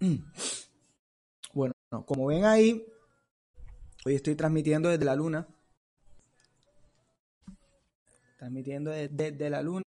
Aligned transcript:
Bueno, 1.52 1.72
como 2.04 2.26
ven 2.26 2.44
ahí, 2.44 2.84
hoy 4.04 4.16
estoy 4.16 4.34
transmitiendo 4.34 4.88
desde 4.88 5.04
la 5.04 5.14
luna. 5.14 5.46
Transmitiendo 8.38 8.90
desde, 8.90 9.50
la 9.50 9.62
luna. 9.62 9.84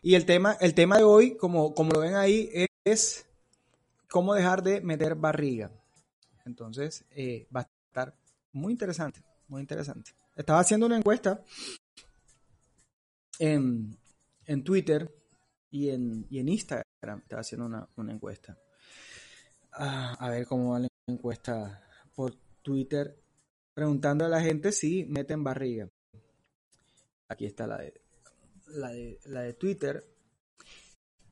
Y 0.00 0.14
el 0.14 0.24
tema, 0.24 0.56
el 0.60 0.74
tema 0.74 0.96
de 0.96 1.04
hoy, 1.04 1.36
como, 1.36 1.74
como 1.74 1.92
lo 1.92 2.00
ven 2.00 2.14
ahí, 2.14 2.48
es 2.82 3.26
cómo 4.08 4.32
dejar 4.32 4.62
de 4.62 4.80
meter 4.80 5.16
barriga. 5.16 5.70
Entonces, 6.46 7.04
eh, 7.10 7.46
va 7.54 7.60
a 7.60 7.68
estar 7.88 8.16
muy 8.52 8.72
interesante, 8.72 9.20
muy 9.48 9.60
interesante. 9.60 10.12
Estaba 10.34 10.60
haciendo 10.60 10.86
una 10.86 10.96
encuesta 10.96 11.44
en, 13.38 13.98
Twitter 14.64 15.14
y 15.70 15.90
en, 15.90 16.26
en 16.30 16.48
Instagram. 16.48 16.91
Estaba 17.02 17.40
haciendo 17.40 17.66
una, 17.66 18.12
encuesta. 18.12 18.56
Ah, 19.72 20.14
a 20.20 20.30
ver 20.30 20.46
cómo 20.46 20.70
va 20.70 20.78
la 20.78 20.88
encuesta 21.08 21.82
por 22.14 22.36
Twitter. 22.62 23.18
Preguntando 23.74 24.24
a 24.24 24.28
la 24.28 24.40
gente 24.40 24.70
si 24.70 25.04
meten 25.06 25.42
barriga. 25.42 25.88
Aquí 27.28 27.46
está 27.46 27.66
la 27.66 27.78
de, 27.78 28.00
la 28.68 28.90
de, 28.90 29.18
la 29.24 29.40
de 29.40 29.54
Twitter. 29.54 30.06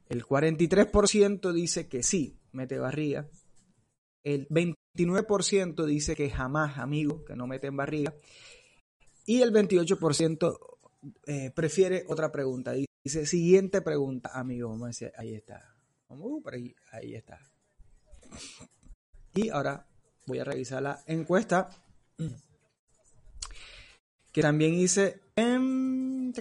El 0.09 0.25
43% 0.25 1.53
dice 1.53 1.89
que 1.89 2.03
sí, 2.03 2.41
mete 2.51 2.79
barriga. 2.79 3.29
El 4.25 4.49
29% 4.49 5.85
dice 5.85 6.17
que 6.17 6.31
jamás, 6.31 6.79
amigo, 6.79 7.25
que 7.25 7.37
no 7.37 7.47
meten 7.47 7.77
barriga. 7.77 8.13
Y 9.25 9.43
el 9.43 9.53
28% 9.53 10.59
eh, 11.27 11.53
prefiere 11.55 12.05
otra 12.09 12.33
pregunta. 12.33 12.73
Dice, 12.73 12.90
siguiente 13.05 13.81
pregunta, 13.81 14.31
amigo. 14.35 14.69
Vamos 14.69 14.85
a 14.85 14.87
decir, 14.89 15.13
ahí 15.17 15.35
está. 15.35 15.75
Vamos, 16.09 16.43
por 16.43 16.55
ahí, 16.55 16.75
ahí 16.93 17.15
está. 17.15 17.39
Y 19.35 19.49
ahora 19.49 19.87
voy 20.27 20.39
a 20.39 20.45
revisar 20.45 20.83
la 20.83 21.03
encuesta 21.07 21.71
que 24.33 24.43
también 24.43 24.75
hice 24.75 25.21
en, 25.37 26.33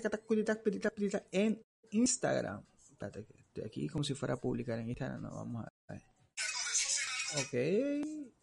en 1.32 1.64
Instagram. 1.92 2.66
Espérate, 2.92 3.26
estoy 3.38 3.64
aquí 3.64 3.88
como 3.88 4.04
si 4.04 4.14
fuera 4.14 4.36
a 4.36 4.38
publicar 4.38 4.80
en 4.80 4.90
Instagram. 4.90 5.22
No, 5.22 5.32
vamos 5.32 5.66
a 5.66 5.94
ver. 5.94 6.04
Ok, 7.38 7.54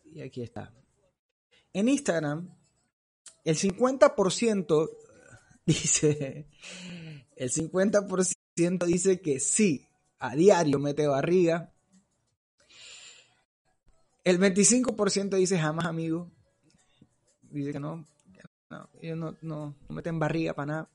y 0.04 0.22
aquí 0.22 0.42
está. 0.42 0.72
En 1.72 1.88
Instagram, 1.88 2.48
el 3.44 3.56
50% 3.56 4.90
dice, 5.66 6.48
el 7.36 7.50
50% 7.50 8.86
dice 8.86 9.20
que 9.20 9.40
sí, 9.40 9.86
a 10.18 10.34
diario 10.34 10.78
mete 10.78 11.06
barriga. 11.06 11.72
El 14.24 14.40
25% 14.40 15.36
dice 15.36 15.58
jamás, 15.58 15.84
amigo. 15.84 16.32
Dice 17.42 17.72
que 17.72 17.78
no, 17.78 18.06
no 18.70 18.88
ellos 19.00 19.18
no, 19.18 19.36
no, 19.42 19.76
no 19.88 19.94
meten 19.94 20.18
barriga 20.18 20.54
para 20.54 20.66
nada. 20.66 20.90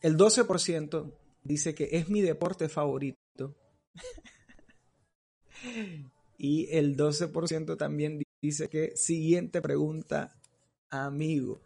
El 0.00 0.16
12% 0.16 1.12
dice 1.42 1.74
que 1.74 1.88
es 1.92 2.08
mi 2.08 2.22
deporte 2.22 2.68
favorito. 2.68 3.56
y 6.38 6.68
el 6.70 6.96
12% 6.96 7.76
también 7.76 8.22
dice 8.40 8.68
que 8.68 8.96
siguiente 8.96 9.60
pregunta, 9.60 10.40
amigo. 10.88 11.60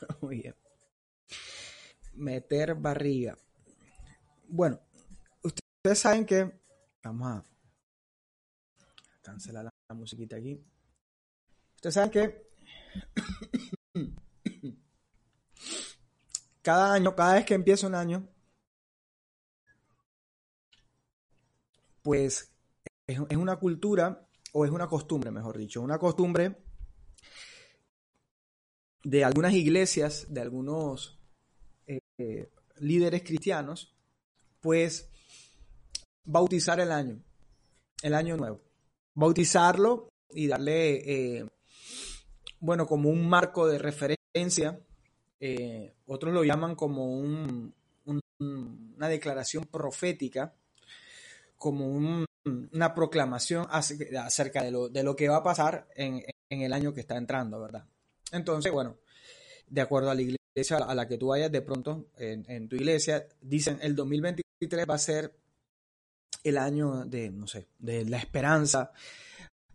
Muy 0.22 0.42
bien. 0.42 0.54
Meter 2.18 2.74
barriga. 2.74 3.36
Bueno, 4.48 4.80
ustedes 5.42 5.98
saben 5.98 6.26
que. 6.26 6.60
Vamos 7.02 7.28
a 7.28 7.44
cancelar 9.22 9.64
la, 9.64 9.94
musiquita 9.94 10.36
aquí. 10.36 10.62
Ustedes 11.76 11.94
saben 11.94 12.10
que. 12.10 12.48
cada 16.62 16.92
año, 16.94 17.14
cada 17.14 17.34
vez 17.34 17.46
que 17.46 17.54
empieza 17.54 17.86
un 17.86 17.94
año, 17.94 18.28
pues 22.02 22.54
es, 23.06 23.18
una 23.36 23.56
cultura, 23.56 24.26
o 24.52 24.64
es 24.64 24.70
una 24.70 24.86
costumbre, 24.86 25.30
mejor 25.30 25.58
dicho, 25.58 25.80
una 25.82 25.98
costumbre 25.98 26.56
de 29.04 29.24
algunas 29.24 29.52
iglesias, 29.52 30.26
de 30.28 30.40
algunos 30.40 31.17
eh, 32.18 32.50
líderes 32.80 33.22
cristianos, 33.22 33.94
pues 34.60 35.08
bautizar 36.24 36.80
el 36.80 36.90
año, 36.92 37.22
el 38.02 38.14
año 38.14 38.36
nuevo. 38.36 38.60
Bautizarlo 39.14 40.08
y 40.30 40.48
darle, 40.48 41.38
eh, 41.38 41.46
bueno, 42.60 42.86
como 42.86 43.08
un 43.08 43.28
marco 43.28 43.66
de 43.68 43.78
referencia. 43.78 44.80
Eh, 45.40 45.94
otros 46.06 46.34
lo 46.34 46.42
llaman 46.44 46.74
como 46.74 47.18
una 47.18 49.08
declaración 49.08 49.64
profética, 49.64 50.54
como 51.56 51.86
una 51.86 52.94
proclamación 52.94 53.66
acerca 53.70 54.62
de 54.62 54.70
lo, 54.70 54.88
de 54.88 55.02
lo, 55.04 55.14
que 55.14 55.28
va 55.28 55.36
a 55.36 55.42
pasar 55.42 55.88
en, 55.94 56.22
en 56.50 56.62
el 56.62 56.72
año 56.72 56.92
que 56.92 57.00
está 57.00 57.16
entrando, 57.16 57.60
¿verdad? 57.60 57.84
Entonces, 58.32 58.72
bueno, 58.72 58.96
de 59.68 59.80
acuerdo 59.80 60.10
a 60.10 60.14
la 60.14 60.22
iglesia 60.22 60.37
a 60.70 60.94
la 60.94 61.08
que 61.08 61.18
tú 61.18 61.28
vayas, 61.28 61.50
de 61.50 61.62
pronto 61.62 62.08
en, 62.16 62.68
tu 62.68 62.76
iglesia, 62.76 63.26
dicen 63.40 63.78
el 63.82 63.94
2023 63.94 64.86
va 64.88 64.94
a 64.94 64.98
ser 64.98 65.34
el 66.44 66.58
año 66.58 67.04
de, 67.04 67.30
no 67.30 67.46
sé, 67.46 67.68
de 67.78 68.04
la 68.04 68.18
esperanza, 68.18 68.92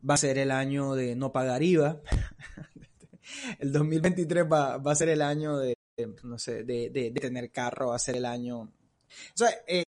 va 0.08 0.16
a 0.16 0.18
ser 0.18 0.38
el 0.38 0.52
año 0.52 0.96
de 0.96 1.16
no 1.16 1.32
pagar 1.32 1.64
IVA, 1.64 2.02
el 3.60 3.72
2023 3.72 4.46
va, 4.52 4.78
va, 4.78 4.92
a 4.92 4.96
ser 4.96 5.10
el 5.10 5.22
año 5.22 5.58
de, 5.58 5.76
no 6.24 6.38
sé, 6.38 6.64
de, 6.64 6.90
de, 6.90 7.12
tener 7.12 7.52
carro, 7.52 7.90
va 7.90 7.96
a 7.96 8.00
ser 8.00 8.16
el 8.16 8.26
año... 8.26 8.62
O 8.62 8.72
sea, 9.36 9.50
eh, 9.68 9.84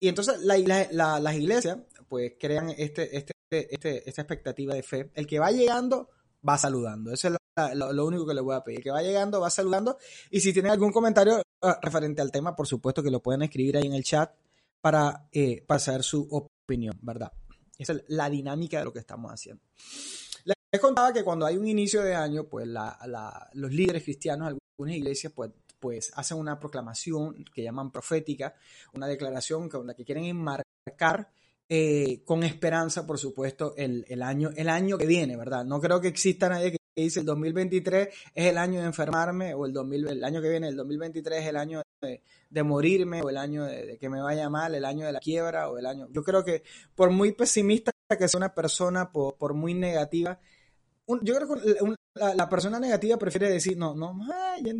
y 0.00 0.08
entonces 0.08 0.40
las 0.42 1.34
iglesias 1.34 1.78
pues 2.08 2.34
crean 2.38 2.70
este, 2.70 3.16
este, 3.16 3.32
este, 3.50 4.08
esta 4.08 4.22
expectativa 4.22 4.74
de 4.74 4.82
fe. 4.82 5.10
El 5.14 5.26
que 5.26 5.38
va 5.38 5.50
llegando 5.50 6.10
va 6.46 6.58
saludando. 6.58 7.12
Eso 7.12 7.28
es 7.28 7.36
lo, 7.74 8.06
único 8.06 8.26
que 8.26 8.34
le 8.34 8.40
voy 8.40 8.54
a 8.54 8.62
pedir. 8.62 8.82
Que 8.82 8.90
va 8.90 9.02
llegando, 9.02 9.40
va 9.40 9.50
saludando. 9.50 9.98
Y 10.30 10.40
si 10.40 10.52
tienen 10.52 10.72
algún 10.72 10.92
comentario 10.92 11.42
ah, 11.62 11.78
referente 11.82 12.20
al 12.22 12.30
tema, 12.30 12.54
por 12.54 12.66
supuesto 12.66 13.02
que 13.02 13.10
lo 13.10 13.22
pueden 13.22 13.42
escribir 13.42 13.76
ahí 13.76 13.86
en 13.86 13.94
el 13.94 14.04
chat 14.04 14.32
para 14.80 15.28
eh, 15.32 15.64
pasar 15.66 16.02
su 16.02 16.26
opinión, 16.30 16.98
¿verdad? 17.02 17.32
Esa 17.78 17.94
es 17.94 18.04
la 18.08 18.30
dinámica 18.30 18.78
de 18.78 18.84
lo 18.84 18.92
que 18.92 19.00
estamos 19.00 19.32
haciendo. 19.32 19.62
Les 20.44 20.80
contaba 20.80 21.12
que 21.12 21.24
cuando 21.24 21.46
hay 21.46 21.56
un 21.56 21.66
inicio 21.66 22.02
de 22.02 22.14
año, 22.14 22.44
pues 22.44 22.66
los 22.66 23.72
líderes 23.72 24.02
cristianos, 24.02 24.48
algunas 24.48 24.96
iglesias, 24.96 25.32
pues, 25.34 25.50
pues 25.78 26.12
hacen 26.14 26.38
una 26.38 26.58
proclamación 26.58 27.44
que 27.54 27.62
llaman 27.62 27.90
profética, 27.90 28.54
una 28.92 29.06
declaración 29.06 29.68
con 29.68 29.86
la 29.86 29.94
que 29.94 30.04
quieren 30.04 30.24
enmarcar 30.24 31.30
eh, 31.68 32.22
con 32.24 32.42
esperanza, 32.42 33.06
por 33.06 33.18
supuesto, 33.18 33.74
el, 33.76 34.22
año, 34.22 34.50
el 34.56 34.68
año 34.68 34.98
que 34.98 35.06
viene, 35.06 35.36
¿verdad? 35.36 35.64
No 35.64 35.80
creo 35.80 36.00
que 36.00 36.08
exista 36.08 36.48
nadie 36.48 36.72
que 36.72 36.78
dice 37.02 37.20
el 37.20 37.26
2023 37.26 38.08
es 38.34 38.46
el 38.46 38.58
año 38.58 38.80
de 38.80 38.86
enfermarme 38.86 39.54
o 39.54 39.66
el, 39.66 39.72
2000, 39.72 40.08
el 40.08 40.24
año 40.24 40.40
que 40.40 40.48
viene, 40.48 40.68
el 40.68 40.76
2023 40.76 41.40
es 41.40 41.46
el 41.48 41.56
año 41.56 41.82
de, 42.00 42.62
morirme 42.62 43.22
o 43.22 43.28
el 43.28 43.36
año 43.36 43.64
de, 43.64 43.98
que 43.98 44.08
me 44.08 44.20
vaya 44.22 44.48
mal, 44.48 44.74
el 44.74 44.84
año 44.84 45.06
de 45.06 45.12
la 45.12 45.20
quiebra 45.20 45.68
o 45.68 45.78
el 45.78 45.86
año... 45.86 46.08
Yo 46.10 46.22
creo 46.22 46.42
que 46.42 46.62
por 46.94 47.10
muy 47.10 47.32
pesimista 47.32 47.92
que 48.18 48.28
sea 48.28 48.38
una 48.38 48.54
persona, 48.54 49.12
por, 49.12 49.54
muy 49.54 49.74
negativa, 49.74 50.38
yo 51.20 51.34
creo 51.34 51.48
que 51.48 51.94
la, 52.14 52.48
persona 52.48 52.80
negativa 52.80 53.18
prefiere 53.18 53.50
decir, 53.50 53.76
no, 53.76 53.94
no, 53.94 54.16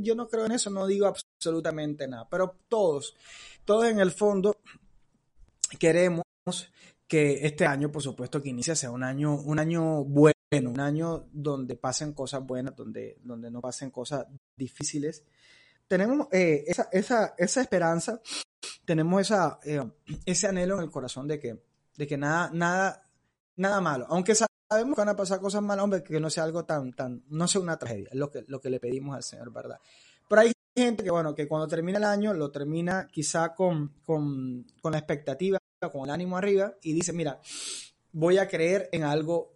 yo 0.00 0.14
no 0.14 0.26
creo 0.28 0.46
en 0.46 0.52
eso, 0.52 0.70
no 0.70 0.86
digo 0.86 1.06
absolutamente 1.06 2.08
nada, 2.08 2.26
pero 2.30 2.56
todos, 2.68 3.14
todos 3.64 3.86
en 3.86 4.00
el 4.00 4.10
fondo 4.10 4.56
queremos 5.78 6.24
que 7.06 7.46
este 7.46 7.66
año, 7.66 7.92
por 7.92 8.02
supuesto, 8.02 8.42
que 8.42 8.48
inicia 8.48 8.74
sea 8.74 8.90
un 8.90 9.04
año, 9.04 9.34
un 9.34 9.58
año 9.58 10.02
bueno, 10.04 10.35
un 10.50 10.80
año 10.80 11.28
donde 11.32 11.76
pasen 11.76 12.12
cosas 12.12 12.44
buenas, 12.44 12.76
donde, 12.76 13.18
donde 13.22 13.50
no 13.50 13.60
pasen 13.60 13.90
cosas 13.90 14.26
difíciles. 14.56 15.24
Tenemos 15.88 16.28
eh, 16.32 16.64
esa, 16.66 16.88
esa, 16.92 17.34
esa, 17.36 17.60
esperanza, 17.60 18.20
tenemos 18.84 19.20
esa, 19.20 19.58
eh, 19.64 19.82
ese 20.24 20.46
anhelo 20.46 20.76
en 20.76 20.84
el 20.84 20.90
corazón 20.90 21.26
de 21.26 21.38
que, 21.38 21.62
de 21.96 22.06
que 22.06 22.16
nada, 22.16 22.50
nada, 22.52 23.08
nada 23.56 23.80
malo, 23.80 24.06
aunque 24.08 24.34
sabemos 24.34 24.94
que 24.94 25.00
van 25.00 25.08
a 25.08 25.16
pasar 25.16 25.40
cosas 25.40 25.62
malas, 25.62 25.84
hombre, 25.84 26.02
que 26.02 26.20
no 26.20 26.30
sea 26.30 26.44
algo 26.44 26.64
tan, 26.64 26.92
tan, 26.92 27.24
no 27.28 27.48
sea 27.48 27.60
una 27.60 27.78
tragedia, 27.78 28.08
es 28.10 28.18
lo 28.18 28.30
que, 28.30 28.44
lo 28.46 28.60
que 28.60 28.70
le 28.70 28.80
pedimos 28.80 29.16
al 29.16 29.22
Señor, 29.22 29.52
¿verdad? 29.52 29.78
Pero 30.28 30.42
hay 30.42 30.52
gente 30.76 31.04
que, 31.04 31.10
bueno, 31.10 31.34
que 31.34 31.46
cuando 31.46 31.68
termina 31.68 31.98
el 31.98 32.04
año 32.04 32.34
lo 32.34 32.50
termina 32.50 33.08
quizá 33.08 33.54
con, 33.54 33.94
con, 34.04 34.66
con 34.80 34.92
la 34.92 34.98
expectativa 34.98 35.58
con 35.90 36.04
el 36.04 36.10
ánimo 36.10 36.36
arriba 36.36 36.74
y 36.82 36.92
dice, 36.94 37.12
mira, 37.12 37.40
voy 38.12 38.38
a 38.38 38.48
creer 38.48 38.88
en 38.92 39.04
algo 39.04 39.55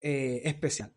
eh, 0.00 0.42
especial. 0.44 0.92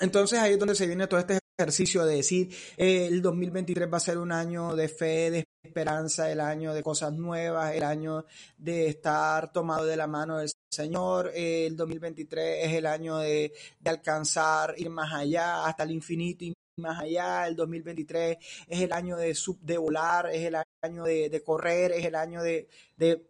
Entonces 0.00 0.38
ahí 0.38 0.54
es 0.54 0.58
donde 0.58 0.74
se 0.74 0.86
viene 0.86 1.06
todo 1.06 1.20
este 1.20 1.38
ejercicio 1.58 2.04
de 2.04 2.16
decir, 2.16 2.54
eh, 2.76 3.06
el 3.06 3.22
2023 3.22 3.92
va 3.92 3.98
a 3.98 4.00
ser 4.00 4.18
un 4.18 4.32
año 4.32 4.74
de 4.74 4.88
fe, 4.88 5.30
de 5.30 5.44
esperanza, 5.62 6.30
el 6.30 6.40
año 6.40 6.74
de 6.74 6.82
cosas 6.82 7.12
nuevas, 7.12 7.74
el 7.74 7.84
año 7.84 8.24
de 8.58 8.88
estar 8.88 9.52
tomado 9.52 9.84
de 9.84 9.96
la 9.96 10.06
mano 10.06 10.38
del 10.38 10.50
Señor. 10.70 11.30
El 11.34 11.76
2023 11.76 12.66
es 12.66 12.72
el 12.74 12.86
año 12.86 13.18
de, 13.18 13.52
alcanzar, 13.84 14.74
ir 14.76 14.90
más 14.90 15.12
allá, 15.12 15.64
hasta 15.66 15.84
el 15.84 15.92
infinito 15.92 16.44
y 16.44 16.54
más 16.78 17.00
allá. 17.00 17.46
El 17.46 17.54
2023 17.56 18.38
es 18.66 18.80
el 18.80 18.92
año 18.92 19.16
de, 19.16 19.34
sub, 19.34 19.60
de 19.60 19.78
volar, 19.78 20.30
es 20.32 20.44
el 20.44 20.56
año 20.82 21.04
de, 21.04 21.42
correr, 21.44 21.92
es 21.92 22.04
el 22.04 22.14
año 22.14 22.42
de, 22.42 22.68
de, 22.96 23.22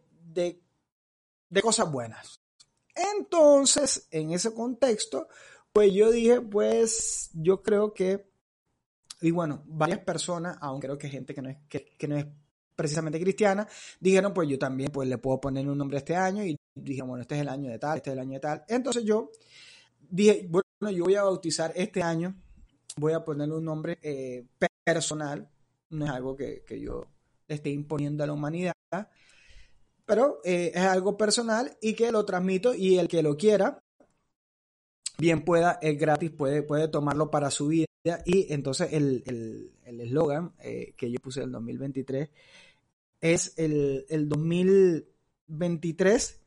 de 1.49 1.61
cosas 1.61 1.91
buenas. 1.91 2.42
Entonces, 2.95 4.07
en 4.11 4.31
ese 4.31 4.53
contexto, 4.53 5.27
pues 5.71 5.91
yo 5.93 6.11
dije, 6.11 6.39
pues 6.41 7.31
yo 7.33 7.63
creo 7.63 7.93
que, 7.93 8.29
y 9.21 9.31
bueno, 9.31 9.63
varias 9.65 9.99
personas, 9.99 10.57
aunque 10.61 10.87
creo 10.87 10.97
que 10.97 11.09
gente 11.09 11.33
que 11.33 11.41
no 11.41 11.49
es, 11.49 11.57
que, 11.67 12.07
no 12.07 12.17
es 12.17 12.25
precisamente 12.75 13.19
cristiana, 13.19 13.67
dijeron, 13.99 14.33
pues 14.33 14.47
yo 14.49 14.59
también 14.59 14.91
pues 14.91 15.07
le 15.09 15.17
puedo 15.17 15.41
poner 15.41 15.67
un 15.67 15.77
nombre 15.77 15.97
este 15.97 16.15
año 16.15 16.43
y 16.43 16.55
dije, 16.75 17.01
bueno, 17.01 17.21
este 17.21 17.35
es 17.35 17.41
el 17.41 17.49
año 17.49 17.71
de 17.71 17.79
tal, 17.79 17.97
este 17.97 18.11
es 18.11 18.13
el 18.13 18.19
año 18.19 18.33
de 18.33 18.39
tal. 18.39 18.63
Entonces 18.67 19.03
yo 19.03 19.31
dije, 20.09 20.47
bueno, 20.49 20.95
yo 20.95 21.05
voy 21.05 21.15
a 21.15 21.23
bautizar 21.23 21.71
este 21.75 22.03
año, 22.03 22.35
voy 22.97 23.13
a 23.13 23.23
ponerle 23.23 23.55
un 23.55 23.65
nombre 23.65 23.97
eh, 24.03 24.45
personal, 24.83 25.49
no 25.89 26.05
es 26.05 26.11
algo 26.11 26.35
que, 26.35 26.63
que 26.67 26.79
yo 26.79 27.07
esté 27.47 27.69
imponiendo 27.71 28.23
a 28.23 28.27
la 28.27 28.33
humanidad, 28.33 28.73
pero 30.05 30.39
eh, 30.43 30.71
es 30.73 30.81
algo 30.81 31.17
personal 31.17 31.77
y 31.81 31.93
que 31.93 32.11
lo 32.11 32.25
transmito 32.25 32.73
y 32.73 32.97
el 32.97 33.07
que 33.07 33.23
lo 33.23 33.37
quiera, 33.37 33.79
bien 35.17 35.45
pueda, 35.45 35.79
es 35.81 35.97
gratis, 35.97 36.31
puede, 36.31 36.63
puede 36.63 36.87
tomarlo 36.87 37.31
para 37.31 37.51
su 37.51 37.67
vida. 37.67 37.87
Y 38.25 38.51
entonces 38.51 38.91
el 38.91 39.23
eslogan 39.85 40.53
el, 40.59 40.71
eh, 40.71 40.93
que 40.97 41.11
yo 41.11 41.19
puse 41.21 41.41
en 41.41 41.47
el 41.47 41.51
2023 41.53 42.29
es 43.21 43.53
el, 43.57 44.05
el 44.09 44.29
2023 44.29 46.41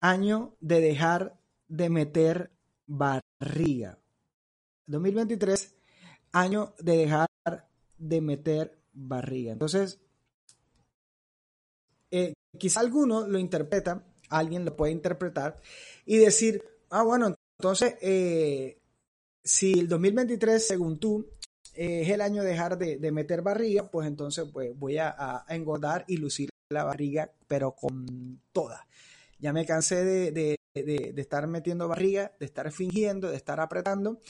año 0.00 0.56
de 0.60 0.80
dejar 0.80 1.38
de 1.68 1.90
meter 1.90 2.50
barriga. 2.86 3.98
2023 4.86 5.76
año 6.32 6.74
de 6.78 6.96
dejar 6.96 7.26
de 7.98 8.20
meter 8.20 8.78
barriga. 8.92 9.52
Entonces, 9.52 10.00
eh, 12.10 12.34
quizá 12.58 12.80
alguno 12.80 13.26
lo 13.26 13.38
interpreta, 13.38 14.04
alguien 14.28 14.64
lo 14.64 14.76
puede 14.76 14.92
interpretar 14.92 15.56
y 16.04 16.18
decir, 16.18 16.62
ah, 16.90 17.02
bueno, 17.02 17.34
entonces, 17.58 17.96
eh, 18.00 18.78
si 19.44 19.80
el 19.80 19.88
2023, 19.88 20.66
según 20.66 20.98
tú, 20.98 21.28
es 21.74 22.08
el 22.08 22.20
año 22.20 22.42
de 22.42 22.50
dejar 22.50 22.78
de, 22.78 23.12
meter 23.12 23.42
barriga, 23.42 23.90
pues 23.90 24.06
entonces 24.06 24.46
pues, 24.52 24.76
voy 24.78 24.98
a, 24.98 25.44
engordar 25.48 26.04
y 26.08 26.16
lucir 26.16 26.50
la 26.70 26.84
barriga, 26.84 27.32
pero 27.46 27.72
con 27.72 28.40
toda. 28.52 28.86
Ya 29.38 29.52
me 29.52 29.64
cansé 29.64 30.04
de, 30.04 30.56
estar 30.74 31.46
metiendo 31.46 31.88
barriga, 31.88 32.32
de 32.38 32.46
estar 32.46 32.70
fingiendo, 32.70 33.30
de 33.30 33.36
estar 33.36 33.60
apretando. 33.60 34.20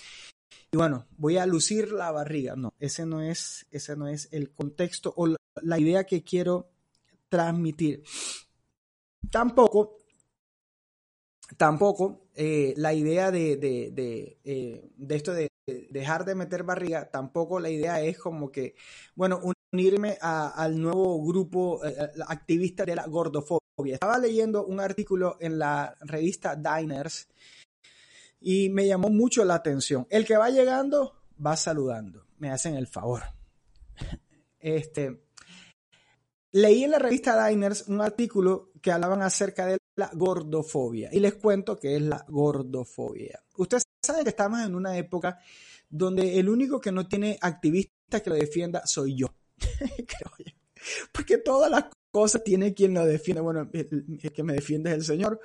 Y 0.72 0.76
bueno, 0.76 1.06
voy 1.16 1.38
a 1.38 1.46
lucir 1.46 1.92
la 1.92 2.10
barriga. 2.12 2.54
No, 2.56 2.72
ese 2.78 3.06
no 3.06 3.22
es, 3.22 3.66
ese 3.70 3.96
no 3.96 4.08
es 4.08 4.28
el 4.32 4.52
contexto 4.52 5.12
o 5.16 5.34
la 5.62 5.78
idea 5.78 6.04
que 6.04 6.22
quiero 6.22 6.69
transmitir. 7.30 8.02
Tampoco, 9.30 9.98
tampoco 11.56 12.28
eh, 12.34 12.74
la 12.76 12.92
idea 12.92 13.30
de, 13.30 13.56
de, 13.56 14.38
eh, 14.44 14.90
esto 15.08 15.32
de 15.32 15.48
dejar 15.90 16.24
de 16.24 16.34
meter 16.34 16.64
barriga, 16.64 17.10
tampoco 17.10 17.60
la 17.60 17.70
idea 17.70 18.02
es 18.02 18.18
como 18.18 18.50
que, 18.50 18.74
bueno, 19.14 19.40
unirme 19.72 20.18
al 20.20 20.80
nuevo 20.80 21.22
grupo 21.24 21.84
eh, 21.84 22.10
activista 22.26 22.84
de 22.84 22.96
la 22.96 23.06
gordofobia. 23.06 23.94
Estaba 23.94 24.18
leyendo 24.18 24.66
un 24.66 24.80
artículo 24.80 25.36
en 25.40 25.58
la 25.58 25.96
revista 26.00 26.56
Diners 26.56 27.28
y 28.40 28.68
me 28.70 28.86
llamó 28.86 29.10
mucho 29.10 29.44
la 29.44 29.54
atención. 29.54 30.06
El 30.10 30.26
que 30.26 30.36
va 30.36 30.50
llegando 30.50 31.14
va 31.44 31.56
saludando, 31.56 32.26
me 32.38 32.50
hacen 32.50 32.74
el 32.74 32.86
favor. 32.86 33.22
Este, 34.62 35.29
Leí 36.52 36.84
en 36.84 36.90
la 36.90 36.98
revista 36.98 37.46
Diners 37.46 37.86
un 37.88 38.00
artículo 38.00 38.72
que 38.82 38.90
hablaban 38.90 39.22
acerca 39.22 39.66
de 39.66 39.78
la 39.96 40.10
gordofobia 40.12 41.10
y 41.12 41.20
les 41.20 41.34
cuento 41.34 41.78
qué 41.78 41.96
es 41.96 42.02
la 42.02 42.24
gordofobia. 42.28 43.40
Ustedes 43.56 43.84
saben 44.02 44.24
que 44.24 44.30
estamos 44.30 44.60
en 44.60 44.74
una 44.74 44.96
época 44.96 45.38
donde 45.88 46.40
el 46.40 46.48
único 46.48 46.80
que 46.80 46.90
no 46.90 47.06
tiene 47.06 47.38
activista 47.40 48.20
que 48.20 48.30
lo 48.30 48.36
defienda 48.36 48.84
soy 48.84 49.16
yo. 49.16 49.28
Porque 51.12 51.38
todas 51.38 51.70
las 51.70 51.84
cosas 52.10 52.42
tiene 52.42 52.74
quien 52.74 52.94
lo 52.94 53.04
defiende. 53.04 53.42
Bueno, 53.42 53.68
el, 53.72 54.18
que 54.34 54.42
me 54.42 54.54
defiende 54.54 54.90
es 54.90 54.96
el 54.96 55.04
Señor, 55.04 55.40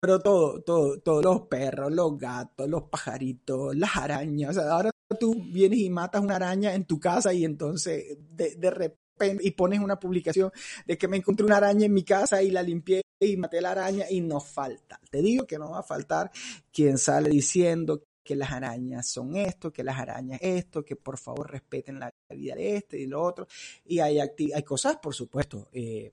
pero, 0.00 0.18
todo, 0.18 0.62
todo, 0.62 0.98
todos 1.00 1.24
los 1.24 1.42
perros, 1.42 1.92
los 1.92 2.18
gatos, 2.18 2.68
los 2.68 2.84
pajaritos, 2.84 3.76
las 3.76 3.96
arañas. 3.96 4.50
O 4.50 4.52
sea, 4.54 4.72
ahora 4.72 4.90
tú 5.20 5.34
vienes 5.52 5.78
y 5.78 5.90
matas 5.90 6.22
una 6.22 6.36
araña 6.36 6.74
en 6.74 6.86
tu 6.86 6.98
casa 6.98 7.32
y 7.32 7.44
entonces 7.44 8.16
de, 8.30 8.56
de 8.56 8.70
repente 8.70 9.03
y 9.40 9.50
pones 9.52 9.80
una 9.80 9.98
publicación 9.98 10.50
de 10.86 10.98
que 10.98 11.08
me 11.08 11.16
encontré 11.16 11.46
una 11.46 11.58
araña 11.58 11.86
en 11.86 11.94
mi 11.94 12.02
casa 12.02 12.42
y 12.42 12.50
la 12.50 12.62
limpié 12.62 13.02
y 13.20 13.36
maté 13.36 13.60
la 13.60 13.72
araña 13.72 14.06
y 14.10 14.20
no 14.20 14.40
falta. 14.40 15.00
Te 15.10 15.22
digo 15.22 15.46
que 15.46 15.58
no 15.58 15.70
va 15.70 15.80
a 15.80 15.82
faltar 15.82 16.30
quien 16.72 16.98
sale 16.98 17.30
diciendo 17.30 18.02
que 18.22 18.34
las 18.34 18.52
arañas 18.52 19.06
son 19.08 19.36
esto, 19.36 19.72
que 19.72 19.84
las 19.84 19.98
arañas 19.98 20.40
esto, 20.42 20.84
que 20.84 20.96
por 20.96 21.18
favor 21.18 21.50
respeten 21.50 22.00
la 22.00 22.10
vida 22.30 22.54
de 22.54 22.76
este 22.76 22.98
y 22.98 23.06
lo 23.06 23.22
otro. 23.22 23.46
Y 23.84 24.00
hay, 24.00 24.18
hay 24.18 24.62
cosas, 24.62 24.96
por 24.96 25.14
supuesto, 25.14 25.68
eh, 25.72 26.12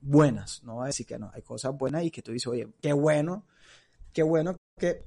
buenas, 0.00 0.62
no 0.64 0.76
voy 0.76 0.84
a 0.84 0.86
decir 0.86 1.06
que 1.06 1.18
no, 1.18 1.30
hay 1.32 1.42
cosas 1.42 1.76
buenas 1.76 2.04
y 2.04 2.10
que 2.10 2.22
tú 2.22 2.32
dices, 2.32 2.46
oye, 2.46 2.66
qué 2.80 2.92
bueno, 2.92 3.46
qué 4.12 4.22
bueno 4.22 4.56
que, 4.78 5.04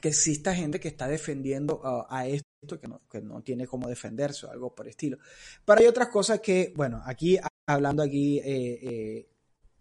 que 0.00 0.08
exista 0.08 0.54
gente 0.54 0.78
que 0.78 0.88
está 0.88 1.08
defendiendo 1.08 1.80
a 2.08 2.26
esto 2.26 2.78
que 2.80 2.86
no, 2.86 3.00
que 3.10 3.20
no 3.20 3.42
tiene 3.42 3.66
cómo 3.66 3.88
defenderse 3.88 4.46
o 4.46 4.50
algo 4.50 4.74
por 4.74 4.86
estilo. 4.86 5.18
Pero 5.64 5.80
hay 5.80 5.86
otras 5.86 6.08
cosas 6.08 6.40
que, 6.40 6.72
bueno, 6.76 7.02
aquí 7.04 7.38
hablando 7.66 8.02
aquí, 8.02 8.38
eh, 8.38 8.78
eh, 8.82 9.28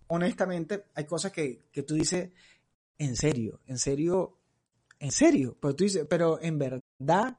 honestamente, 0.07 0.85
hay 0.95 1.05
cosas 1.05 1.31
que, 1.31 1.65
que 1.71 1.83
tú 1.83 1.95
dices, 1.95 2.29
en 2.97 3.15
serio, 3.15 3.59
en 3.67 3.77
serio, 3.77 4.37
en 4.99 5.11
serio, 5.11 5.57
pero 5.59 5.75
tú 5.75 5.83
dices, 5.83 6.05
pero 6.09 6.41
en 6.41 6.57
verdad, 6.57 7.37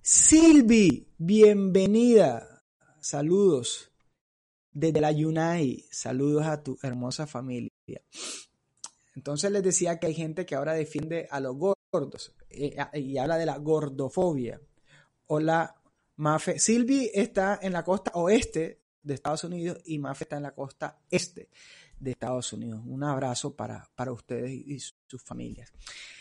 Silvi, 0.00 1.08
bienvenida, 1.18 2.62
saludos 3.00 3.90
desde 4.72 5.00
la 5.00 5.12
Yunai, 5.12 5.84
saludos 5.90 6.46
a 6.46 6.62
tu 6.62 6.76
hermosa 6.82 7.26
familia. 7.26 7.70
Entonces 9.14 9.50
les 9.52 9.62
decía 9.62 9.98
que 9.98 10.08
hay 10.08 10.14
gente 10.14 10.44
que 10.44 10.56
ahora 10.56 10.74
defiende 10.74 11.28
a 11.30 11.40
los 11.40 11.56
gordos 11.94 12.34
eh, 12.50 12.76
y 12.94 13.18
habla 13.18 13.36
de 13.38 13.46
la 13.46 13.58
gordofobia. 13.58 14.60
Hola, 15.26 15.80
Mafe. 16.16 16.58
Silvi 16.58 17.08
está 17.14 17.60
en 17.62 17.72
la 17.72 17.84
costa 17.84 18.10
oeste 18.14 18.80
de 19.00 19.14
Estados 19.14 19.44
Unidos 19.44 19.78
y 19.84 20.00
Mafe 20.00 20.24
está 20.24 20.36
en 20.36 20.42
la 20.42 20.54
costa 20.54 20.98
este 21.08 21.50
de 22.00 22.10
Estados 22.10 22.52
Unidos. 22.52 22.82
Un 22.84 23.04
abrazo 23.04 23.54
para, 23.54 23.88
para 23.94 24.10
ustedes 24.10 24.50
y, 24.50 24.80
sus 24.80 25.22
familias. 25.22 25.72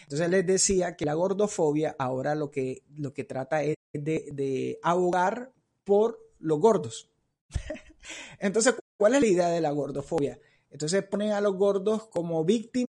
Entonces 0.04 0.30
les 0.30 0.46
decía 0.46 0.96
que 0.96 1.06
la 1.06 1.16
gordofobia 1.16 1.96
ahora 1.98 2.36
lo 2.36 2.52
que, 2.52 2.84
lo 2.96 3.12
que 3.12 3.24
trata 3.24 3.64
es 3.64 3.76
de, 3.94 4.30
de 4.32 4.80
abogar 4.84 5.54
por 5.84 6.20
los 6.38 6.60
gordos. 6.60 7.10
Entonces, 8.40 8.76
¿cuál 8.96 9.16
es 9.16 9.22
la 9.22 9.28
idea 9.28 9.48
de 9.48 9.62
la 9.62 9.72
gordofobia? 9.72 10.40
Entonces 10.70 11.04
ponen 11.04 11.32
a 11.32 11.42
los 11.42 11.56
gordos 11.56 12.08
como 12.10 12.46
víctimas 12.46 12.93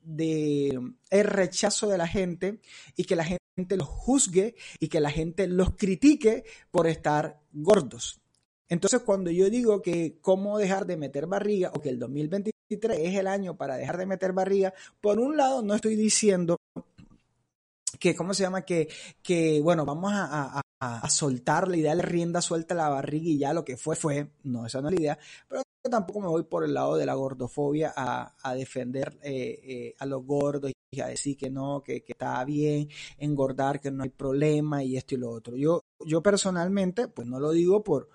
del 0.00 0.94
el 1.10 1.24
rechazo 1.24 1.88
de 1.88 1.98
la 1.98 2.06
gente 2.06 2.60
y 2.96 3.04
que 3.04 3.16
la 3.16 3.24
gente 3.24 3.76
los 3.76 3.88
juzgue 3.88 4.54
y 4.78 4.88
que 4.88 5.00
la 5.00 5.10
gente 5.10 5.46
los 5.46 5.74
critique 5.76 6.44
por 6.70 6.86
estar 6.86 7.40
gordos. 7.52 8.20
Entonces 8.68 9.00
cuando 9.00 9.30
yo 9.30 9.50
digo 9.50 9.82
que 9.82 10.18
cómo 10.20 10.58
dejar 10.58 10.86
de 10.86 10.96
meter 10.96 11.26
barriga 11.26 11.72
o 11.74 11.80
que 11.80 11.88
el 11.88 11.98
2023 11.98 13.00
es 13.00 13.16
el 13.16 13.26
año 13.26 13.56
para 13.56 13.76
dejar 13.76 13.98
de 13.98 14.06
meter 14.06 14.32
barriga, 14.32 14.72
por 15.00 15.18
un 15.18 15.36
lado 15.36 15.62
no 15.62 15.74
estoy 15.74 15.96
diciendo 15.96 16.56
que, 17.98 18.14
¿cómo 18.16 18.32
se 18.32 18.44
llama? 18.44 18.62
Que, 18.62 18.88
que 19.22 19.60
bueno, 19.60 19.84
vamos 19.84 20.12
a, 20.14 20.62
soltar 21.10 21.68
la 21.68 21.76
idea 21.76 21.94
de 21.94 22.00
rienda 22.00 22.40
suelta 22.40 22.74
la 22.74 22.88
barriga 22.88 23.28
y 23.28 23.38
ya 23.38 23.52
lo 23.52 23.64
que 23.64 23.76
fue, 23.76 23.96
fue. 23.96 24.30
No, 24.44 24.64
esa 24.64 24.80
no 24.80 24.88
es 24.88 24.94
la 24.94 25.00
idea. 25.00 25.18
Pero 25.46 25.62
tampoco 25.88 26.20
me 26.20 26.26
voy 26.26 26.42
por 26.42 26.64
el 26.64 26.74
lado 26.74 26.96
de 26.96 27.06
la 27.06 27.14
gordofobia 27.14 27.92
a, 27.96 28.54
defender 28.54 29.18
eh, 29.22 29.60
eh, 29.62 29.94
a 29.98 30.06
los 30.06 30.24
gordos 30.24 30.72
y 30.90 31.00
a 31.00 31.06
decir 31.06 31.36
que 31.36 31.48
no, 31.48 31.82
que, 31.82 32.04
está 32.06 32.44
bien 32.44 32.88
engordar, 33.16 33.80
que 33.80 33.90
no 33.90 34.02
hay 34.02 34.10
problema 34.10 34.82
y 34.82 34.96
esto 34.96 35.14
y 35.14 35.18
lo 35.18 35.30
otro. 35.30 35.56
Yo, 35.56 35.80
yo 36.04 36.22
personalmente, 36.22 37.08
pues 37.08 37.26
no 37.26 37.40
lo 37.40 37.52
digo 37.52 37.82
por, 37.82 38.08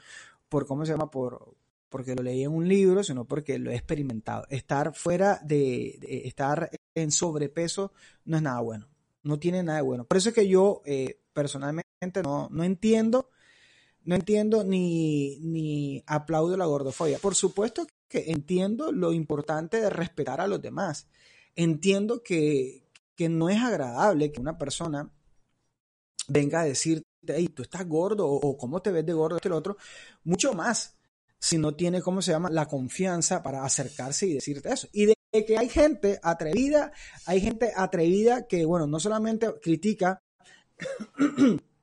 por 0.49 0.67
¿cómo 0.67 0.85
se 0.85 0.91
llama? 0.91 1.09
Por, 1.09 1.55
porque 1.89 2.15
lo 2.15 2.23
leí 2.23 2.43
en 2.43 2.51
un 2.51 2.67
libro, 2.67 3.03
sino 3.03 3.25
porque 3.25 3.57
lo 3.57 3.71
he 3.71 3.75
experimentado. 3.75 4.45
Estar 4.49 4.93
fuera 4.93 5.39
de, 5.43 5.97
estar 6.25 6.69
en 6.93 7.11
sobrepeso 7.11 7.93
no 8.25 8.37
es 8.37 8.43
nada 8.43 8.59
bueno, 8.59 8.87
no 9.23 9.39
tiene 9.39 9.63
nada 9.63 9.77
de 9.77 9.83
bueno. 9.83 10.05
Por 10.05 10.17
eso 10.17 10.29
es 10.29 10.35
que 10.35 10.47
yo 10.47 10.81
eh, 10.85 11.21
personalmente 11.33 12.21
no, 12.23 12.49
no 12.51 12.63
entiendo 12.63 13.29
no 14.05 14.15
entiendo 14.15 14.63
ni, 14.63 15.39
ni 15.41 16.03
aplaudo 16.05 16.55
la 16.55 16.65
gordofobia. 16.65 17.19
Por 17.19 17.35
supuesto 17.35 17.87
que 18.07 18.31
entiendo 18.31 18.91
lo 18.91 19.11
importante 19.11 19.81
de 19.81 19.89
respetar 19.89 20.39
a 20.39 20.47
los 20.47 20.61
demás. 20.61 21.07
Entiendo 21.55 22.21
que, 22.23 22.87
que 23.15 23.29
no 23.29 23.49
es 23.49 23.61
agradable 23.61 24.31
que 24.31 24.39
una 24.39 24.57
persona 24.57 25.11
venga 26.27 26.61
a 26.61 26.65
decirte, 26.65 27.05
hey, 27.27 27.49
tú 27.49 27.63
estás 27.63 27.87
gordo 27.87 28.27
o, 28.27 28.57
cómo 28.57 28.81
te 28.81 28.91
ves 28.91 29.05
de 29.05 29.13
gordo, 29.13 29.37
este 29.37 29.49
lo 29.49 29.57
otro, 29.57 29.77
mucho 30.23 30.53
más 30.53 30.95
si 31.39 31.57
no 31.57 31.75
tiene, 31.75 32.01
¿cómo 32.01 32.21
se 32.21 32.31
llama?, 32.31 32.49
la 32.49 32.67
confianza 32.67 33.43
para 33.43 33.63
acercarse 33.63 34.25
y 34.25 34.33
decirte 34.33 34.71
eso. 34.71 34.87
Y 34.91 35.05
de 35.05 35.15
que 35.45 35.57
hay 35.57 35.69
gente 35.69 36.19
atrevida, 36.23 36.91
hay 37.25 37.41
gente 37.41 37.71
atrevida 37.75 38.47
que, 38.47 38.65
bueno, 38.65 38.87
no 38.87 38.99
solamente 38.99 39.53
critica, 39.61 40.23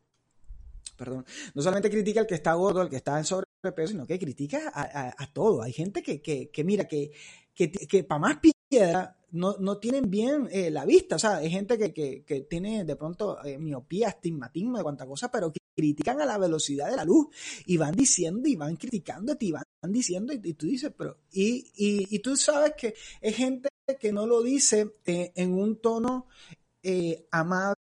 perdón, 1.03 1.27
no 1.55 1.63
solamente 1.63 1.91
critica 1.91 2.21
al 2.21 2.29
que 2.29 2.37
está 2.37 2.55
gordo, 2.55 2.81
al 2.81 2.89
que 2.89 2.97
está 2.97 3.19
en 3.19 3.25
sobrepeso, 3.25 3.89
sino 3.89 4.07
que 4.07 4.21
critica 4.21 4.71
a, 4.73 5.27
todo. 5.33 5.63
Hay 5.63 5.73
gente 5.73 6.01
que, 6.01 6.23
que, 6.23 6.49
que 6.51 6.63
mira, 6.63 6.85
que, 6.85 7.11
que, 7.55 8.05
para 8.05 8.21
más 8.21 8.39
piedra 8.39 9.19
no, 9.33 9.57
no 9.59 9.79
tienen 9.79 10.09
bien 10.09 10.49
eh, 10.53 10.71
la 10.71 10.85
vista. 10.85 11.17
O 11.17 11.19
sea, 11.19 11.39
hay 11.39 11.51
gente 11.51 11.77
que, 11.77 11.93
que, 11.93 12.23
que 12.23 12.43
tiene 12.43 12.85
de 12.85 12.95
pronto 12.95 13.45
eh, 13.45 13.59
miopía, 13.59 14.09
astigmatismo, 14.09 14.79
de 14.79 14.85
cuánta 14.85 15.07
cosa, 15.07 15.29
pero 15.29 15.51
que 15.51 15.59
critican 15.75 16.21
a 16.21 16.25
la 16.25 16.39
velocidad 16.39 16.89
de 16.89 16.97
la 16.97 17.05
luz 17.05 17.27
y 17.67 17.77
van 17.79 17.97
diciendo 17.97 18.49
y 18.49 18.55
van 18.55 18.77
criticando 18.77 19.37
y 19.41 19.51
van 19.51 19.65
diciendo 19.89 20.33
y, 20.33 20.55
tú 20.55 20.67
dices, 20.67 20.93
pero, 20.97 21.19
y, 21.33 21.73
y, 21.75 22.15
y, 22.15 22.19
tú 22.21 22.37
sabes 22.37 22.75
que 22.77 22.95
es 23.21 23.35
gente 23.35 23.71
que 23.99 24.13
no 24.13 24.25
lo 24.25 24.41
dice 24.41 24.93
eh, 25.05 25.33
en 25.35 25.55
un 25.55 25.81
tono 25.81 26.29
amable, 27.33 27.82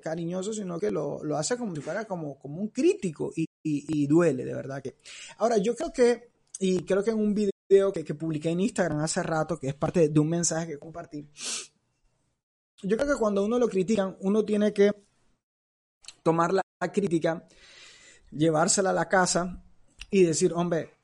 cariñoso, 0.00 0.52
sino 0.52 0.78
que 0.78 0.90
lo, 0.90 1.22
lo, 1.24 1.36
hace 1.36 1.56
como 1.56 1.74
si 1.74 1.80
fuera 1.80 2.04
como, 2.04 2.38
como 2.38 2.60
un 2.60 2.68
crítico 2.68 3.32
y, 3.34 3.46
y, 3.62 4.06
duele, 4.06 4.44
de 4.44 4.54
verdad 4.54 4.82
que. 4.82 4.96
Ahora, 5.38 5.58
yo 5.58 5.74
creo 5.74 5.92
que, 5.92 6.30
y 6.60 6.84
creo 6.84 7.02
que 7.02 7.10
en 7.10 7.18
un 7.18 7.34
video 7.34 7.92
que, 7.92 8.04
que 8.04 8.14
publiqué 8.14 8.50
en 8.50 8.60
Instagram 8.60 9.00
hace 9.00 9.22
rato, 9.22 9.58
que 9.58 9.68
es 9.68 9.74
parte 9.74 10.08
de 10.08 10.20
un 10.20 10.28
mensaje 10.28 10.68
que 10.68 10.78
compartí. 10.78 11.28
Yo 12.82 12.96
creo 12.96 13.14
que 13.14 13.18
cuando 13.18 13.44
uno 13.44 13.58
lo 13.58 13.68
critican, 13.68 14.16
uno 14.20 14.44
tiene 14.44 14.72
que 14.72 14.92
tomar 16.22 16.52
la 16.52 16.62
crítica, 16.92 17.48
llevársela 18.30 18.90
a 18.90 18.92
la 18.92 19.08
casa 19.08 19.64
y 20.10 20.22
decir, 20.22 20.52
hombre, 20.54 20.94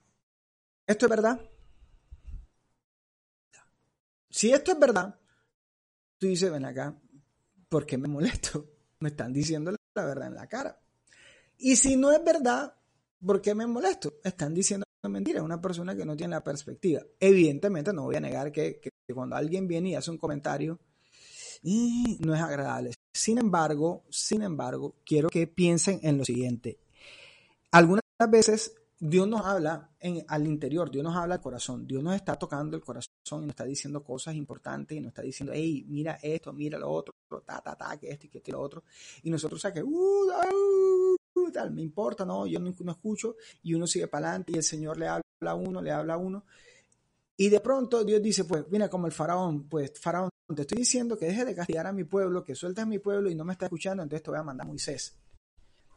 ¿esto 0.86 1.06
es 1.06 1.10
verdad? 1.10 1.40
Si 4.30 4.52
esto 4.52 4.72
es 4.72 4.78
verdad, 4.78 5.18
tú 6.18 6.28
dices, 6.28 6.50
ven 6.50 6.64
acá, 6.64 6.96
¿por 7.74 7.86
qué 7.86 7.98
me 7.98 8.06
molesto? 8.06 8.70
Me 9.00 9.08
están 9.08 9.32
diciendo 9.32 9.72
la 9.72 10.04
verdad 10.04 10.28
en 10.28 10.36
la 10.36 10.46
cara. 10.46 10.78
Y 11.58 11.74
si 11.74 11.96
no 11.96 12.12
es 12.12 12.22
verdad, 12.22 12.72
¿por 13.26 13.42
qué 13.42 13.52
me 13.52 13.66
molesto? 13.66 14.14
Están 14.22 14.54
diciendo 14.54 14.84
mentira, 15.02 15.42
una 15.42 15.60
persona 15.60 15.96
que 15.96 16.04
no 16.04 16.16
tiene 16.16 16.36
la 16.36 16.44
perspectiva. 16.44 17.02
Evidentemente 17.18 17.92
no 17.92 18.04
voy 18.04 18.14
a 18.14 18.20
negar 18.20 18.52
que, 18.52 18.80
cuando 19.12 19.34
alguien 19.34 19.66
viene 19.66 19.90
y 19.90 19.94
hace 19.96 20.12
un 20.12 20.18
comentario, 20.18 20.78
no 21.64 22.34
es 22.34 22.40
agradable. 22.40 22.92
Sin 23.12 23.38
embargo, 23.38 24.04
sin 24.08 24.42
embargo, 24.42 24.94
quiero 25.04 25.28
que 25.28 25.48
piensen 25.48 25.98
en 26.04 26.16
lo 26.16 26.24
siguiente. 26.24 26.78
Algunas 27.72 28.04
veces 28.30 28.72
Dios 29.00 29.26
nos 29.26 29.44
habla 29.44 29.90
en, 29.98 30.24
al 30.28 30.46
interior, 30.46 30.90
Dios 30.90 31.02
nos 31.02 31.16
habla 31.16 31.34
al 31.34 31.40
corazón, 31.40 31.86
Dios 31.86 32.02
nos 32.02 32.14
está 32.14 32.36
tocando 32.36 32.76
el 32.76 32.82
corazón 32.82 33.42
y 33.42 33.46
nos 33.46 33.50
está 33.50 33.64
diciendo 33.64 34.04
cosas 34.04 34.34
importantes 34.34 34.96
y 34.96 35.00
nos 35.00 35.08
está 35.08 35.22
diciendo, 35.22 35.52
hey, 35.54 35.84
mira 35.88 36.18
esto, 36.22 36.52
mira 36.52 36.78
lo 36.78 36.90
otro, 36.90 37.14
ta, 37.44 37.60
ta, 37.60 37.74
ta, 37.74 37.98
que 37.98 38.10
esto 38.10 38.26
y 38.26 38.40
que 38.40 38.52
lo 38.52 38.60
otro. 38.60 38.84
Y 39.22 39.30
nosotros, 39.30 39.64
o 39.64 39.72
que, 39.72 39.82
uh, 39.82 41.50
tal, 41.52 41.72
me 41.72 41.82
importa, 41.82 42.24
no, 42.24 42.46
yo 42.46 42.60
no, 42.60 42.70
escucho 42.70 43.36
y 43.62 43.74
uno 43.74 43.86
sigue 43.86 44.06
para 44.06 44.28
adelante 44.28 44.52
y 44.52 44.56
el 44.56 44.62
Señor 44.62 44.96
le 44.96 45.08
habla 45.08 45.24
a 45.46 45.54
uno, 45.54 45.82
le 45.82 45.90
habla 45.90 46.14
a 46.14 46.18
uno. 46.18 46.44
Y 47.36 47.48
de 47.48 47.60
pronto 47.60 48.04
Dios 48.04 48.22
dice, 48.22 48.44
pues 48.44 48.64
mira 48.70 48.88
como 48.88 49.06
el 49.06 49.12
faraón, 49.12 49.68
pues 49.68 49.92
faraón, 49.98 50.30
te 50.54 50.62
estoy 50.62 50.78
diciendo 50.78 51.18
que 51.18 51.26
deje 51.26 51.44
de 51.44 51.54
castigar 51.54 51.86
a 51.86 51.92
mi 51.92 52.04
pueblo, 52.04 52.44
que 52.44 52.54
sueltes 52.54 52.84
a 52.84 52.86
mi 52.86 53.00
pueblo 53.00 53.28
y 53.28 53.34
no 53.34 53.44
me 53.44 53.52
está 53.52 53.66
escuchando, 53.66 54.04
entonces 54.04 54.22
te 54.22 54.30
voy 54.30 54.38
a 54.38 54.44
mandar 54.44 54.66
a 54.66 54.68
Moisés. 54.68 55.16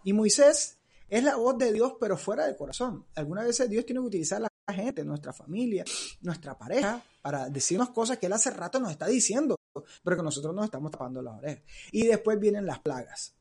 Y 0.03 0.13
Moisés 0.13 0.79
es 1.09 1.23
la 1.23 1.35
voz 1.35 1.57
de 1.57 1.71
Dios, 1.71 1.93
pero 1.99 2.17
fuera 2.17 2.45
del 2.45 2.55
corazón. 2.55 3.05
Algunas 3.15 3.45
veces 3.45 3.69
Dios 3.69 3.85
tiene 3.85 4.01
que 4.01 4.07
utilizar 4.07 4.41
a 4.43 4.47
la 4.67 4.73
gente, 4.73 5.03
nuestra 5.05 5.33
familia, 5.33 5.83
nuestra 6.21 6.57
pareja, 6.57 7.01
para 7.21 7.49
decirnos 7.49 7.89
cosas 7.89 8.17
que 8.17 8.25
Él 8.25 8.33
hace 8.33 8.51
rato 8.51 8.79
nos 8.79 8.91
está 8.91 9.07
diciendo, 9.07 9.55
pero 10.03 10.17
que 10.17 10.23
nosotros 10.23 10.53
nos 10.53 10.65
estamos 10.65 10.91
tapando 10.91 11.21
las 11.21 11.37
orejas. 11.37 11.63
Y 11.91 12.05
después 12.07 12.39
vienen 12.39 12.65
las 12.65 12.79
plagas 12.79 13.33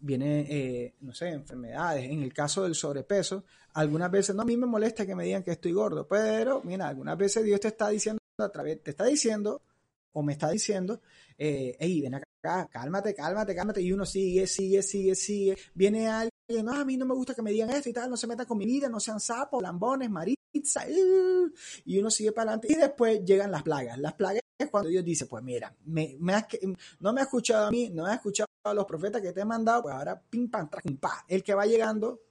viene, 0.00 0.46
eh, 0.48 0.94
no 1.00 1.12
sé, 1.12 1.30
enfermedades. 1.30 2.04
En 2.04 2.22
el 2.22 2.32
caso 2.32 2.62
del 2.62 2.74
sobrepeso, 2.74 3.44
algunas 3.74 4.10
veces, 4.10 4.34
no, 4.34 4.42
a 4.42 4.44
mí 4.44 4.56
me 4.56 4.66
molesta 4.66 5.06
que 5.06 5.14
me 5.14 5.24
digan 5.24 5.42
que 5.42 5.52
estoy 5.52 5.72
gordo, 5.72 6.06
pero 6.06 6.62
mira, 6.64 6.88
algunas 6.88 7.16
veces 7.16 7.44
Dios 7.44 7.60
te 7.60 7.68
está 7.68 7.88
diciendo 7.88 8.20
a 8.38 8.48
través, 8.48 8.82
te 8.82 8.90
está 8.90 9.04
diciendo 9.04 9.62
o 10.12 10.22
me 10.22 10.32
está 10.32 10.50
diciendo, 10.50 11.00
eh, 11.36 11.76
hey, 11.78 12.00
ven 12.02 12.14
acá, 12.14 12.27
cálmate, 12.40 13.14
cálmate, 13.14 13.54
cálmate, 13.54 13.82
y 13.82 13.92
uno 13.92 14.04
sigue, 14.06 14.46
sigue, 14.46 14.82
sigue, 14.82 15.14
sigue. 15.14 15.58
Viene 15.74 16.08
alguien, 16.08 16.64
no, 16.64 16.72
a 16.72 16.84
mí 16.84 16.96
no 16.96 17.06
me 17.06 17.14
gusta 17.14 17.34
que 17.34 17.42
me 17.42 17.50
digan 17.50 17.70
esto 17.70 17.88
y 17.88 17.92
tal, 17.92 18.10
no 18.10 18.16
se 18.16 18.26
metan 18.26 18.46
con 18.46 18.58
mi 18.58 18.66
vida, 18.66 18.88
no 18.88 19.00
sean 19.00 19.20
sapos, 19.20 19.62
lambones, 19.62 20.10
maritza, 20.10 20.84
y 21.84 21.98
uno 21.98 22.10
sigue 22.10 22.32
para 22.32 22.52
adelante. 22.52 22.72
Y 22.72 22.76
después 22.76 23.24
llegan 23.24 23.50
las 23.50 23.62
plagas. 23.62 23.98
Las 23.98 24.14
plagas 24.14 24.42
es 24.56 24.70
cuando 24.70 24.88
Dios 24.88 25.04
dice, 25.04 25.26
pues 25.26 25.42
mira, 25.42 25.74
me, 25.86 26.16
no 27.00 27.12
me 27.12 27.20
ha 27.20 27.24
escuchado 27.24 27.66
a 27.66 27.70
mí, 27.70 27.90
no 27.90 28.04
me 28.04 28.10
ha 28.10 28.14
escuchado 28.14 28.48
a 28.64 28.74
los 28.74 28.86
profetas 28.86 29.20
que 29.20 29.32
te 29.32 29.40
he 29.40 29.44
mandado, 29.44 29.82
pues 29.82 29.94
ahora 29.94 30.20
pim, 30.20 30.50
pam, 30.50 30.68
pum, 30.68 30.96
pa. 30.96 31.24
El 31.28 31.42
que 31.42 31.54
va 31.54 31.66
llegando, 31.66 32.22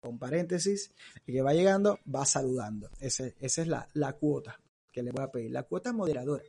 con 0.00 0.18
paréntesis, 0.18 0.92
el 1.26 1.34
que 1.34 1.42
va 1.42 1.52
llegando 1.52 1.98
va 2.14 2.24
saludando. 2.24 2.90
esa 3.00 3.32
es 3.40 3.66
la, 3.66 3.88
la 3.94 4.12
cuota 4.14 4.58
que 4.92 5.02
le 5.02 5.10
voy 5.10 5.24
a 5.24 5.30
pedir, 5.30 5.50
la 5.50 5.64
cuota 5.64 5.92
moderadora. 5.92 6.42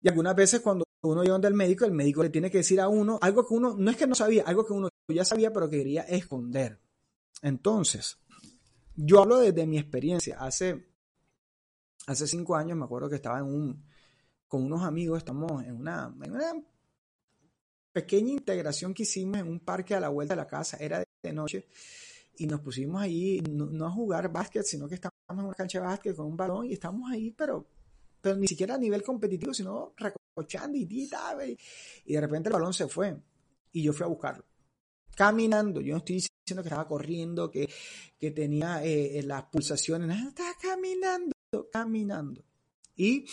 Y 0.00 0.08
algunas 0.08 0.34
veces 0.34 0.60
cuando 0.60 0.84
uno 1.02 1.22
llega 1.22 1.32
donde 1.32 1.48
el 1.48 1.54
médico, 1.54 1.84
el 1.84 1.92
médico 1.92 2.22
le 2.22 2.30
tiene 2.30 2.50
que 2.50 2.58
decir 2.58 2.80
a 2.80 2.88
uno 2.88 3.18
algo 3.22 3.46
que 3.46 3.54
uno, 3.54 3.76
no 3.76 3.90
es 3.90 3.96
que 3.96 4.06
no 4.06 4.14
sabía, 4.14 4.42
algo 4.44 4.66
que 4.66 4.72
uno 4.72 4.88
ya 5.08 5.24
sabía, 5.24 5.52
pero 5.52 5.68
que 5.68 5.78
quería 5.78 6.02
esconder. 6.02 6.80
Entonces, 7.42 8.18
yo 8.96 9.20
hablo 9.20 9.38
desde 9.38 9.66
mi 9.66 9.78
experiencia. 9.78 10.38
Hace, 10.40 10.88
hace 12.06 12.26
cinco 12.26 12.56
años 12.56 12.76
me 12.76 12.84
acuerdo 12.84 13.08
que 13.08 13.16
estaba 13.16 13.38
en 13.38 13.46
un, 13.46 13.84
con 14.48 14.64
unos 14.64 14.82
amigos, 14.82 15.18
estamos 15.18 15.62
en 15.64 15.76
una, 15.76 16.12
pequeña 17.92 18.32
integración 18.32 18.94
que 18.94 19.04
hicimos 19.04 19.38
en 19.38 19.48
un 19.48 19.60
parque 19.60 19.94
a 19.94 20.00
la 20.00 20.08
vuelta 20.08 20.34
de 20.34 20.40
la 20.40 20.46
casa, 20.46 20.76
era 20.78 21.02
de 21.22 21.32
noche, 21.32 21.66
y 22.36 22.46
nos 22.46 22.60
pusimos 22.60 23.00
ahí, 23.00 23.40
no, 23.50 23.86
a 23.86 23.90
jugar 23.90 24.30
básquet, 24.30 24.64
sino 24.64 24.88
que 24.88 24.94
estábamos 24.94 25.18
en 25.30 25.44
una 25.46 25.54
cancha 25.54 25.80
de 25.80 25.86
básquet 25.86 26.14
con 26.14 26.26
un 26.26 26.36
balón 26.36 26.66
y 26.66 26.72
estamos 26.72 27.10
ahí, 27.10 27.30
pero, 27.32 27.66
pero 28.20 28.36
ni 28.36 28.46
siquiera 28.46 28.74
a 28.74 28.78
nivel 28.78 29.02
competitivo, 29.02 29.52
sino 29.52 29.94
recochando 30.38 30.78
y, 30.78 30.84
de 30.86 32.20
repente 32.20 32.48
el 32.48 32.52
balón 32.52 32.72
se 32.72 32.88
fue 32.88 33.16
y 33.72 33.82
yo 33.82 33.92
fui 33.92 34.04
a 34.04 34.08
buscarlo. 34.08 34.44
Caminando, 35.14 35.80
yo 35.80 35.92
no 35.92 35.98
estoy 35.98 36.16
diciendo 36.16 36.62
que 36.62 36.68
estaba 36.68 36.86
corriendo, 36.86 37.50
que, 37.50 37.68
que 38.18 38.30
tenía 38.30 38.84
eh, 38.84 39.22
las 39.24 39.44
pulsaciones, 39.44 40.16
estaba 40.28 40.54
caminando, 40.60 41.32
caminando. 41.72 42.44
Y 42.94 43.26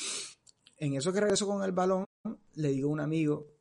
en 0.78 0.96
eso 0.96 1.14
que 1.14 1.22
regreso 1.22 1.46
con 1.48 1.64
el 1.64 1.72
balón, 1.72 2.06
le 2.56 2.70
digo 2.70 2.90
a 2.90 2.94
un 2.94 3.00
amigo, 3.00 3.56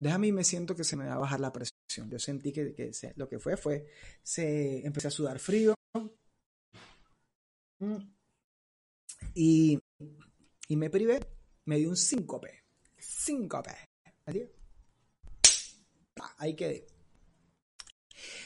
déjame 0.00 0.28
y 0.28 0.32
me 0.32 0.44
siento 0.44 0.74
que 0.74 0.84
se 0.84 0.96
me 0.96 1.06
va 1.06 1.14
a 1.14 1.18
bajar 1.18 1.40
la 1.40 1.52
presión. 1.52 1.74
Yo 2.10 2.18
sentí 2.18 2.50
que, 2.50 2.74
que 2.74 2.92
lo 3.16 3.28
que 3.28 3.38
fue 3.38 3.56
fue, 3.56 3.86
se 4.22 4.84
empecé 4.86 5.08
a 5.08 5.10
sudar 5.10 5.38
frío 5.38 5.74
y, 9.34 9.78
y 10.68 10.76
me 10.76 10.90
privé, 10.90 11.20
me 11.66 11.78
dio 11.78 11.88
un 11.88 11.96
síncope, 11.96 12.64
síncope. 12.98 13.70
Ahí 16.38 16.54
quedé. 16.54 16.86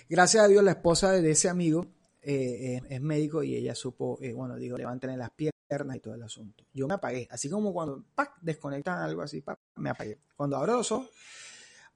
Gracias 0.09 0.45
a 0.45 0.49
Dios 0.49 0.65
la 0.65 0.73
esposa 0.73 1.13
de 1.13 1.31
ese 1.31 1.49
amigo 1.49 1.87
eh, 2.21 2.77
eh, 2.77 2.83
es 2.89 3.01
médico 3.01 3.43
y 3.43 3.55
ella 3.55 3.75
supo, 3.75 4.19
eh, 4.21 4.33
bueno, 4.33 4.57
digo, 4.57 4.77
levanten 4.77 5.17
las 5.19 5.31
piernas 5.31 5.97
y 5.97 6.01
todo 6.01 6.15
el 6.15 6.23
asunto. 6.23 6.65
Yo 6.73 6.89
me 6.89 6.95
apagué, 6.95 7.29
así 7.31 7.49
como 7.49 7.73
cuando 7.73 8.05
desconectan 8.41 9.01
algo 9.01 9.23
así, 9.23 9.43
me 9.77 9.91
apagué. 9.91 10.19
Cuando 10.37 10.57
abro 10.57 10.77
los 10.79 10.93
ojos, 10.93 11.11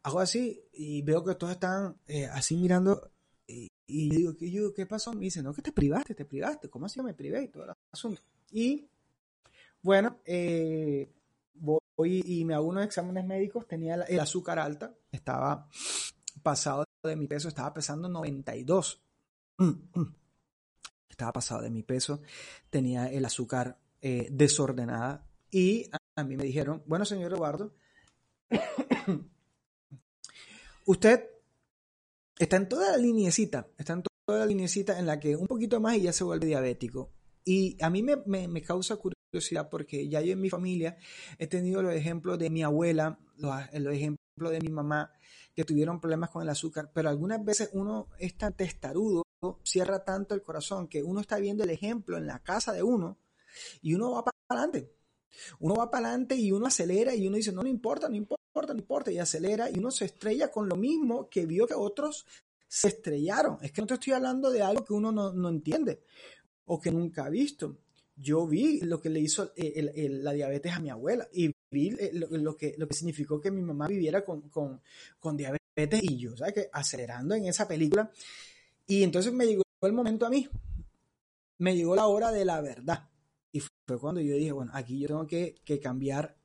hago 0.03 0.21
así 0.21 0.63
y 0.73 1.03
veo 1.03 1.25
que 1.25 1.35
todos 1.35 1.53
están 1.55 1.97
así 2.33 2.57
mirando 2.57 3.11
y, 3.47 3.71
digo, 3.87 4.35
¿qué, 4.37 4.51
yo, 4.51 4.73
¿qué 4.73 4.87
pasó? 4.87 5.13
Me 5.13 5.21
dice, 5.21 5.43
no, 5.43 5.53
que 5.53 5.61
te 5.61 5.73
privaste, 5.73 6.15
te 6.15 6.25
privaste, 6.25 6.71
¿cómo 6.71 6.87
así 6.87 7.03
me 7.03 7.15
privé 7.15 7.43
y 7.43 7.49
todo 7.49 7.65
el 7.65 7.73
asunto? 7.93 8.23
Y 8.51 8.89
bueno, 9.83 10.19
voy 11.97 12.23
y 12.25 12.45
me 12.45 12.55
hago 12.55 12.67
unos 12.67 12.85
exámenes 12.85 13.25
médicos, 13.25 13.67
tenía 13.67 13.95
el 13.95 14.21
azúcar 14.21 14.59
alta, 14.59 14.95
estaba 15.11 15.69
pasado 16.43 16.85
de 17.03 17.17
mi 17.17 17.27
peso, 17.27 17.49
estaba 17.49 17.73
pesando 17.73 18.09
92. 18.09 19.03
Estaba 21.09 21.33
pasado 21.33 21.63
de 21.63 21.71
mi 21.71 21.83
peso, 21.83 22.23
tenía 22.71 23.07
el 23.07 23.25
azúcar 23.25 23.79
eh, 24.01 24.29
desordenada 24.33 25.27
y 25.51 25.91
a 26.17 26.25
mí 26.25 26.37
me 26.37 26.45
dijeron, 26.45 26.83
bueno, 26.87 27.05
señor 27.05 27.33
Eduardo, 27.33 27.75
usted 30.87 31.29
está 32.39 32.57
en 32.57 32.69
toda 32.69 32.93
la 32.93 32.97
linecita, 32.97 33.69
está 33.79 33.93
en 33.93 34.03
toda 34.03 34.41
la 34.41 34.47
linecita 34.47 34.99
en 34.99 35.07
la 35.07 35.21
que 35.21 35.37
un 35.37 35.47
poquito 35.47 35.81
más 35.81 35.97
y 35.97 36.03
ya 36.03 36.13
se 36.13 36.25
vuelve 36.25 36.47
diabético. 36.47 37.13
Y 37.45 37.77
a 37.83 37.91
mí 37.91 38.03
me, 38.03 38.17
me, 38.27 38.63
causa 38.63 38.97
curiosidad 38.97 39.22
porque 39.71 40.09
ya 40.09 40.21
yo 40.21 40.33
en 40.33 40.41
mi 40.41 40.51
familia 40.51 40.97
he 41.39 41.47
tenido 41.47 41.83
los 41.83 41.95
ejemplos 41.95 42.39
de 42.39 42.51
mi 42.51 42.63
abuela, 42.63 43.19
los, 43.37 43.55
los 43.73 43.95
ejemplos 43.95 44.51
de 44.51 44.61
mi 44.61 44.69
mamá, 44.69 45.13
que 45.55 45.65
tuvieron 45.65 46.01
problemas 46.01 46.31
con 46.31 46.43
el 46.43 46.49
azúcar, 46.49 46.91
pero 46.93 47.09
algunas 47.09 47.45
veces 47.45 47.71
uno 47.73 48.09
es 48.19 48.37
tan 48.37 48.55
testarudo, 48.55 49.23
cierra 49.63 50.05
tanto 50.05 50.35
el 50.35 50.43
corazón, 50.43 50.89
que 50.89 51.03
uno 51.03 51.21
está 51.21 51.39
viendo 51.39 51.65
el 51.65 51.71
ejemplo 51.71 52.17
en 52.17 52.27
la 52.27 52.39
casa 52.41 52.73
de 52.73 52.83
uno 52.83 53.19
y 53.81 53.95
uno 53.95 54.13
va 54.13 54.25
para 54.25 54.37
adelante. 54.49 54.93
Uno 55.61 55.77
va 55.77 55.91
para 55.91 56.09
adelante 56.09 56.37
y 56.37 56.53
uno 56.53 56.67
acelera 56.67 57.15
y 57.15 57.27
uno 57.27 57.37
dice, 57.37 57.53
no, 57.53 57.63
no 57.63 57.69
importa, 57.69 58.09
no 58.09 58.17
importa, 58.17 58.75
no 58.75 58.81
importa, 58.81 59.11
y 59.11 59.19
acelera 59.19 59.71
y 59.71 59.79
uno 59.79 59.91
se 59.91 60.05
estrella 60.05 60.51
con 60.51 60.69
lo 60.69 60.77
mismo 60.77 61.29
que 61.31 61.47
vio 61.47 61.67
que 61.67 61.75
otros 61.75 62.27
se 62.69 62.89
estrellaron. 62.89 63.59
Es 63.63 63.73
que 63.73 63.81
no 63.81 63.87
te 63.87 63.95
estoy 63.95 64.13
hablando 64.13 64.51
de 64.51 64.63
algo 64.63 64.85
que 64.85 64.93
uno 64.93 65.11
no, 65.11 65.49
entiende 65.49 66.03
o 66.67 66.81
que 66.81 66.91
nunca 66.91 67.27
ha 67.27 67.31
visto. 67.31 67.79
Yo 68.23 68.47
vi 68.47 68.81
lo 68.83 69.01
que 69.01 69.11
le 69.11 69.19
hizo 69.19 69.53
la 69.57 70.33
diabetes 70.33 70.73
a 70.73 70.79
mi 70.79 70.91
abuela 70.91 71.29
y 71.33 71.51
vi 71.71 71.89
eh, 71.99 72.13
lo, 72.13 72.57
que, 72.57 72.75
lo 72.79 72.87
que 72.87 72.95
significó 72.95 73.41
que 73.41 73.51
mi 73.51 73.63
mamá 73.63 73.89
viviera 73.89 74.25
con, 74.25 74.49
con 75.19 75.37
diabetes 75.37 76.03
y 76.03 76.19
yo, 76.19 76.37
¿sabes? 76.37 76.55
Que 76.55 76.71
acelerando 76.73 77.35
en 77.35 77.47
esa 77.47 77.67
película. 77.67 78.11
Y 78.87 79.03
entonces 79.03 79.33
me 79.33 79.47
llegó 79.47 79.63
el 79.81 79.93
momento 79.93 80.27
a 80.27 80.31
mí. 80.31 80.49
Me 81.59 81.77
llegó 81.77 81.97
la 81.97 82.07
hora 82.07 82.31
de 82.31 82.45
la 82.45 82.61
verdad. 82.61 83.09
Y 83.53 83.61
fue 83.61 83.99
cuando 83.99 84.21
yo 84.21 84.37
dije, 84.37 84.53
bueno, 84.53 84.71
aquí 84.75 85.01
yo 85.01 85.09
tengo 85.09 85.27
que, 85.27 85.81
cambiar, 85.83 86.37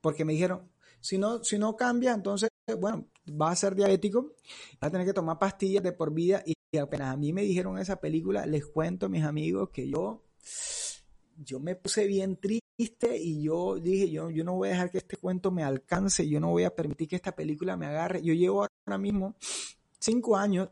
porque 0.00 0.24
me 0.24 0.32
dijeron, 0.34 0.70
si 1.00 1.18
no, 1.18 1.42
si 1.42 1.58
no 1.58 1.76
cambia, 1.76 2.12
entonces, 2.12 2.48
bueno, 2.78 3.08
va 3.28 3.50
a 3.50 3.56
ser 3.56 3.74
diabético, 3.74 4.34
va 4.82 4.88
a 4.88 4.90
tener 4.90 5.06
que 5.06 5.12
tomar 5.12 5.38
pastillas 5.38 5.82
de 5.82 5.92
por 5.92 6.12
vida. 6.12 6.42
Y 6.46 6.78
apenas 6.78 7.12
a 7.12 7.16
mí 7.16 7.32
me 7.32 7.42
dijeron 7.42 7.78
esa 7.78 8.00
película, 8.00 8.46
les 8.46 8.66
cuento, 8.66 9.08
mis 9.08 9.24
amigos, 9.24 9.70
que 9.70 9.88
yo, 9.88 10.22
yo 11.44 11.60
me 11.60 11.76
puse 11.76 12.06
bien 12.06 12.36
triste 12.36 13.16
y 13.16 13.42
yo 13.42 13.76
dije, 13.76 14.10
yo, 14.10 14.30
yo 14.30 14.44
no 14.44 14.54
voy 14.54 14.68
a 14.68 14.72
dejar 14.72 14.90
que 14.90 14.98
este 14.98 15.16
cuento 15.16 15.50
me 15.50 15.62
alcance, 15.62 16.28
yo 16.28 16.40
no 16.40 16.50
voy 16.50 16.64
a 16.64 16.74
permitir 16.74 17.08
que 17.08 17.16
esta 17.16 17.34
película 17.34 17.76
me 17.76 17.86
agarre. 17.86 18.22
Yo 18.22 18.34
llevo 18.34 18.66
ahora 18.86 18.98
mismo 18.98 19.34
cinco 19.98 20.36
años 20.36 20.70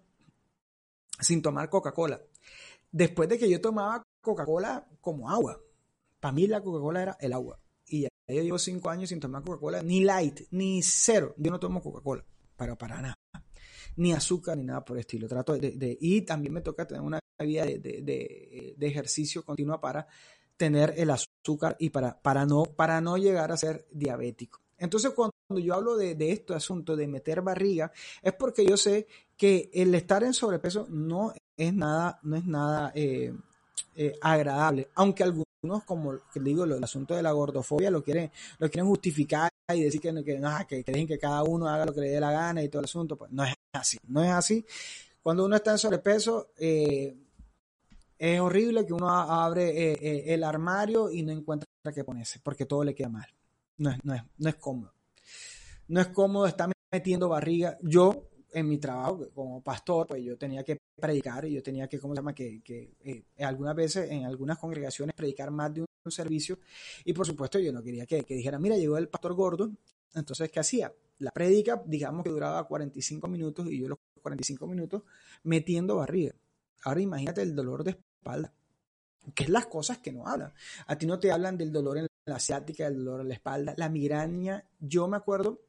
sin 1.21 1.43
tomar 1.43 1.69
Coca-Cola. 1.69 2.21
Después 2.91 3.29
de 3.29 3.39
que 3.39 3.49
yo 3.49 3.61
tomaba 3.61 4.03
Coca-Cola 4.21 4.87
como 5.01 5.31
agua. 5.31 5.61
Para 6.19 6.33
mí 6.33 6.47
la 6.47 6.63
Coca-Cola 6.63 7.03
era 7.03 7.17
el 7.21 7.33
agua. 7.33 7.59
Y 7.87 8.03
yo 8.03 8.09
llevo 8.43 8.59
cinco 8.59 8.91
años 8.91 9.09
sin 9.09 9.21
tomar 9.21 9.43
Coca-Cola, 9.43 9.83
ni 9.83 10.05
light, 10.05 10.41
ni 10.51 10.83
cero. 10.83 11.35
Yo 11.37 11.51
no 11.51 11.59
tomo 11.59 11.83
Coca-Cola, 11.83 12.25
pero 12.57 12.77
para 12.77 13.01
nada. 13.01 13.15
Ni 13.97 14.13
azúcar, 14.13 14.57
ni 14.57 14.65
nada 14.65 14.85
por 14.85 14.97
el 14.97 15.01
estilo. 15.01 15.29
Trato 15.29 15.55
de, 15.55 15.99
y 16.01 16.23
también 16.23 16.55
me 16.55 16.61
toca 16.61 16.87
tener 16.87 17.03
una 17.03 17.19
vida 17.39 17.65
de, 17.65 18.77
ejercicio 18.81 19.45
continua 19.45 19.81
para 19.81 20.07
tener 20.61 20.93
el 20.99 21.09
azúcar 21.09 21.75
y 21.79 21.89
para, 21.89 22.21
para, 22.21 22.45
no, 22.45 22.65
para 22.65 23.01
no 23.01 23.17
llegar 23.17 23.51
a 23.51 23.57
ser 23.57 23.87
diabético. 23.93 24.61
Entonces, 24.77 25.13
cuando 25.13 25.35
yo 25.49 25.73
hablo 25.73 25.97
de, 25.97 26.15
de 26.15 26.33
este 26.33 26.53
asunto 26.53 26.97
de 26.97 27.09
meter 27.09 27.41
barriga, 27.41 27.91
es 28.21 28.35
porque 28.35 28.67
yo 28.67 28.77
sé 28.77 29.07
que 29.39 29.71
el 29.73 29.95
estar 29.95 30.23
en 30.23 30.35
sobrepeso 30.35 30.87
no 30.91 31.33
es 31.57 31.73
nada, 31.73 32.21
no 32.25 32.37
es 32.37 32.45
nada 32.45 32.93
eh, 32.95 33.33
eh, 33.97 34.19
agradable, 34.21 34.89
aunque 34.97 35.23
algunos, 35.23 35.85
como 35.87 36.19
digo, 36.35 36.65
el 36.65 36.85
asunto 36.85 37.15
de 37.15 37.23
la 37.23 37.33
gordofobia 37.33 37.91
lo 37.91 38.05
quieren, 38.05 38.31
lo 38.59 38.69
quieren 38.69 38.87
justificar 38.87 39.51
y 39.75 39.83
decir 39.83 39.99
que, 39.99 40.13
que, 40.13 40.43
que, 40.69 40.85
que 40.85 40.93
dejen 40.93 41.09
que 41.09 41.19
cada 41.19 41.43
uno 41.43 41.69
haga 41.69 41.87
lo 41.87 41.95
que 41.95 42.03
le 42.03 42.11
dé 42.11 42.21
la 42.21 42.33
gana 42.33 42.63
y 42.63 42.69
todo 42.69 42.81
el 42.81 42.85
asunto, 42.85 43.17
pues 43.17 43.33
no 43.33 43.45
es 43.45 43.55
así, 43.73 43.97
no 44.09 44.23
es 44.23 44.31
así. 44.31 44.67
Cuando 45.23 45.47
uno 45.47 45.57
está 45.57 45.71
en 45.71 45.79
sobrepeso, 45.79 46.51
eh, 46.59 47.17
es 48.21 48.39
horrible 48.39 48.85
que 48.85 48.93
uno 48.93 49.09
abre 49.09 50.35
el 50.35 50.45
armario 50.45 51.11
y 51.11 51.23
no 51.23 51.33
encuentra 51.33 51.67
qué 51.95 52.05
ponerse, 52.05 52.39
porque 52.43 52.67
todo 52.67 52.85
le 52.85 52.95
queda 52.95 53.09
mal. 53.09 53.27
No 53.79 53.91
es, 53.91 53.99
no 54.05 54.15
es, 54.15 54.23
no 54.37 54.49
es 54.51 54.57
cómodo. 54.57 54.93
No 55.89 56.01
es 56.03 56.09
cómodo 56.09 56.47
estar 56.47 56.71
metiendo 56.93 57.31
barriga. 57.31 57.79
Yo, 57.81 58.29
en 58.53 58.69
mi 58.69 58.77
trabajo 58.77 59.27
como 59.35 59.63
pastor, 59.63 60.07
pues 60.07 60.23
yo 60.23 60.37
tenía 60.37 60.63
que 60.63 60.77
predicar 61.01 61.47
y 61.47 61.55
yo 61.55 61.63
tenía 61.63 61.89
que, 61.89 61.99
¿cómo 61.99 62.15
se 62.15 62.19
llama? 62.19 62.35
Que, 62.35 62.61
que 62.63 62.93
eh, 63.01 63.25
algunas 63.39 63.75
veces 63.75 64.11
en 64.11 64.27
algunas 64.27 64.59
congregaciones 64.59 65.15
predicar 65.15 65.51
más 65.51 65.73
de 65.73 65.81
un, 65.81 65.87
servicio 66.09 66.59
y 67.05 67.13
por 67.13 67.27
supuesto 67.27 67.59
yo 67.59 67.73
no 67.73 67.83
quería 67.83 68.07
que, 68.07 68.25
que 68.25 68.35
dijeran, 68.35 68.61
mira, 68.61 68.75
llegó 68.77 68.97
el 68.97 69.09
pastor 69.09 69.35
gordo, 69.35 69.71
entonces, 70.15 70.51
¿qué 70.51 70.59
hacía? 70.59 70.93
La 71.19 71.31
prédica, 71.31 71.81
digamos 71.87 72.25
que 72.25 72.31
duraba 72.31 72.67
45 72.67 73.29
minutos 73.29 73.67
y 73.71 73.79
yo 73.79 73.89
los 73.89 73.99
45 74.21 74.67
minutos 74.67 75.03
metiendo 75.45 75.97
barriga. 75.97 76.35
Ahora 76.83 77.01
imagínate 77.01 77.43
el 77.43 77.55
dolor 77.55 77.85
de 77.85 77.91
espalda, 78.21 78.53
que 79.35 79.45
es 79.45 79.51
las 79.51 79.67
cosas 79.67 79.99
que 79.99 80.13
no 80.13 80.27
hablan. 80.27 80.53
A 80.87 80.97
ti 80.97 81.07
no 81.07 81.19
te 81.19 81.33
hablan 81.33 81.57
del 81.57 81.73
dolor 81.73 81.99
en 81.99 82.07
la 82.27 82.37
asiática, 82.37 82.85
del 82.85 83.05
dolor 83.05 83.23
en 83.23 83.29
la 83.29 83.35
espalda, 83.35 83.75
la 83.77 83.89
migraña. 83.89 84.65
Yo 84.79 85.09
me 85.09 85.17
acuerdo, 85.17 85.61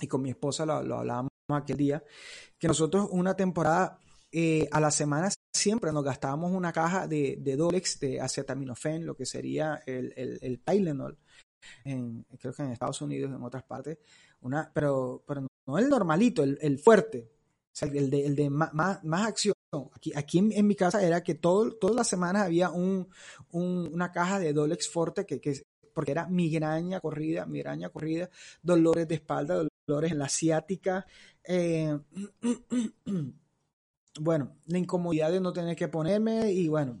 y 0.00 0.06
con 0.06 0.22
mi 0.22 0.30
esposa 0.30 0.66
lo, 0.66 0.82
lo 0.82 0.98
hablábamos 0.98 1.30
aquel 1.48 1.76
día, 1.76 2.02
que 2.58 2.68
nosotros 2.68 3.08
una 3.10 3.36
temporada 3.36 3.98
eh, 4.32 4.68
a 4.72 4.80
la 4.80 4.90
semana 4.90 5.30
siempre 5.52 5.92
nos 5.92 6.04
gastábamos 6.04 6.52
una 6.52 6.72
caja 6.72 7.06
de, 7.06 7.38
de 7.40 7.56
Dolex 7.56 8.00
de 8.00 8.20
acetaminofén, 8.20 9.06
lo 9.06 9.16
que 9.16 9.24
sería 9.24 9.82
el, 9.86 10.12
el, 10.16 10.60
Tylenol, 10.60 11.16
en, 11.84 12.24
creo 12.38 12.52
que 12.52 12.62
en 12.62 12.72
Estados 12.72 13.00
Unidos, 13.00 13.32
en 13.32 13.42
otras 13.42 13.62
partes, 13.62 13.98
una, 14.40 14.70
pero, 14.72 15.22
pero 15.26 15.46
no 15.66 15.78
el 15.78 15.88
normalito, 15.88 16.42
el, 16.42 16.58
el 16.60 16.78
fuerte, 16.78 17.30
el 17.80 18.10
de, 18.10 18.26
el 18.26 18.36
de 18.36 18.50
más, 18.50 18.72
más, 18.74 19.26
acción. 19.26 19.54
Aquí, 19.94 20.12
aquí 20.14 20.38
en, 20.38 20.66
mi 20.66 20.74
casa 20.74 21.02
era 21.02 21.22
que 21.22 21.34
todo, 21.34 21.72
todas 21.72 21.96
las 21.96 22.08
semanas 22.08 22.44
había 22.44 22.70
un, 22.70 23.08
un, 23.52 23.90
una 23.92 24.12
caja 24.12 24.38
de 24.38 24.52
Dolex 24.52 24.88
Forte 24.88 25.24
que, 25.26 25.40
que, 25.40 25.62
porque 25.96 26.12
era 26.12 26.26
migraña 26.26 27.00
corrida, 27.00 27.46
migraña 27.46 27.88
corrida, 27.88 28.28
dolores 28.62 29.08
de 29.08 29.14
espalda, 29.14 29.66
dolores 29.86 30.12
en 30.12 30.18
la 30.18 30.26
asiática. 30.26 31.06
Eh, 31.42 31.98
bueno, 34.20 34.56
la 34.66 34.78
incomodidad 34.78 35.32
de 35.32 35.40
no 35.40 35.54
tener 35.54 35.74
que 35.74 35.88
ponerme 35.88 36.52
y 36.52 36.68
bueno, 36.68 37.00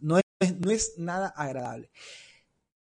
no, 0.00 0.18
es, 0.18 0.56
no 0.56 0.70
es 0.70 0.98
nada 0.98 1.28
agradable. 1.28 1.90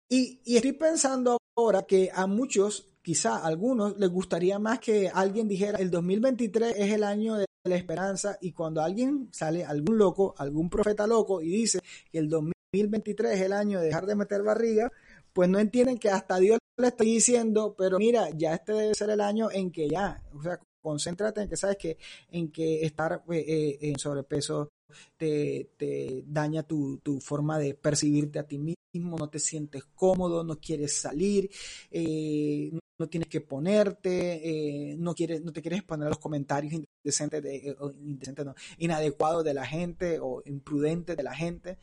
Y, 0.08 0.42
y, 0.46 0.56
estoy 0.56 0.74
pensando 0.74 1.40
ahora 1.56 1.84
que 1.84 2.12
a 2.14 2.28
muchos, 2.28 2.90
quizá 3.02 3.38
a 3.38 3.48
algunos, 3.48 3.98
les 3.98 4.10
gustaría 4.10 4.60
más 4.60 4.80
que 4.80 5.10
alguien 5.10 5.48
dijera 5.48 5.80
el 5.80 5.90
2023 5.92 6.76
es 6.78 6.92
el 6.94 7.04
año 7.04 7.36
de 7.36 7.46
la 7.64 7.76
esperanza 7.76 8.38
y 8.42 8.52
cuando 8.52 8.82
alguien 8.82 9.30
sale, 9.32 9.66
algún 9.66 9.98
loco, 9.98 10.34
algún 10.38 10.70
profeta 10.70 11.06
loco 11.06 11.42
y 11.42 11.50
dice 11.50 11.80
que 12.12 12.20
el 12.20 12.30
2023 12.30 13.34
es 13.34 13.42
el 13.42 13.54
año 13.54 13.80
de 13.80 13.88
dejar 13.88 14.06
de 14.06 14.16
meter 14.16 14.44
barriga, 14.44 14.92
pues 15.34 15.50
no 15.50 15.60
entienden 15.60 15.98
que 15.98 16.10
hasta 16.10 16.38
Dios 16.38 16.60
le 16.78 16.88
está 16.88 17.04
diciendo, 17.04 17.76
pero 17.78 17.98
mira, 17.98 18.30
ya 18.36 18.54
este 18.54 18.74
debe 18.74 18.96
ser 18.96 19.10
el 19.10 19.22
año 19.22 19.52
en 19.52 19.72
que 19.72 19.90
ya, 19.90 20.24
o 20.34 20.42
sea, 20.42 20.60
concéntrate 20.82 21.42
en 21.42 21.50
que 21.50 21.58
sabes 21.58 21.78
que 21.78 21.98
en 22.32 22.52
que 22.52 22.86
estar 22.86 23.24
eh, 23.30 23.46
eh, 23.48 23.78
en 23.82 24.00
sobrepeso 24.00 24.70
te, 25.18 25.72
te 25.78 26.24
daña 26.26 26.64
tu, 26.64 26.98
tu, 27.00 27.20
forma 27.20 27.60
de 27.60 27.76
percibirte 27.76 28.40
a 28.40 28.48
ti 28.48 28.58
mismo, 28.58 29.18
no 29.18 29.30
te 29.30 29.40
sientes 29.40 29.84
cómodo, 29.94 30.44
no 30.44 30.56
quieres 30.56 31.00
salir, 31.00 31.50
eh, 31.92 32.72
no 33.00 33.08
tienes 33.08 33.30
que 33.30 33.42
ponerte, 33.42 34.96
no 34.98 35.16
quieres, 35.16 35.42
no 35.42 35.54
te 35.54 35.62
quieres 35.62 35.84
poner 35.84 36.08
a 36.08 36.10
los 36.10 36.20
comentarios 36.20 36.74
indecentes, 36.74 37.42
de, 37.42 37.76
indecentes 38.02 38.46
no, 38.46 38.56
inadecuados 38.78 39.44
de 39.44 39.54
la 39.54 39.66
gente 39.66 40.20
o 40.22 40.44
imprudentes 40.46 41.16
de 41.16 41.24
la 41.24 41.34
gente. 41.34 41.78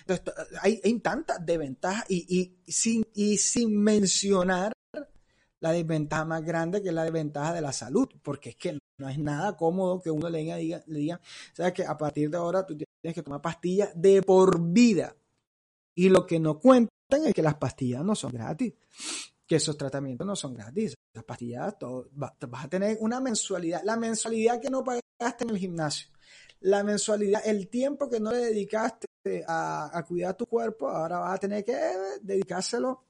Entonces, 0.00 0.34
hay, 0.60 0.80
hay 0.82 0.98
tantas 1.00 1.44
desventajas 1.44 2.06
y, 2.08 2.26
y, 2.66 2.72
sin, 2.72 3.04
y 3.14 3.36
sin 3.36 3.76
mencionar 3.76 4.72
la 5.60 5.72
desventaja 5.72 6.24
más 6.24 6.44
grande 6.44 6.82
que 6.82 6.88
es 6.88 6.94
la 6.94 7.04
desventaja 7.04 7.52
de 7.52 7.60
la 7.60 7.72
salud, 7.72 8.08
porque 8.22 8.50
es 8.50 8.56
que 8.56 8.78
no 8.98 9.08
es 9.08 9.18
nada 9.18 9.56
cómodo 9.56 10.00
que 10.00 10.10
uno 10.10 10.28
le 10.28 10.38
diga, 10.38 10.82
le 10.86 10.98
diga, 10.98 11.20
sabes 11.52 11.72
que 11.72 11.84
a 11.84 11.96
partir 11.96 12.30
de 12.30 12.36
ahora 12.36 12.66
tú 12.66 12.76
tienes 12.76 13.14
que 13.14 13.22
tomar 13.22 13.40
pastillas 13.40 13.90
de 13.94 14.22
por 14.22 14.60
vida. 14.60 15.14
Y 15.94 16.08
lo 16.08 16.26
que 16.26 16.40
no 16.40 16.58
cuentan 16.58 17.26
es 17.26 17.34
que 17.34 17.42
las 17.42 17.56
pastillas 17.56 18.02
no 18.04 18.14
son 18.14 18.32
gratis, 18.32 18.72
que 19.52 19.56
esos 19.56 19.76
tratamientos 19.76 20.26
no 20.26 20.34
son 20.34 20.54
gratis. 20.54 20.94
Las 21.12 21.24
pastillas, 21.24 21.78
todo, 21.78 22.08
vas 22.12 22.64
a 22.64 22.68
tener 22.68 22.96
una 23.00 23.20
mensualidad, 23.20 23.82
la 23.84 23.98
mensualidad 23.98 24.58
que 24.58 24.70
no 24.70 24.82
pagaste 24.82 25.44
en 25.44 25.50
el 25.50 25.58
gimnasio, 25.58 26.08
la 26.60 26.82
mensualidad, 26.82 27.42
el 27.44 27.68
tiempo 27.68 28.08
que 28.08 28.18
no 28.18 28.30
le 28.32 28.38
dedicaste 28.38 29.08
a, 29.46 29.90
a 29.92 30.02
cuidar 30.04 30.34
tu 30.36 30.46
cuerpo, 30.46 30.88
ahora 30.88 31.18
vas 31.18 31.34
a 31.34 31.38
tener 31.38 31.64
que 31.64 31.76
dedicárselo 32.22 33.04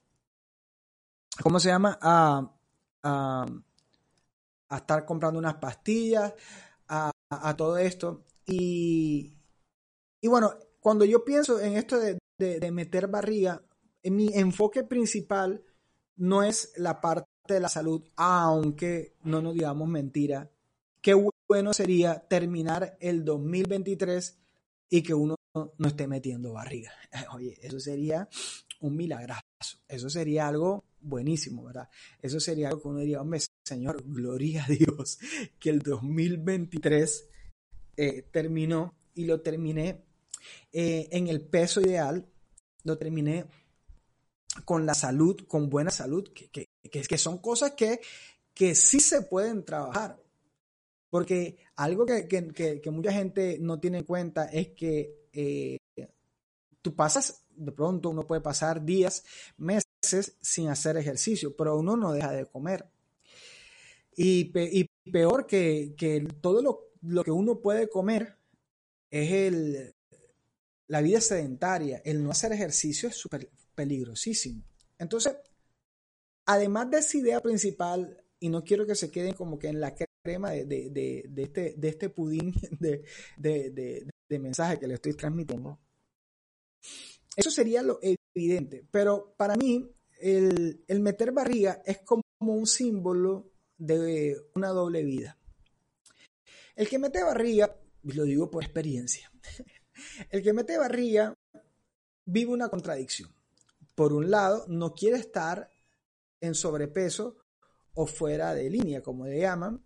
¿cómo 1.41 1.61
se 1.61 1.69
llama? 1.69 1.97
A, 2.03 2.51
estar 4.71 5.05
comprando 5.05 5.39
unas 5.39 5.55
pastillas, 5.55 6.35
a, 6.89 7.57
todo 7.57 7.79
esto. 7.79 8.25
Y, 8.47 9.33
y, 10.21 10.29
bueno, 10.29 10.55
cuando 10.81 11.05
yo 11.05 11.25
pienso 11.25 11.61
en 11.61 11.77
esto 11.77 12.01
de, 12.01 12.19
meter 12.73 13.07
barriga, 13.07 13.63
en 14.03 14.17
mi 14.17 14.29
enfoque 14.35 14.83
principal 14.83 15.63
no 16.17 16.43
es 16.43 16.73
la 16.77 17.01
parte 17.01 17.29
de 17.49 17.61
la 17.61 17.69
salud, 17.69 18.03
aunque 18.17 19.17
no 19.23 19.43
nos 19.43 19.55
digamos 19.55 19.89
mentira. 19.89 20.51
Qué 21.01 21.15
bueno 21.49 21.73
sería 21.73 22.21
terminar 22.29 22.97
el 23.01 23.25
2023 23.25 24.39
y 24.91 25.03
que 25.03 25.15
uno 25.15 25.37
no 25.55 25.89
esté 25.89 26.07
metiendo 26.07 26.53
barriga. 26.53 26.93
Oye, 27.35 27.59
eso 27.63 27.81
sería 27.81 28.29
un 28.81 28.97
milagrazo. 28.97 29.43
Eso 29.89 30.11
sería 30.11 30.49
algo 30.49 30.85
buenísimo, 31.01 31.65
¿verdad? 31.65 31.89
Eso 32.21 32.41
sería 32.41 32.69
algo 32.69 32.83
que 32.83 32.89
uno 32.89 33.01
diría, 33.01 33.21
hombre, 33.21 33.41
Señor, 33.65 34.03
gloria 34.05 34.65
a 34.65 34.69
Dios, 34.69 35.19
que 35.59 35.71
el 35.71 35.81
2023 35.81 37.29
eh, 37.97 38.23
terminó 38.31 38.95
y 39.15 39.25
lo 39.25 39.41
terminé 39.41 40.05
eh, 40.73 41.09
en 41.13 41.29
el 41.29 41.41
peso 41.43 41.81
ideal, 41.81 42.27
lo 42.85 42.99
terminé 42.99 43.47
con 44.65 44.87
la 44.87 44.95
salud, 44.95 45.47
con 45.49 45.69
buena 45.69 45.91
salud, 45.91 46.29
que, 46.33 46.49
que, 46.49 46.69
que 46.91 47.19
son 47.19 47.39
cosas 47.39 47.73
que, 47.73 48.01
que 48.55 48.75
sí 48.75 49.01
se 49.01 49.23
pueden 49.23 49.65
trabajar. 49.65 50.19
Porque 51.13 51.59
algo 51.77 52.07
que, 52.07 52.83
mucha 52.91 53.13
gente 53.13 53.59
no 53.61 53.79
tiene 53.79 53.99
en 53.99 54.05
cuenta 54.05 54.47
es 54.47 54.69
que 54.69 55.27
eh, 55.35 55.79
tú 56.81 56.95
pasas, 56.95 57.45
de 57.55 57.71
pronto 57.71 58.09
uno 58.09 58.27
puede 58.27 58.41
pasar 58.41 58.83
días, 58.83 59.23
meses 59.59 60.39
sin 60.41 60.69
hacer 60.69 60.97
ejercicio, 60.97 61.55
pero 61.55 61.79
uno 61.79 61.97
no 61.97 62.13
deja 62.13 62.33
de 62.33 62.47
comer. 62.47 62.87
Y, 64.17 64.45
peor 65.11 65.47
que, 65.47 65.95
todo 66.41 66.63
lo, 67.03 67.23
que 67.23 67.31
uno 67.31 67.61
puede 67.61 67.89
comer 67.89 68.37
es 69.11 69.33
el, 69.33 69.95
la 70.87 71.03
vida 71.03 71.21
sedentaria. 71.21 72.01
El 72.07 72.25
no 72.25 72.31
hacer 72.31 72.53
ejercicio 72.53 73.11
es 73.11 73.17
súper 73.17 73.51
peligrosísimo. 73.75 74.65
Entonces, 74.99 75.37
además 76.47 76.91
de 76.91 76.99
esa 76.99 77.19
idea 77.19 77.41
principal, 77.41 78.23
y 78.41 78.49
no 78.49 78.65
quiero 78.65 78.87
que 78.87 78.95
se 78.95 79.11
queden 79.11 79.35
como 79.35 79.59
que 79.59 79.69
en 79.69 79.81
la 79.81 79.95
crema 80.23 80.51
de, 80.51 80.65
de, 80.67 81.31
este, 81.37 81.75
de 81.77 81.89
este 81.89 82.09
pudín 82.09 82.53
de, 82.79 84.07
mensaje 84.31 84.79
que 84.79 84.87
le 84.87 84.95
estoy 84.95 85.15
transmitiendo. 85.15 85.79
Eso 87.37 87.51
sería 87.51 87.83
lo 87.83 88.01
evidente, 88.03 88.87
pero 88.91 89.35
para 89.37 89.57
mí 89.57 89.95
el, 90.19 90.85
el 90.89 91.01
meter 91.01 91.33
barriga 91.33 91.83
es 91.85 91.99
como 91.99 92.23
un 92.41 92.67
símbolo 92.67 93.53
de 93.77 94.37
una 94.55 94.69
doble 94.69 95.03
vida. 95.03 95.39
El 96.75 96.89
que 96.89 96.99
mete 96.99 97.23
barriga, 97.23 97.77
lo 98.03 98.25
digo 98.25 98.51
por 98.51 98.65
experiencia, 98.65 99.31
el 100.31 100.43
que 100.43 100.53
mete 100.53 100.79
barriga 100.79 101.35
vive 102.25 102.53
una 102.53 102.69
contradicción. 102.69 103.31
Por 104.03 104.15
un 104.15 104.33
lado, 104.33 104.65
no 104.67 104.95
quiere 104.95 105.17
estar 105.17 105.71
en 106.41 106.57
sobrepeso 106.57 107.37
o 107.95 108.05
fuera 108.05 108.53
de 108.53 108.69
línea, 108.69 109.01
como 109.01 109.27
le 109.27 109.39
llaman, 109.39 109.81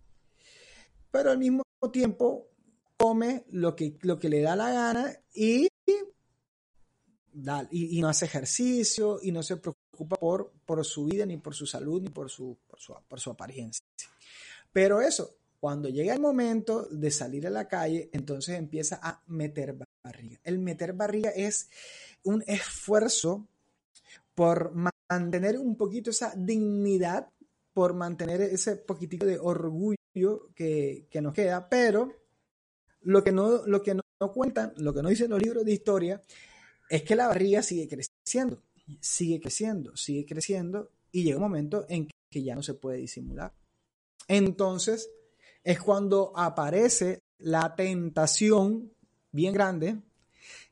pero 1.11 1.29
al 1.29 1.37
mismo 1.37 1.61
tiempo 1.93 2.49
come 2.97 3.45
lo 3.51 3.75
que, 3.75 3.95
lo 4.01 4.17
que 4.17 4.29
le 4.29 4.41
da 4.41 4.55
la 4.55 4.71
gana 4.71 5.15
y, 5.35 5.67
y, 7.69 8.01
no 8.01 8.09
hace 8.09 8.25
ejercicio 8.25 9.19
y 9.21 9.31
no 9.31 9.43
se 9.43 9.57
preocupa 9.57 10.15
por, 10.15 10.51
por 10.65 10.83
su 10.83 11.05
vida, 11.05 11.23
ni 11.27 11.37
por 11.37 11.53
su 11.53 11.67
salud, 11.67 12.01
ni 12.01 12.09
por 12.09 12.31
su, 12.31 12.57
por 12.65 12.79
su, 12.79 12.95
por 13.07 13.19
su 13.19 13.29
apariencia. 13.29 13.85
Pero 14.73 14.99
eso, 14.99 15.37
cuando 15.59 15.89
llega 15.89 16.15
el 16.15 16.21
momento 16.21 16.87
de 16.89 17.11
salir 17.11 17.45
a 17.45 17.51
la 17.51 17.67
calle, 17.67 18.09
entonces 18.13 18.57
empieza 18.57 18.99
a 18.99 19.21
meter 19.27 19.77
barriga. 20.03 20.39
El 20.43 20.57
meter 20.57 20.93
barriga 20.93 21.29
es 21.29 21.69
un 22.23 22.43
esfuerzo 22.47 23.47
por 24.37 24.71
mantener 24.75 25.57
un 25.57 25.75
poquito 25.75 26.11
esa 26.11 26.31
dignidad, 26.37 27.27
por 27.73 27.95
mantener 27.95 28.39
ese 28.39 28.75
poquitito 28.75 29.25
de 29.25 29.39
orgullo 29.39 30.53
que, 30.53 31.09
nos 31.19 31.33
queda, 31.33 31.67
pero 31.67 32.13
lo 33.01 33.23
que, 33.23 33.31
no, 33.31 33.65
lo 33.65 33.81
que 33.81 33.95
no, 33.95 34.03
cuentan, 34.31 34.73
lo 34.77 34.93
que 34.93 35.01
no 35.01 35.09
dicen 35.09 35.31
los 35.31 35.41
libros 35.41 35.65
de 35.65 35.71
historia, 35.71 36.21
es 36.87 37.01
que 37.01 37.15
la 37.15 37.25
barriga 37.25 37.63
sigue 37.63 37.87
creciendo, 37.87 38.61
sigue 39.01 39.41
creciendo, 39.41 39.97
sigue 39.97 40.23
creciendo, 40.27 40.91
y 41.11 41.23
llega 41.23 41.37
un 41.37 41.43
momento 41.43 41.87
en 41.89 42.07
que 42.29 42.43
ya 42.43 42.53
no 42.53 42.61
se 42.61 42.75
puede 42.75 42.99
disimular. 42.99 43.55
Entonces 44.27 45.09
es 45.63 45.79
cuando 45.79 46.31
aparece 46.35 47.23
la 47.39 47.75
tentación 47.75 48.93
bien 49.31 49.55
grande 49.55 49.99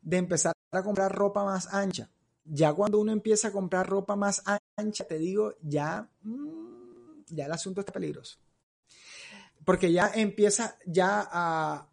de 0.04 0.18
empezar 0.18 0.54
a 0.72 0.84
comprar 0.84 1.12
ropa 1.12 1.44
más 1.44 1.74
ancha. 1.74 2.12
Ya 2.46 2.74
cuando 2.74 3.00
uno 3.00 3.12
empieza 3.12 3.48
a 3.48 3.52
comprar 3.52 3.88
ropa 3.88 4.16
más 4.16 4.44
ancha, 4.78 5.06
te 5.06 5.18
digo, 5.18 5.56
ya, 5.62 6.08
mm, 6.22 7.24
ya 7.28 7.46
el 7.46 7.52
asunto 7.52 7.82
está 7.82 7.92
peligroso. 7.92 8.38
Porque 9.66 9.92
ya 9.92 10.12
empieza 10.14 10.78
ya 10.86 11.28
a, 11.32 11.88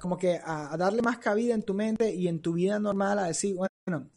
como 0.00 0.16
que 0.16 0.40
a, 0.42 0.76
darle 0.76 1.02
más 1.02 1.18
cabida 1.18 1.54
en 1.54 1.62
tu 1.62 1.74
mente 1.74 2.14
y 2.14 2.28
en 2.28 2.40
tu 2.40 2.52
vida 2.52 2.78
normal 2.78 3.18
a 3.18 3.24
decir, 3.24 3.56
bueno, 3.56 4.08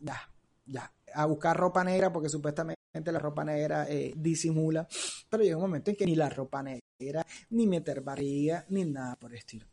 ya, 0.00 0.20
ya, 0.66 0.92
a 1.14 1.26
buscar 1.26 1.56
ropa 1.56 1.82
negra 1.82 2.12
porque 2.12 2.28
supuestamente 2.28 2.78
la 3.04 3.18
ropa 3.18 3.44
negra 3.44 3.86
eh, 3.88 4.12
disimula, 4.16 4.86
pero 5.28 5.42
llega 5.42 5.56
un 5.56 5.62
momento 5.62 5.90
en 5.90 5.96
que 5.96 6.06
ni 6.06 6.14
la 6.14 6.28
ropa 6.28 6.62
negra, 6.62 7.26
ni 7.50 7.66
meter 7.66 8.02
barriga, 8.02 8.66
ni 8.68 8.84
nada 8.84 9.16
por 9.16 9.30
el 9.30 9.38
estilo. 9.38 9.66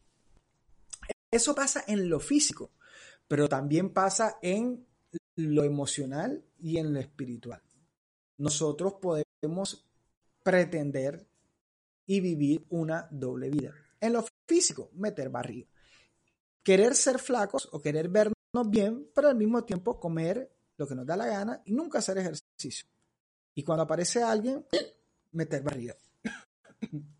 Eso 1.29 1.53
pasa 1.53 1.83
en 1.87 2.09
lo 2.09 2.19
físico, 2.19 2.71
pero 3.27 3.47
también 3.47 3.93
pasa 3.93 4.37
en 4.41 4.85
lo 5.35 5.63
emocional 5.63 6.43
y 6.59 6.77
en 6.77 6.93
lo 6.93 6.99
espiritual. 6.99 7.61
Nosotros 8.37 8.95
podemos 9.01 9.87
pretender 10.43 11.27
y 12.05 12.21
vivir 12.21 12.65
una 12.69 13.07
doble 13.11 13.49
vida. 13.49 13.73
En 13.99 14.13
lo 14.13 14.25
físico, 14.47 14.89
meter 14.93 15.29
barriga. 15.29 15.67
Querer 16.63 16.95
ser 16.95 17.19
flacos 17.19 17.69
o 17.71 17.81
querer 17.81 18.09
vernos 18.09 18.35
bien, 18.69 19.09
pero 19.13 19.29
al 19.29 19.35
mismo 19.35 19.63
tiempo 19.63 19.99
comer 19.99 20.51
lo 20.77 20.87
que 20.87 20.95
nos 20.95 21.05
da 21.05 21.17
la 21.17 21.27
gana 21.27 21.61
y 21.65 21.73
nunca 21.73 21.99
hacer 21.99 22.17
ejercicio. 22.17 22.87
Y 23.55 23.63
cuando 23.63 23.83
aparece 23.83 24.21
alguien, 24.21 24.65
meter 25.31 25.63
barriga. 25.63 25.95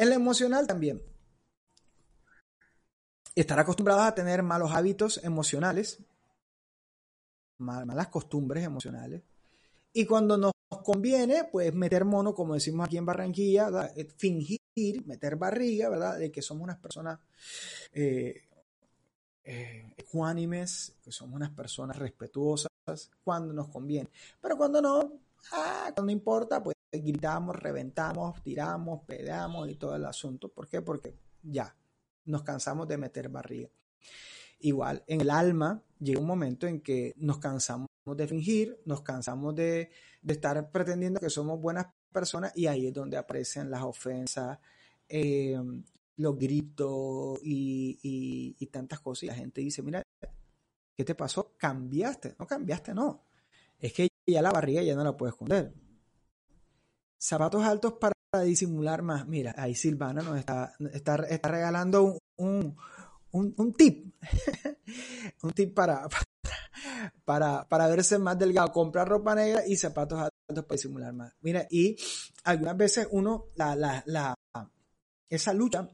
En 0.00 0.10
lo 0.10 0.14
emocional 0.14 0.64
también. 0.64 1.02
Estar 3.40 3.60
acostumbrados 3.60 4.02
a 4.02 4.14
tener 4.16 4.42
malos 4.42 4.72
hábitos 4.72 5.20
emocionales, 5.22 6.00
malas 7.58 8.08
costumbres 8.08 8.64
emocionales. 8.64 9.22
Y 9.92 10.06
cuando 10.06 10.36
nos 10.36 10.50
conviene, 10.82 11.44
pues 11.44 11.72
meter 11.72 12.04
mono, 12.04 12.34
como 12.34 12.54
decimos 12.54 12.86
aquí 12.86 12.96
en 12.96 13.06
Barranquilla, 13.06 13.92
eh, 13.94 14.08
fingir, 14.16 14.60
meter 15.06 15.36
barriga, 15.36 15.88
¿verdad? 15.88 16.18
De 16.18 16.32
que 16.32 16.42
somos 16.42 16.64
unas 16.64 16.78
personas 16.78 17.20
eh, 17.92 18.42
eh, 19.44 19.94
ecuánimes, 19.96 20.96
que 21.00 21.12
somos 21.12 21.36
unas 21.36 21.50
personas 21.50 21.96
respetuosas, 21.96 22.68
cuando 23.22 23.52
nos 23.52 23.68
conviene. 23.68 24.10
Pero 24.40 24.56
cuando 24.56 24.82
no, 24.82 25.12
ah, 25.52 25.92
cuando 25.94 26.02
no 26.02 26.10
importa, 26.10 26.60
pues 26.60 26.74
gritamos, 26.90 27.54
reventamos, 27.54 28.42
tiramos, 28.42 29.04
peleamos 29.04 29.70
y 29.70 29.76
todo 29.76 29.94
el 29.94 30.06
asunto. 30.06 30.48
¿Por 30.48 30.66
qué? 30.66 30.82
Porque 30.82 31.14
ya, 31.44 31.72
nos 32.28 32.42
cansamos 32.42 32.86
de 32.86 32.98
meter 32.98 33.28
barriga. 33.28 33.70
Igual, 34.60 35.04
en 35.06 35.20
el 35.20 35.30
alma 35.30 35.82
llega 35.98 36.20
un 36.20 36.26
momento 36.26 36.66
en 36.66 36.80
que 36.80 37.14
nos 37.16 37.38
cansamos 37.38 37.88
de 38.06 38.26
fingir, 38.26 38.80
nos 38.84 39.02
cansamos 39.02 39.54
de, 39.54 39.90
estar 40.26 40.70
pretendiendo 40.70 41.20
que 41.20 41.30
somos 41.30 41.60
buenas 41.60 41.86
personas 42.12 42.52
y 42.54 42.66
ahí 42.66 42.86
es 42.86 42.92
donde 42.92 43.16
aparecen 43.16 43.70
las 43.70 43.82
ofensas, 43.82 44.58
eh, 45.08 45.58
los 46.16 46.36
gritos 46.36 47.38
y, 47.42 48.68
tantas 48.70 49.00
cosas. 49.00 49.24
Y 49.24 49.26
la 49.26 49.34
gente 49.34 49.60
dice, 49.60 49.82
mira, 49.82 50.02
¿qué 50.96 51.04
te 51.04 51.14
pasó? 51.14 51.54
¿Cambiaste? 51.56 52.36
No 52.38 52.46
cambiaste, 52.46 52.94
no. 52.94 53.24
Es 53.78 53.92
que 53.92 54.08
ya 54.26 54.42
la 54.42 54.50
barriga 54.50 54.82
ya 54.82 54.96
no 54.96 55.04
la 55.04 55.16
puedes 55.16 55.34
esconder. 55.34 55.72
Zapatos 57.16 57.64
altos 57.64 57.94
para 57.94 58.12
disimular 58.44 59.02
más. 59.02 59.26
Mira, 59.26 59.54
ahí 59.56 59.74
Silvana 59.74 60.22
nos 60.22 60.38
está, 60.38 60.74
está, 60.92 61.16
regalando 61.16 62.18
un, 62.36 62.76
un 63.32 63.74
tip. 63.74 64.14
un 65.42 65.52
tip 65.52 65.74
para, 65.74 66.08
para, 67.24 67.68
para 67.68 67.88
verse 67.88 68.18
más 68.18 68.38
delgado, 68.38 68.72
comprar 68.72 69.08
ropa 69.08 69.34
negra 69.34 69.66
y 69.66 69.76
zapatos 69.76 70.20
altos 70.20 70.64
para 70.64 70.76
disimular 70.76 71.12
más. 71.12 71.32
Mira, 71.40 71.66
y 71.70 71.96
algunas 72.44 72.76
veces 72.76 73.08
uno, 73.10 73.46
la, 73.54 73.74
la, 73.76 74.02
la, 74.06 74.34
esa 75.28 75.52
lucha, 75.52 75.88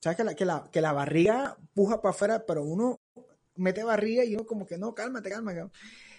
sabes 0.00 0.16
que 0.16 0.24
la, 0.24 0.34
que 0.34 0.44
la, 0.44 0.68
que 0.70 0.80
la 0.80 0.92
barriga 0.92 1.56
puja 1.74 2.00
para 2.00 2.10
afuera, 2.10 2.46
pero 2.46 2.64
uno 2.64 3.00
mete 3.56 3.84
barriga 3.84 4.24
y 4.24 4.34
uno 4.34 4.46
como 4.46 4.66
que 4.66 4.78
no, 4.78 4.94
cálmate, 4.94 5.30
cálmate. 5.30 5.70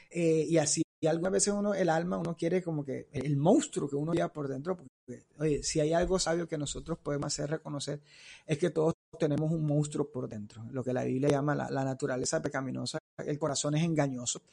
Eh, 0.10 0.46
y 0.48 0.58
así, 0.58 0.83
y 1.04 1.08
algunas 1.08 1.34
veces 1.34 1.54
uno, 1.54 1.74
el 1.74 1.90
alma, 1.90 2.18
uno 2.18 2.34
quiere 2.34 2.64
como 2.64 2.86
que 2.86 3.10
el 3.12 3.36
monstruo 3.36 3.90
que 3.90 3.98
uno 3.98 4.14
lleva 4.14 4.32
por 4.32 4.48
dentro, 4.48 4.78
porque, 4.78 5.26
oye, 5.38 5.62
si 5.62 5.82
hay 5.82 5.92
algo 5.92 6.18
sabio 6.18 6.48
que 6.48 6.58
nosotros 6.58 6.98
podemos 6.98 7.28
hacer 7.28 7.50
reconocer, 7.50 8.02
es 8.46 8.58
que 8.58 8.70
todos 8.70 8.94
tenemos 9.20 9.52
un 9.52 9.66
monstruo 9.66 10.10
por 10.10 10.30
dentro, 10.30 10.64
lo 10.72 10.82
que 10.82 10.94
la 10.94 11.04
Biblia 11.04 11.28
llama 11.28 11.56
la, 11.56 11.84
naturaleza 11.84 12.42
pecaminosa, 12.42 13.00
el 13.18 13.38
corazón 13.38 13.76
es 13.76 13.84
engañoso. 13.84 14.44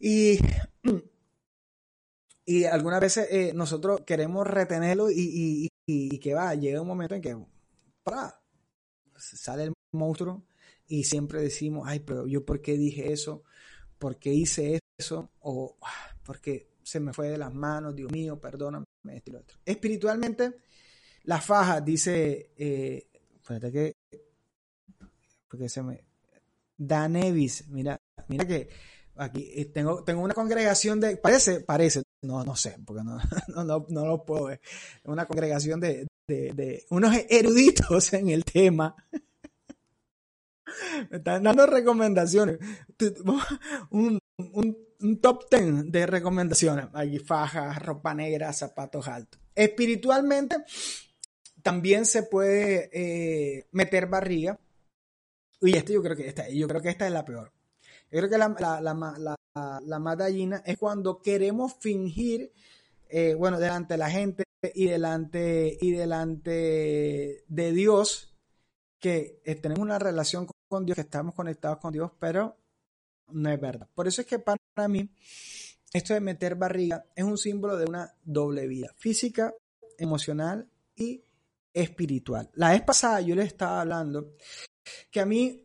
Y, 0.00 0.36
y 2.44 2.64
algunas 2.64 3.00
veces 3.00 3.28
eh, 3.30 3.52
nosotros 3.54 4.00
queremos 4.04 4.44
retenerlo 4.44 5.12
y, 5.12 5.68
y, 5.86 6.18
que 6.18 6.34
va, 6.34 6.56
llega 6.56 6.80
un 6.80 6.88
momento 6.88 7.14
en 7.14 7.22
que 7.22 7.36
para, 8.02 8.36
sale 9.16 9.62
el 9.62 9.72
monstruo 9.92 10.42
y 10.88 11.04
siempre 11.04 11.40
decimos, 11.40 11.84
ay, 11.86 12.00
pero 12.00 12.26
yo 12.26 12.44
por 12.44 12.60
qué 12.60 12.76
dije 12.76 13.12
eso, 13.12 13.44
por 14.00 14.16
qué 14.16 14.34
hice 14.34 14.80
eso, 14.96 15.30
o 15.40 15.76
ah, 15.82 16.16
porque 16.24 16.72
se 16.82 17.00
me 17.00 17.12
fue 17.12 17.28
de 17.28 17.38
las 17.38 17.52
manos, 17.52 17.94
Dios 17.94 18.10
mío, 18.10 18.40
perdóname, 18.40 18.86
esto 19.10 19.30
y 19.30 19.32
lo 19.32 19.40
otro. 19.40 19.58
Espiritualmente, 19.64 20.52
la 21.24 21.40
faja 21.40 21.80
dice, 21.80 22.52
eh, 22.56 23.08
que, 23.46 23.96
porque 25.48 25.68
se 25.68 25.82
me, 25.82 26.04
Danevis, 26.76 27.68
mira, 27.68 28.00
mira 28.28 28.46
que 28.46 28.68
aquí 29.16 29.50
eh, 29.54 29.66
tengo, 29.66 30.02
tengo 30.04 30.22
una 30.22 30.34
congregación 30.34 31.00
de, 31.00 31.16
parece, 31.16 31.60
parece, 31.60 32.02
no, 32.22 32.44
no 32.44 32.56
sé, 32.56 32.76
porque 32.84 33.02
no, 33.04 33.18
no, 33.64 33.86
no, 33.88 34.06
lo 34.06 34.24
puedo 34.24 34.46
ver, 34.46 34.60
una 35.04 35.26
congregación 35.26 35.80
de, 35.80 36.06
de 36.26 36.84
unos 36.90 37.14
eruditos 37.28 38.12
en 38.14 38.30
el 38.30 38.44
tema. 38.44 38.96
Me 41.10 41.18
están 41.18 41.42
dando 41.42 41.66
recomendaciones. 41.66 42.58
Un, 43.90 44.18
un, 44.38 45.20
top 45.20 45.48
ten 45.48 45.90
de 45.90 46.06
recomendaciones. 46.06 46.86
Aquí 46.94 47.18
fajas, 47.18 47.80
ropa 47.82 48.14
negra, 48.14 48.52
zapatos 48.52 49.08
altos. 49.08 49.40
Espiritualmente, 49.54 50.56
también 51.62 52.06
se 52.06 52.24
puede 52.24 52.90
eh, 52.92 53.66
meter 53.72 54.06
barriga. 54.06 54.58
Y 55.60 55.76
este 55.76 55.92
yo 55.92 56.02
creo 56.02 56.16
que 56.16 56.28
esta, 56.28 56.48
yo 56.48 56.66
creo 56.68 56.80
que 56.80 56.90
esta 56.90 57.06
es 57.06 57.12
la 57.12 57.24
peor. 57.24 57.52
Yo 58.10 58.18
creo 58.18 58.30
que 58.30 58.38
la, 58.38 58.48
la, 58.80 58.80
la, 59.18 59.80
la, 59.80 59.98
más 59.98 60.16
gallina 60.16 60.62
es 60.66 60.76
cuando 60.76 61.22
queremos 61.22 61.74
fingir, 61.74 62.52
eh, 63.08 63.34
bueno, 63.34 63.58
delante 63.58 63.94
de 63.94 63.98
la 63.98 64.10
gente 64.10 64.44
y 64.74 64.86
delante, 64.86 65.78
y 65.80 65.92
delante 65.92 67.44
de 67.46 67.72
Dios, 67.72 68.34
que 68.98 69.40
tenemos 69.62 69.80
una 69.80 69.98
relación 69.98 70.46
con 70.72 70.86
Dios, 70.86 70.94
que 70.94 71.02
estamos 71.02 71.34
conectados 71.34 71.76
con 71.80 71.92
Dios, 71.92 72.12
pero 72.18 72.56
no 73.28 73.50
es 73.50 73.60
verdad. 73.60 73.86
Por 73.94 74.08
eso 74.08 74.22
es 74.22 74.26
que 74.26 74.38
para 74.38 74.88
mí, 74.88 75.06
esto 75.92 76.14
de 76.14 76.20
meter 76.20 76.54
barriga 76.54 77.04
es 77.14 77.24
un 77.24 77.36
símbolo 77.36 77.76
de 77.76 77.84
una 77.84 78.10
doble 78.22 78.66
vida, 78.66 78.88
física, 78.96 79.52
emocional 79.98 80.66
y 80.96 81.22
espiritual. 81.74 82.50
La 82.54 82.70
vez 82.70 82.80
pasada 82.80 83.20
yo 83.20 83.34
les 83.34 83.48
estaba 83.48 83.82
hablando 83.82 84.32
que 85.10 85.20
a 85.20 85.26
mí 85.26 85.62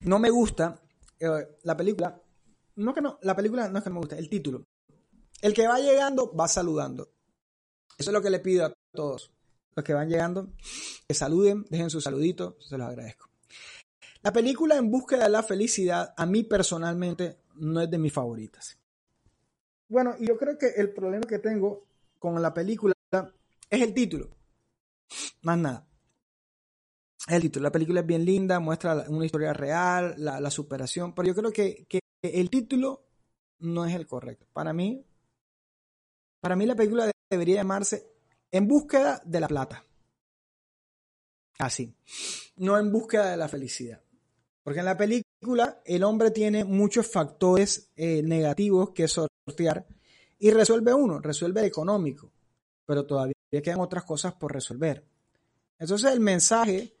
no 0.00 0.18
me 0.18 0.28
gusta 0.28 0.82
eh, 1.18 1.56
la 1.62 1.74
película, 1.78 2.20
no 2.76 2.92
que 2.92 3.00
no, 3.00 3.18
la 3.22 3.34
película 3.34 3.70
no 3.70 3.78
es 3.78 3.84
que 3.84 3.88
no 3.88 3.94
me 3.94 4.00
gusta, 4.00 4.18
el 4.18 4.28
título. 4.28 4.66
El 5.40 5.54
que 5.54 5.66
va 5.66 5.78
llegando 5.78 6.30
va 6.36 6.46
saludando. 6.46 7.10
Eso 7.96 8.10
es 8.10 8.12
lo 8.12 8.20
que 8.20 8.28
le 8.28 8.40
pido 8.40 8.66
a 8.66 8.74
todos 8.92 9.33
los 9.74 9.84
que 9.84 9.94
van 9.94 10.08
llegando, 10.08 10.52
que 11.06 11.14
saluden, 11.14 11.64
dejen 11.70 11.90
su 11.90 12.00
saludito, 12.00 12.56
se 12.60 12.78
los 12.78 12.88
agradezco. 12.88 13.28
La 14.22 14.32
película 14.32 14.76
En 14.76 14.90
búsqueda 14.90 15.24
de 15.24 15.30
la 15.30 15.42
felicidad, 15.42 16.14
a 16.16 16.24
mí 16.24 16.44
personalmente, 16.44 17.40
no 17.56 17.80
es 17.82 17.90
de 17.90 17.98
mis 17.98 18.12
favoritas. 18.12 18.78
Bueno, 19.88 20.14
y 20.18 20.26
yo 20.26 20.38
creo 20.38 20.56
que 20.56 20.68
el 20.76 20.92
problema 20.92 21.26
que 21.26 21.38
tengo 21.38 21.86
con 22.18 22.40
la 22.40 22.54
película 22.54 22.94
es 23.68 23.82
el 23.82 23.92
título. 23.92 24.30
Más 25.42 25.58
nada. 25.58 25.86
El 27.28 27.42
título. 27.42 27.64
La 27.64 27.72
película 27.72 28.00
es 28.00 28.06
bien 28.06 28.24
linda, 28.24 28.60
muestra 28.60 29.04
una 29.08 29.26
historia 29.26 29.52
real, 29.52 30.14
la, 30.16 30.50
superación, 30.50 31.14
pero 31.14 31.28
yo 31.28 31.34
creo 31.34 31.52
que, 31.52 31.86
que, 31.86 32.00
el 32.22 32.48
título 32.48 33.06
no 33.58 33.84
es 33.84 33.94
el 33.94 34.06
correcto. 34.06 34.46
Para 34.52 34.72
mí, 34.72 35.06
para 36.40 36.56
mí 36.56 36.64
la 36.64 36.74
película 36.74 37.10
debería 37.30 37.56
llamarse 37.56 38.13
En 38.54 38.68
búsqueda 38.68 39.20
de 39.24 39.40
la 39.40 39.48
plata. 39.48 39.84
Así. 41.58 41.92
No 42.54 42.78
en 42.78 42.92
búsqueda 42.92 43.32
de 43.32 43.36
la 43.36 43.48
felicidad. 43.48 44.00
Porque 44.62 44.78
en 44.78 44.84
la 44.84 44.96
película 44.96 45.82
el 45.84 46.04
hombre 46.04 46.30
tiene 46.30 46.62
muchos 46.62 47.10
factores 47.10 47.90
eh, 47.96 48.22
negativos 48.22 48.90
que 48.90 49.08
sortear 49.08 49.84
y 50.38 50.52
resuelve 50.52 50.94
uno, 50.94 51.18
resuelve 51.18 51.62
el 51.62 51.66
económico, 51.66 52.30
pero 52.86 53.04
todavía 53.04 53.34
quedan 53.50 53.80
otras 53.80 54.04
cosas 54.04 54.34
por 54.34 54.52
resolver. 54.52 55.04
Entonces 55.76 56.12
el 56.12 56.20
mensaje 56.20 56.94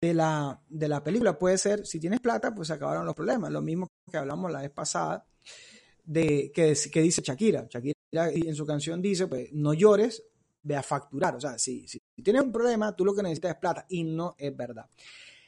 de 0.00 0.14
la, 0.14 0.60
de 0.68 0.88
la 0.88 1.04
película 1.04 1.38
puede 1.38 1.58
ser, 1.58 1.86
si 1.86 2.00
tienes 2.00 2.18
plata, 2.18 2.52
pues 2.52 2.72
acabaron 2.72 3.06
los 3.06 3.14
problemas. 3.14 3.52
Lo 3.52 3.62
mismo 3.62 3.86
que 4.10 4.16
hablamos 4.16 4.50
la 4.50 4.62
vez 4.62 4.72
pasada 4.72 5.24
de 6.02 6.50
que, 6.52 6.76
que 6.92 7.02
dice 7.02 7.22
Shakira. 7.22 7.68
Shakira 7.70 7.94
en 8.32 8.54
su 8.56 8.66
canción 8.66 9.00
dice, 9.00 9.28
pues 9.28 9.52
no 9.52 9.74
llores, 9.74 10.24
ve 10.68 10.76
a 10.76 10.82
facturar. 10.82 11.34
O 11.34 11.40
sea, 11.40 11.58
si, 11.58 11.84
tienes 12.22 12.42
un 12.42 12.52
problema, 12.52 12.94
tú 12.94 13.04
lo 13.04 13.14
que 13.14 13.22
necesitas 13.22 13.52
es 13.52 13.56
plata 13.58 13.86
y 13.88 14.04
no 14.04 14.34
es 14.38 14.54
verdad. 14.56 14.86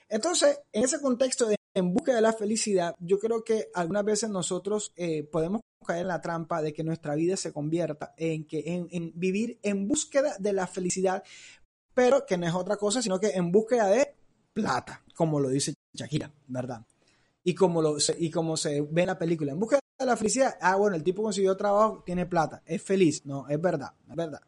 Entonces, 0.09 0.61
en 0.72 0.85
ese 0.85 1.00
contexto 1.00 1.46
de 1.46 1.56
en 1.72 1.92
busca 1.92 2.12
de 2.12 2.20
la 2.20 2.33
felicidad, 2.33 2.96
yo 2.98 3.20
creo 3.20 3.44
que 3.44 3.68
algunas 3.74 4.04
veces 4.04 4.28
nosotros 4.28 4.92
eh, 4.96 5.22
podemos 5.22 5.61
caer 5.87 6.02
en 6.02 6.09
la 6.09 6.20
trampa 6.20 6.61
de 6.62 6.72
que 6.72 6.83
nuestra 6.83 7.14
vida 7.14 7.37
se 7.37 7.52
convierta 7.52 8.12
en, 8.16 8.44
que, 8.44 8.88
en, 8.90 9.12
vivir 9.14 9.61
en 9.62 9.87
búsqueda 9.87 10.35
de 10.40 10.52
la 10.52 10.66
felicidad, 10.66 11.22
pero 11.94 12.26
que 12.26 12.37
no 12.37 12.46
es 12.48 12.54
otra 12.54 12.76
cosa, 12.76 13.00
sino 13.02 13.20
que 13.20 13.28
en 13.28 13.52
búsqueda 13.52 13.87
de 13.87 14.14
plata, 14.52 15.04
como 15.14 15.38
lo 15.38 15.48
dice 15.48 15.74
Shakira, 15.94 16.33
¿verdad? 16.48 16.85
Y 17.44 17.54
como, 17.54 17.80
lo, 17.80 17.96
y 18.18 18.30
como 18.30 18.56
se 18.56 18.80
ve 18.80 19.02
en 19.02 19.06
la 19.06 19.18
película, 19.18 19.52
en 19.52 19.61
búsqueda 19.61 19.80
de 19.96 20.06
la 20.06 20.16
felicidad, 20.16 20.56
ah, 20.61 20.74
bueno, 20.74 20.96
el 20.96 21.04
tipo 21.04 21.22
consiguió 21.22 21.56
trabajo, 21.56 22.02
tiene 22.04 22.26
plata, 22.26 22.62
es 22.66 22.83
feliz, 22.83 23.24
no, 23.24 23.48
es 23.48 23.61
verdad, 23.61 23.92
es 24.09 24.16
verdad. 24.16 24.40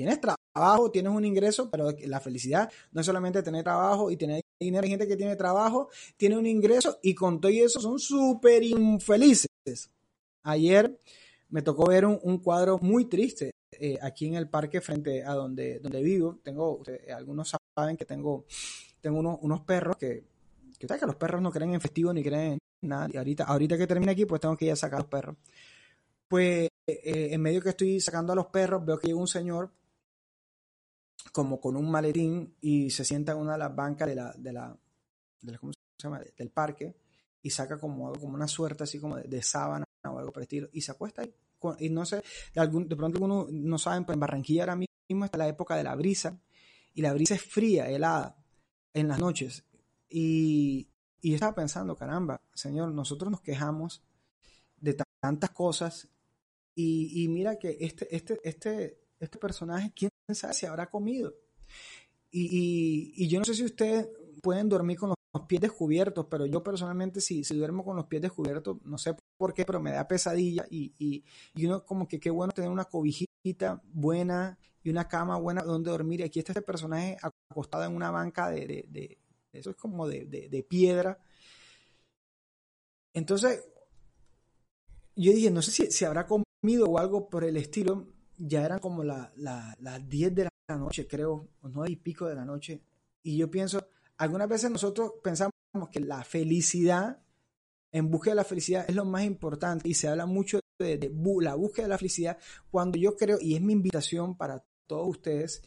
Tienes 0.00 0.18
trabajo, 0.18 0.90
tienes 0.90 1.12
un 1.12 1.26
ingreso, 1.26 1.70
pero 1.70 1.90
la 2.06 2.20
felicidad 2.20 2.72
no 2.90 3.02
es 3.02 3.06
solamente 3.06 3.42
tener 3.42 3.64
trabajo 3.64 4.10
y 4.10 4.16
tener 4.16 4.40
dinero. 4.58 4.82
Hay 4.82 4.88
gente 4.88 5.06
que 5.06 5.14
tiene 5.14 5.36
trabajo, 5.36 5.90
tiene 6.16 6.38
un 6.38 6.46
ingreso 6.46 6.98
y 7.02 7.14
con 7.14 7.38
todo 7.38 7.52
y 7.52 7.60
eso 7.60 7.82
son 7.82 7.98
súper 7.98 8.62
infelices. 8.62 9.50
Ayer 10.42 10.98
me 11.50 11.60
tocó 11.60 11.86
ver 11.86 12.06
un, 12.06 12.38
cuadro 12.38 12.78
muy 12.78 13.10
triste 13.10 13.50
eh, 13.72 13.98
aquí 14.00 14.26
en 14.26 14.36
el 14.36 14.48
parque 14.48 14.80
frente 14.80 15.22
a 15.22 15.34
donde, 15.34 15.80
donde 15.80 16.02
vivo. 16.02 16.38
Tengo, 16.42 16.82
algunos 17.14 17.54
saben 17.76 17.98
que 17.98 18.06
tengo, 18.06 18.46
tengo 19.02 19.18
unos, 19.18 19.60
perros 19.60 19.98
que, 19.98 20.24
que, 20.78 20.86
que 20.86 21.06
los 21.06 21.16
perros 21.16 21.42
no 21.42 21.50
creen 21.50 21.74
en 21.74 21.80
festivo 21.82 22.10
ni 22.14 22.22
creen 22.22 22.52
en 22.52 22.88
nada. 22.88 23.06
Y 23.12 23.18
ahorita, 23.18 23.44
ahorita 23.44 23.76
que 23.76 23.86
termine 23.86 24.12
aquí, 24.12 24.24
pues 24.24 24.40
tengo 24.40 24.56
que 24.56 24.64
ir 24.64 24.72
a 24.72 24.76
sacar 24.76 25.00
a 25.00 25.02
los 25.02 25.10
perros. 25.10 25.36
Pues 26.26 26.70
eh, 26.86 27.28
en 27.32 27.42
medio 27.42 27.60
que 27.60 27.68
estoy 27.68 28.00
sacando 28.00 28.32
a 28.32 28.36
los 28.36 28.46
perros, 28.46 28.82
veo 28.82 28.98
que 28.98 29.08
llega 29.08 29.20
un 29.20 29.28
señor 29.28 29.70
como 31.32 31.60
con 31.60 31.76
un 31.76 31.90
maletín 31.90 32.56
y 32.60 32.90
se 32.90 33.04
sienta 33.04 33.32
en 33.32 33.38
una 33.38 33.52
de 33.52 33.58
las 33.58 33.74
bancas 33.74 34.08
de 34.08 34.14
la, 34.14 34.32
de 34.36 34.52
la, 34.52 34.76
del 36.36 36.50
parque 36.50 36.96
y 37.42 37.50
saca 37.50 37.78
como, 37.78 38.12
como 38.12 38.34
una 38.34 38.48
suerte 38.48 38.84
así 38.84 38.98
como 38.98 39.16
de, 39.16 39.42
sábana 39.42 39.84
o 40.04 40.18
algo 40.18 40.32
por 40.32 40.42
el 40.42 40.44
estilo 40.44 40.68
y 40.72 40.80
se 40.80 40.92
acuesta 40.92 41.22
ahí. 41.22 41.34
Y 41.78 41.90
no 41.90 42.06
sé, 42.06 42.22
de, 42.54 42.60
algún, 42.60 42.88
de 42.88 42.96
pronto 42.96 43.22
uno 43.22 43.46
no 43.50 43.78
saben, 43.78 44.04
pero 44.04 44.14
en 44.14 44.20
Barranquilla 44.20 44.62
ahora 44.62 44.76
mismo 44.76 45.24
está 45.24 45.36
la 45.38 45.48
época 45.48 45.76
de 45.76 45.84
la 45.84 45.94
brisa 45.94 46.40
y 46.94 47.02
la 47.02 47.12
brisa 47.12 47.34
es 47.34 47.42
fría, 47.42 47.88
helada 47.90 48.36
en 48.94 49.08
las 49.08 49.18
noches. 49.18 49.64
Y, 50.08 50.88
y 51.20 51.34
estaba 51.34 51.54
pensando, 51.54 51.96
caramba, 51.96 52.40
Señor, 52.54 52.92
nosotros 52.92 53.30
nos 53.30 53.42
quejamos 53.42 54.02
de 54.78 54.96
tantas 55.20 55.50
cosas 55.50 56.08
y, 56.74 57.22
y 57.22 57.28
mira 57.28 57.58
que 57.58 57.76
este, 57.80 58.14
este, 58.14 58.40
este, 58.42 59.00
este 59.20 59.38
personaje, 59.38 59.92
quién 59.94 60.10
sabe 60.32 60.54
si 60.54 60.66
habrá 60.66 60.88
comido. 60.88 61.34
Y, 62.30 63.28
yo 63.28 63.38
no 63.38 63.44
sé 63.44 63.54
si 63.54 63.64
ustedes 63.64 64.08
pueden 64.42 64.68
dormir 64.68 64.98
con 64.98 65.10
los 65.10 65.46
pies 65.46 65.60
descubiertos, 65.60 66.26
pero 66.30 66.46
yo 66.46 66.62
personalmente 66.62 67.20
si, 67.20 67.44
si 67.44 67.56
duermo 67.56 67.84
con 67.84 67.96
los 67.96 68.06
pies 68.06 68.22
descubiertos, 68.22 68.78
no 68.84 68.98
sé 68.98 69.14
por 69.36 69.52
qué, 69.52 69.64
pero 69.64 69.80
me 69.80 69.92
da 69.92 70.08
pesadilla 70.08 70.66
y, 70.70 70.94
y, 70.98 71.66
uno 71.66 71.84
como 71.84 72.08
que 72.08 72.18
qué 72.18 72.30
bueno 72.30 72.52
tener 72.52 72.70
una 72.70 72.84
cobijita 72.84 73.82
buena 73.92 74.58
y 74.82 74.90
una 74.90 75.08
cama 75.08 75.36
buena 75.36 75.62
donde 75.62 75.90
dormir. 75.90 76.20
Y 76.20 76.22
aquí 76.24 76.38
está 76.38 76.52
este 76.52 76.62
personaje 76.62 77.16
acostado 77.50 77.84
en 77.84 77.94
una 77.94 78.10
banca 78.10 78.50
de, 78.50 78.86
de, 78.88 79.18
eso 79.52 79.70
es 79.70 79.76
como 79.76 80.08
de, 80.08 80.66
piedra. 80.68 81.18
Entonces, 83.12 83.64
yo 85.16 85.32
dije, 85.32 85.50
no 85.50 85.62
sé 85.62 85.70
si, 85.72 85.90
si 85.90 86.04
habrá 86.04 86.26
comido 86.26 86.86
o 86.86 86.98
algo 86.98 87.28
por 87.28 87.44
el 87.44 87.56
estilo, 87.56 88.06
ya 88.40 88.64
eran 88.64 88.78
como 88.78 89.04
las 89.04 89.36
la, 89.36 89.76
10 89.98 90.34
de 90.34 90.48
la 90.68 90.76
noche, 90.76 91.06
creo, 91.06 91.48
o 91.60 91.68
9 91.68 91.90
y 91.90 91.96
pico 91.96 92.26
de 92.26 92.34
la 92.34 92.44
noche. 92.44 92.80
Y 93.22 93.36
yo 93.36 93.50
pienso, 93.50 93.86
algunas 94.16 94.48
veces 94.48 94.70
nosotros 94.70 95.12
pensamos 95.22 95.52
que 95.92 96.00
la 96.00 96.24
felicidad, 96.24 97.20
en 97.92 98.10
búsqueda 98.10 98.32
de 98.32 98.36
la 98.36 98.44
felicidad, 98.44 98.84
es 98.88 98.94
lo 98.94 99.04
más 99.04 99.24
importante 99.24 99.88
y 99.88 99.94
se 99.94 100.08
habla 100.08 100.26
mucho 100.26 100.60
de 100.78 101.12
la 101.42 101.54
búsqueda 101.54 101.84
de 101.84 101.90
la 101.90 101.98
felicidad, 101.98 102.38
cuando 102.70 102.96
yo 102.96 103.14
creo, 103.16 103.36
y 103.40 103.54
es 103.54 103.60
mi 103.60 103.74
invitación 103.74 104.36
para 104.36 104.64
todos 104.86 105.06
ustedes, 105.08 105.62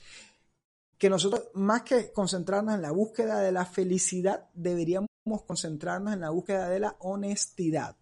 que 0.98 1.10
nosotros, 1.10 1.50
más 1.54 1.84
que 1.84 2.12
concentrarnos 2.12 2.74
en 2.76 2.82
la 2.82 2.92
búsqueda 2.92 3.40
de 3.42 3.52
la 3.52 3.66
felicidad, 3.66 4.50
deberíamos 4.54 5.10
concentrarnos 5.46 6.14
en 6.14 6.22
la 6.22 6.32
búsqueda 6.32 6.70
de 6.70 6.80
la 6.80 6.96
honestidad. 7.00 7.98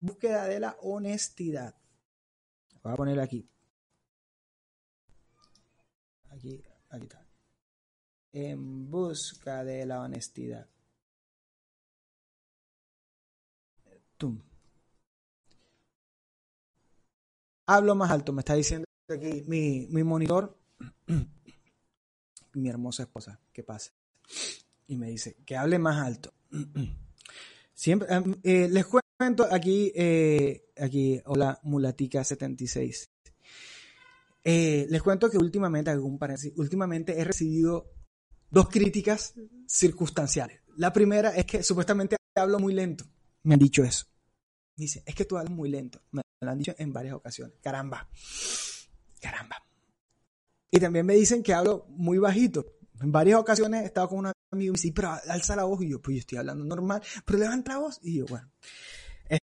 Búsqueda 0.00 0.46
de 0.46 0.60
la 0.60 0.76
honestidad. 0.82 1.74
Voy 2.86 2.92
a 2.92 2.96
poner 2.96 3.18
aquí. 3.18 3.44
Aquí, 6.30 6.62
aquí 6.88 7.02
está. 7.02 7.26
En 8.32 8.88
busca 8.88 9.64
de 9.64 9.84
la 9.84 10.02
honestidad. 10.02 10.68
Tum. 14.16 14.40
Hablo 17.66 17.96
más 17.96 18.08
alto, 18.12 18.32
me 18.32 18.42
está 18.42 18.54
diciendo 18.54 18.86
aquí 19.08 19.42
mi, 19.48 19.88
mi 19.88 20.04
monitor. 20.04 20.56
mi 22.52 22.68
hermosa 22.68 23.02
esposa, 23.02 23.40
¿qué 23.52 23.64
pasa? 23.64 23.90
Y 24.86 24.96
me 24.96 25.08
dice 25.08 25.34
que 25.44 25.56
hable 25.56 25.80
más 25.80 26.06
alto. 26.06 26.32
Siempre, 27.74 28.14
em, 28.14 28.36
eh, 28.44 28.68
les 28.68 28.86
cuento 28.86 29.05
aquí, 29.50 29.92
eh, 29.94 30.72
aquí, 30.76 31.20
hola, 31.26 31.60
Mulatica76. 31.64 33.08
Eh, 34.44 34.86
les 34.88 35.02
cuento 35.02 35.28
que 35.28 35.38
últimamente, 35.38 35.90
algún 35.90 36.18
últimamente 36.56 37.18
he 37.18 37.24
recibido 37.24 37.92
dos 38.50 38.68
críticas 38.68 39.34
circunstanciales. 39.66 40.60
La 40.76 40.92
primera 40.92 41.30
es 41.30 41.46
que 41.46 41.62
supuestamente 41.62 42.16
hablo 42.36 42.58
muy 42.58 42.74
lento. 42.74 43.04
Me 43.42 43.54
han 43.54 43.60
dicho 43.60 43.82
eso. 43.82 44.06
Dice, 44.76 45.02
es 45.06 45.14
que 45.14 45.24
tú 45.24 45.36
hablas 45.36 45.52
muy 45.52 45.70
lento. 45.70 46.02
Me 46.12 46.22
lo 46.40 46.50
han 46.50 46.58
dicho 46.58 46.74
en 46.78 46.92
varias 46.92 47.14
ocasiones. 47.14 47.56
Caramba. 47.62 48.08
Caramba. 49.20 49.56
Y 50.70 50.78
también 50.78 51.06
me 51.06 51.14
dicen 51.14 51.42
que 51.42 51.54
hablo 51.54 51.86
muy 51.88 52.18
bajito. 52.18 52.66
En 53.00 53.10
varias 53.10 53.40
ocasiones 53.40 53.82
he 53.82 53.86
estado 53.86 54.08
con 54.08 54.18
un 54.18 54.26
amigo 54.26 54.36
y 54.52 54.70
me 54.70 54.72
dice, 54.72 54.92
pero 54.94 55.10
alza 55.10 55.56
la 55.56 55.64
voz. 55.64 55.82
Y 55.82 55.88
yo, 55.88 56.00
pues 56.00 56.16
yo 56.16 56.20
estoy 56.20 56.38
hablando 56.38 56.64
normal, 56.64 57.02
pero 57.24 57.38
levanta 57.38 57.72
la 57.72 57.78
voz. 57.78 57.98
Y 58.02 58.18
yo, 58.18 58.26
bueno, 58.26 58.50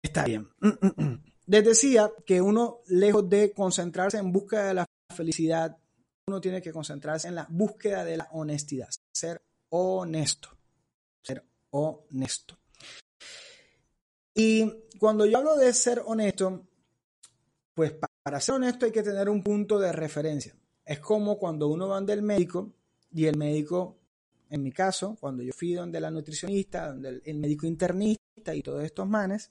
está 0.03 0.25
bien. 0.25 0.49
Les 1.47 1.65
decía 1.65 2.11
que 2.27 2.41
uno, 2.41 2.81
lejos 2.89 3.29
de 3.29 3.53
concentrarse 3.53 4.19
en 4.19 4.33
búsqueda 4.33 4.69
de 4.69 4.75
la 4.75 4.87
felicidad, 5.15 5.77
uno 6.27 6.41
tiene 6.41 6.63
que 6.63 6.73
concentrarse 6.73 7.29
en 7.29 7.35
la 7.35 7.47
búsqueda 7.49 8.05
de 8.05 8.17
la 8.17 8.29
honestidad. 8.33 8.89
Ser 9.13 9.43
honesto. 9.71 10.49
Ser 11.23 11.45
honesto. 11.71 12.59
Y 14.35 14.73
cuando 14.99 15.27
yo 15.27 15.39
hablo 15.39 15.57
de 15.57 15.73
ser 15.73 16.03
honesto, 16.05 16.67
pues 17.75 17.93
para 18.23 18.41
ser 18.41 18.55
honesto 18.55 18.87
hay 18.87 18.93
que 18.93 19.03
tener 19.03 19.29
un 19.29 19.43
punto 19.43 19.79
de 19.79 19.93
referencia. 19.93 20.55
Es 20.85 21.01
como 21.01 21.39
cuando 21.39 21.69
uno 21.69 21.89
va 21.89 22.01
del 22.01 22.23
médico 22.23 22.73
y 23.13 23.27
el 23.27 23.37
médico, 23.37 23.99
en 24.53 24.63
mi 24.63 24.71
caso, 24.71 25.17
cuando 25.19 25.43
yo 25.43 25.55
fui 25.55 25.73
donde 25.73 25.99
la 25.99 26.11
nutricionista, 26.11 26.89
donde 26.89 27.23
el, 27.25 27.39
médico 27.39 27.67
internista 27.67 28.55
y 28.55 28.63
todos 28.63 28.85
estos 28.85 29.09
manes, 29.09 29.51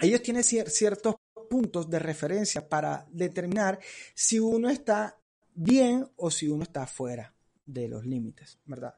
ellos 0.00 0.20
tienen 0.20 0.42
ciertos 0.42 1.14
puntos 1.48 1.88
de 1.88 2.00
referencia 2.00 2.68
para 2.68 3.06
determinar 3.08 3.78
si 4.16 4.40
uno 4.40 4.68
está 4.68 5.20
bien 5.54 6.10
o 6.16 6.28
si 6.28 6.48
uno 6.48 6.64
está 6.64 6.88
fuera 6.88 7.36
de 7.64 7.86
los 7.86 8.04
límites, 8.04 8.58
¿verdad? 8.64 8.96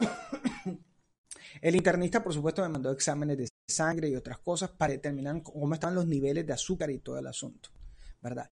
El 1.60 1.76
internista, 1.76 2.20
por 2.20 2.34
supuesto, 2.34 2.62
me 2.62 2.68
mandó 2.68 2.90
exámenes 2.90 3.38
de 3.38 3.48
sangre 3.68 4.08
y 4.08 4.16
otras 4.16 4.40
cosas 4.40 4.70
para 4.70 4.94
determinar 4.94 5.40
cómo 5.40 5.72
están 5.72 5.94
los 5.94 6.08
niveles 6.08 6.44
de 6.44 6.52
azúcar 6.52 6.90
y 6.90 6.98
todo 6.98 7.16
el 7.16 7.28
asunto, 7.28 7.68
¿verdad? 8.20 8.50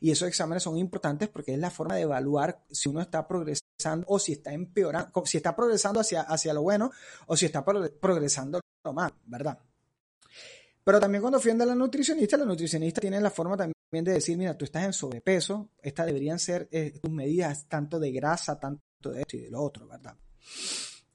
Y 0.00 0.10
esos 0.10 0.28
exámenes 0.28 0.62
son 0.62 0.76
importantes 0.76 1.28
porque 1.28 1.54
es 1.54 1.58
la 1.58 1.70
forma 1.70 1.96
de 1.96 2.02
evaluar 2.02 2.64
si 2.70 2.88
uno 2.88 3.00
está 3.00 3.26
progresando 3.26 4.06
o 4.08 4.18
si 4.18 4.32
está 4.32 4.52
empeorando, 4.52 5.24
si 5.24 5.36
está 5.36 5.54
progresando 5.54 6.00
hacia, 6.00 6.22
hacia 6.22 6.54
lo 6.54 6.62
bueno 6.62 6.90
o 7.26 7.36
si 7.36 7.46
está 7.46 7.64
progresando 7.64 8.60
lo 8.84 8.92
mal, 8.92 9.12
¿verdad? 9.26 9.58
Pero 10.84 10.98
también 10.98 11.22
cuando 11.22 11.38
fui 11.38 11.52
a 11.52 11.54
la 11.54 11.74
nutricionista, 11.74 12.36
la 12.36 12.44
nutricionista 12.44 13.00
tiene 13.00 13.20
la 13.20 13.30
forma 13.30 13.56
también 13.56 14.04
de 14.04 14.12
decir, 14.12 14.36
mira, 14.36 14.56
tú 14.56 14.64
estás 14.64 14.84
en 14.84 14.92
sobrepeso, 14.92 15.70
estas 15.80 16.06
deberían 16.06 16.38
ser 16.38 16.68
eh, 16.72 16.98
tus 17.00 17.10
medidas 17.10 17.66
tanto 17.68 18.00
de 18.00 18.10
grasa, 18.10 18.58
tanto 18.58 19.10
de 19.10 19.20
esto 19.20 19.36
y 19.36 19.40
de 19.42 19.50
lo 19.50 19.62
otro, 19.62 19.86
¿verdad? 19.86 20.16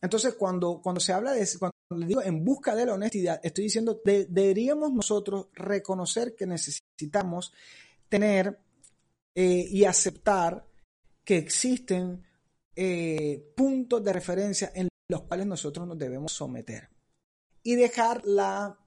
Entonces, 0.02 0.36
cuando, 0.36 0.80
cuando 0.82 1.02
se 1.02 1.12
habla 1.12 1.34
de, 1.34 1.46
cuando 1.60 2.08
digo 2.08 2.22
en 2.22 2.46
busca 2.46 2.76
de 2.76 2.86
la 2.86 2.94
honestidad, 2.94 3.40
estoy 3.44 3.66
diciendo, 3.66 4.02
deberíamos 4.06 4.94
nosotros 4.94 5.48
reconocer 5.54 6.36
que 6.36 6.46
necesitamos 6.46 7.52
tener 8.10 8.60
eh, 9.36 9.66
y 9.70 9.86
aceptar 9.86 10.66
que 11.24 11.38
existen 11.38 12.24
eh, 12.76 13.54
puntos 13.56 14.04
de 14.04 14.14
referencia 14.14 14.72
en 14.74 14.88
los 15.10 15.24
cuales 15.24 15.48
nosotros 15.48 15.88
nos 15.88 15.98
debemos 15.98 16.32
someter 16.32 16.90
y 17.64 17.76
dejar 17.76 18.22
la 18.26 18.80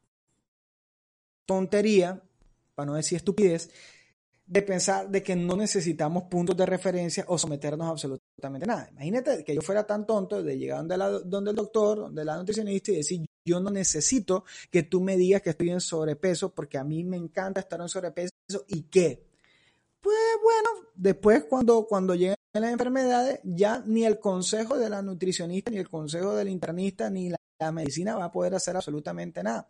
tontería, 1.45 2.23
para 2.75 2.87
no 2.87 2.95
decir 2.95 3.17
estupidez, 3.17 3.71
de 4.47 4.63
pensar 4.63 5.09
de 5.09 5.23
que 5.23 5.37
no 5.37 5.57
necesitamos 5.57 6.25
puntos 6.25 6.57
de 6.57 6.67
referencia 6.67 7.25
o 7.29 7.39
someternos 7.39 7.87
a 7.87 7.91
absolutamente 7.91 8.67
nada. 8.67 8.89
Imagínate 8.91 9.45
que 9.45 9.55
yo 9.55 9.61
fuera 9.61 9.87
tan 9.87 10.07
tonto 10.07 10.43
de 10.43 10.57
llegar 10.57 10.79
donde, 10.79 10.97
la, 10.97 11.11
donde 11.11 11.51
el 11.51 11.57
doctor, 11.57 11.99
donde 11.99 12.25
la 12.25 12.37
nutricionista 12.37 12.91
y 12.91 12.97
decir, 12.97 13.27
yo 13.45 13.61
no 13.61 13.71
necesito 13.71 14.45
que 14.71 14.83
tú 14.83 15.01
me 15.01 15.17
digas 15.17 15.43
que 15.43 15.51
estoy 15.51 15.71
en 15.71 15.81
sobrepeso 15.81 16.55
porque 16.55 16.79
a 16.79 16.85
mí 16.85 17.05
me 17.05 17.17
encanta 17.17 17.61
estar 17.61 17.81
en 17.81 17.89
sobrepeso 17.89 18.33
y 18.69 18.83
qué. 18.83 19.27
Pues 20.01 20.17
bueno, 20.43 20.89
después 20.95 21.45
cuando, 21.45 21.87
cuando 21.87 22.15
lleguen 22.15 22.37
las 22.53 22.73
enfermedades, 22.73 23.41
ya 23.45 23.83
ni 23.87 24.05
el 24.05 24.19
consejo 24.19 24.79
de 24.79 24.89
la 24.89 25.03
nutricionista, 25.03 25.71
ni 25.71 25.79
el 25.79 25.89
consejo 25.89 26.35
del 26.35 26.49
internista, 26.49 27.11
ni 27.11 27.29
la, 27.29 27.37
la 27.59 27.73
medicina 27.73 28.17
va 28.17 28.27
a 28.27 28.33
poder 28.33 28.55
hacer 28.55 28.77
absolutamente 28.77 29.43
nada. 29.43 29.69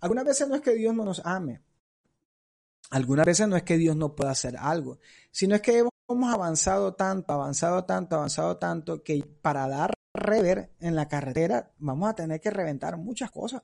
Algunas 0.00 0.24
veces 0.24 0.48
no 0.48 0.56
es 0.56 0.60
que 0.60 0.74
Dios 0.74 0.94
no 0.94 1.04
nos 1.04 1.24
ame, 1.24 1.62
algunas 2.90 3.26
veces 3.26 3.46
no 3.48 3.56
es 3.56 3.62
que 3.64 3.76
Dios 3.76 3.96
no 3.96 4.14
pueda 4.14 4.30
hacer 4.30 4.56
algo, 4.56 4.98
sino 5.30 5.54
es 5.54 5.60
que 5.60 5.78
hemos 5.78 6.32
avanzado 6.32 6.94
tanto, 6.94 7.32
avanzado 7.32 7.84
tanto, 7.84 8.16
avanzado 8.16 8.56
tanto, 8.56 9.02
que 9.02 9.22
para 9.42 9.68
dar 9.68 9.92
rever 10.18 10.70
en 10.80 10.94
la 10.94 11.08
carretera 11.08 11.72
vamos 11.78 12.08
a 12.08 12.14
tener 12.14 12.40
que 12.40 12.50
reventar 12.50 12.96
muchas 12.96 13.30
cosas. 13.30 13.62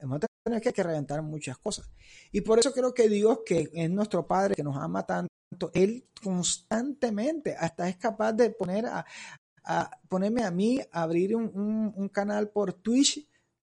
Vamos 0.00 0.20
a 0.22 0.26
tener 0.44 0.60
que, 0.60 0.82
reventar 0.82 1.22
muchas 1.22 1.56
cosas. 1.58 1.90
Y 2.30 2.42
por 2.42 2.58
eso 2.58 2.72
creo 2.72 2.92
que 2.92 3.08
Dios, 3.08 3.40
que 3.46 3.70
es 3.72 3.90
nuestro 3.90 4.26
Padre, 4.26 4.54
que 4.54 4.62
nos 4.62 4.76
ama 4.76 5.06
tanto, 5.06 5.70
Él 5.72 6.08
constantemente 6.22 7.56
hasta 7.56 7.88
es 7.88 7.96
capaz 7.96 8.32
de 8.32 8.50
poner 8.50 8.86
a, 8.86 9.06
ponerme 10.08 10.44
a 10.44 10.50
mí 10.50 10.80
a 10.92 11.02
abrir 11.02 11.34
un, 11.34 12.08
canal 12.12 12.50
por 12.50 12.74
Twitch 12.74 13.26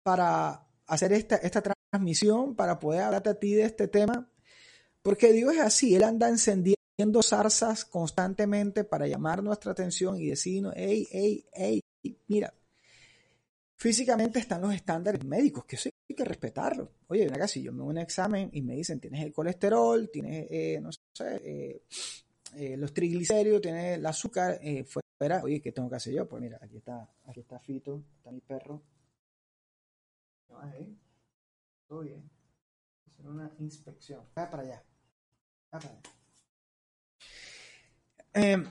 para 0.03 0.67
hacer 0.87 1.13
esta, 1.13 1.37
esta 1.37 1.63
transmisión, 1.63 2.55
para 2.55 2.79
poder 2.79 3.03
hablarte 3.03 3.31
a 3.31 3.35
ti 3.35 3.55
de 3.55 3.65
este 3.65 3.89
tema 3.89 4.31
porque 5.03 5.33
Dios 5.33 5.55
es 5.55 5.61
así, 5.61 5.95
Él 5.95 6.05
anda 6.05 6.29
encendiendo 6.29 6.80
zarzas 7.23 7.85
constantemente 7.85 8.85
para 8.85 9.07
llamar 9.07 9.43
nuestra 9.43 9.73
atención 9.73 10.21
y 10.21 10.29
decirnos, 10.29 10.75
hey, 10.77 11.07
hey, 11.11 11.45
hey, 11.53 11.83
mira, 12.29 12.53
físicamente 13.77 14.39
están 14.39 14.61
los 14.61 14.75
estándares 14.75 15.25
médicos, 15.25 15.65
que 15.65 15.77
eso 15.77 15.89
hay 16.09 16.15
que 16.15 16.25
respetarlo. 16.25 16.91
Oye, 17.09 17.31
si 17.49 17.63
yo 17.63 17.73
me 17.73 17.81
hago 17.81 17.91
un 17.91 17.99
examen 17.99 18.51
y 18.53 18.63
me 18.63 18.75
dicen, 18.75 19.01
tienes 19.01 19.25
el 19.25 19.33
colesterol, 19.33 20.11
tienes, 20.11 20.47
eh, 20.51 20.79
no 20.81 20.91
sé, 20.93 21.37
eh, 21.43 21.83
eh, 22.57 22.77
los 22.77 22.93
triglicéridos, 22.93 23.63
tienes 23.63 23.99
el 23.99 24.05
azúcar, 24.05 24.61
fuera, 25.17 25.43
oye, 25.43 25.61
¿qué 25.61 25.73
tengo 25.73 25.89
que 25.89 25.97
hacer 25.97 26.13
yo? 26.15 26.29
Pues 26.29 26.43
mira, 26.43 26.59
aquí 26.61 26.77
está, 26.77 27.09
aquí 27.25 27.41
está 27.41 27.59
Fito, 27.59 28.03
está 28.19 28.31
mi 28.31 28.41
perro. 28.41 28.83
Todo 31.87 32.01
bien. 32.01 32.31
Hacer 33.07 33.27
una 33.27 33.51
inspección. 33.59 34.25
Va 34.37 34.51
para 34.51 34.63
allá. 34.63 34.85
Eh, 38.35 38.63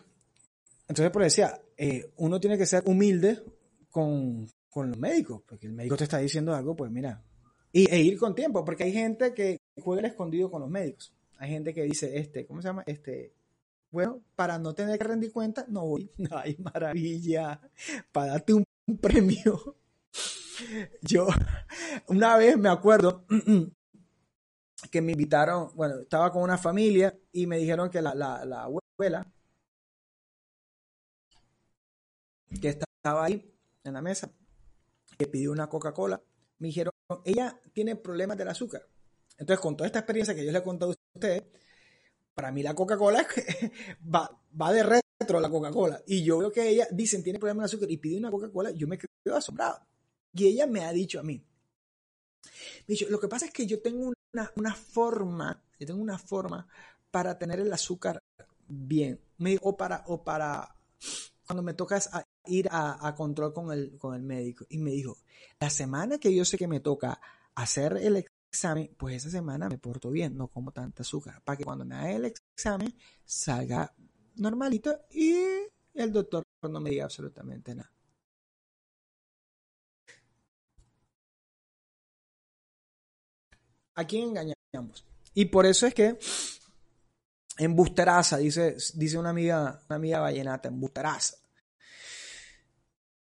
entonces, 0.88 1.12
por 1.12 1.24
decía, 1.24 1.62
eh, 1.78 2.12
uno 2.18 2.40
tiene 2.40 2.58
que 2.58 2.66
ser 2.66 2.84
humilde 2.86 3.42
con, 3.90 4.48
los 4.76 4.98
médicos, 4.98 5.42
porque 5.46 5.68
el 5.68 5.74
médico 5.74 5.98
te 5.98 6.06
está 6.06 6.20
diciendo 6.20 6.56
algo, 6.56 6.76
pues 6.76 6.90
mira, 6.90 7.22
y, 7.74 7.90
e 7.94 8.00
ir 8.00 8.18
con 8.18 8.34
tiempo, 8.34 8.64
porque 8.64 8.86
hay 8.86 8.94
gente 8.94 9.34
que 9.34 9.58
juega 9.82 10.00
el 10.00 10.08
escondido 10.08 10.50
con 10.50 10.62
los 10.62 10.70
médicos. 10.70 11.14
Hay 11.38 11.50
gente 11.50 11.74
que 11.74 11.84
dice, 11.84 12.18
este, 12.18 12.46
¿cómo 12.46 12.62
se 12.62 12.70
llama? 12.70 12.84
Este, 12.86 13.34
bueno, 13.92 14.22
para 14.36 14.60
no 14.60 14.74
tener 14.74 14.98
que 14.98 15.04
rendir 15.04 15.32
cuenta, 15.32 15.66
no 15.68 15.86
voy. 15.86 16.10
Ay, 16.32 16.56
maravilla, 16.60 17.60
para 18.12 18.34
darte 18.34 18.54
un 18.54 18.66
premio. 19.02 19.78
Yo, 21.02 21.28
una 22.08 22.36
vez 22.38 22.58
me 22.58 22.70
acuerdo, 22.70 23.26
que 24.92 25.02
me 25.02 25.12
invitaron, 25.12 25.72
bueno, 25.76 26.00
estaba 26.00 26.32
con 26.32 26.42
una 26.42 26.58
familia 26.58 27.18
y 27.32 27.48
me 27.48 27.58
dijeron 27.58 27.90
que 27.90 28.02
la, 28.02 28.16
la, 28.16 28.64
abuela 28.64 29.32
que 32.62 32.70
estaba 32.70 33.26
ahí 33.26 33.54
en 33.84 33.94
la 33.94 34.02
mesa, 34.02 34.32
que 35.18 35.28
pidió 35.28 35.52
una 35.52 35.68
Coca-Cola, 35.68 36.22
me 36.60 36.68
dijeron, 36.68 36.94
ella 37.26 37.60
tiene 37.74 37.96
problemas 37.96 38.38
del 38.38 38.48
azúcar. 38.48 38.88
Entonces, 39.38 39.62
con 39.62 39.78
toda 39.78 39.88
esta 39.88 40.00
experiencia 40.00 40.36
que 40.36 40.46
yo 40.46 40.52
le 40.52 40.60
he 40.60 40.64
contado 40.64 40.92
a 40.92 40.96
ustedes, 41.16 41.44
para 42.34 42.52
mí 42.52 42.64
la 42.64 42.74
Coca-Cola 42.74 43.26
va, 44.16 44.42
va 44.60 44.72
de 44.72 44.84
retro 44.84 45.40
la 45.40 45.50
Coca-Cola. 45.50 46.02
Y 46.08 46.24
yo 46.24 46.40
veo 46.40 46.52
que 46.52 46.68
ella, 46.68 46.88
dicen, 46.92 47.24
tiene 47.24 47.40
problemas 47.40 47.64
de 47.64 47.76
azúcar 47.76 47.92
y 47.92 47.98
pide 47.98 48.18
una 48.18 48.32
Coca-Cola, 48.32 48.72
yo 48.72 48.88
me 48.88 48.98
quedo 48.98 49.36
asombrado. 49.36 49.86
Y 50.34 50.48
ella 50.48 50.68
me 50.68 50.86
ha 50.86 50.92
dicho 50.92 51.20
a 51.20 51.24
mí, 51.24 51.44
me 52.88 52.94
dicho, 52.94 53.08
lo 53.10 53.20
que 53.20 53.28
pasa 53.28 53.46
es 53.46 53.52
que 53.52 53.66
yo 53.66 53.82
tengo 53.82 54.14
una, 54.34 54.52
una 54.56 54.76
forma, 54.76 55.64
yo 55.80 55.88
tengo 55.88 56.02
una 56.02 56.18
forma 56.18 56.68
para 57.12 57.38
tener 57.38 57.60
el 57.60 57.72
azúcar 57.72 58.22
bien. 58.68 59.20
o 59.62 59.76
para, 59.76 60.04
o 60.08 60.24
para 60.24 60.76
cuando 61.46 61.64
me 61.64 61.74
toca 61.74 62.00
ir 62.46 62.68
a, 62.72 63.14
control 63.16 63.54
con 63.54 63.72
el, 63.72 63.98
con 63.98 64.14
el 64.14 64.22
médico. 64.22 64.66
Y 64.70 64.78
me 64.78 64.92
dijo, 64.92 65.18
la 65.60 65.70
semana 65.70 66.20
que 66.20 66.34
yo 66.34 66.46
sé 66.46 66.58
que 66.58 66.68
me 66.68 66.80
toca 66.80 67.20
hacer 67.56 67.98
el 67.98 68.18
examen, 68.18 68.94
pues 68.98 69.16
esa 69.16 69.32
semana 69.32 69.68
me 69.68 69.78
porto 69.78 70.12
bien, 70.12 70.38
no 70.38 70.48
como 70.48 70.72
tanta 70.72 71.02
azúcar, 71.02 71.42
para 71.44 71.58
que 71.58 71.64
cuando 71.64 71.86
me 71.86 71.96
haga 71.96 72.12
el 72.12 72.26
examen 72.26 72.94
salga 73.26 73.94
normalito 74.36 75.06
y 75.12 75.34
el 75.94 76.12
doctor 76.12 76.44
no 76.62 76.80
me 76.80 76.92
diga 76.92 77.06
absolutamente 77.06 77.74
nada. 77.76 77.92
¿A 84.00 84.08
quién 84.08 84.30
engañamos? 84.30 85.06
Y 85.34 85.46
por 85.46 85.66
eso 85.66 85.86
es 85.86 85.94
que 85.94 86.18
embusteraza, 87.58 88.38
dice, 88.38 88.78
dice 88.94 89.18
una 89.18 89.32
amiga, 89.32 89.82
una 89.90 89.96
amiga 89.98 90.20
vallenata, 90.22 90.70
embusteraza. 90.70 91.36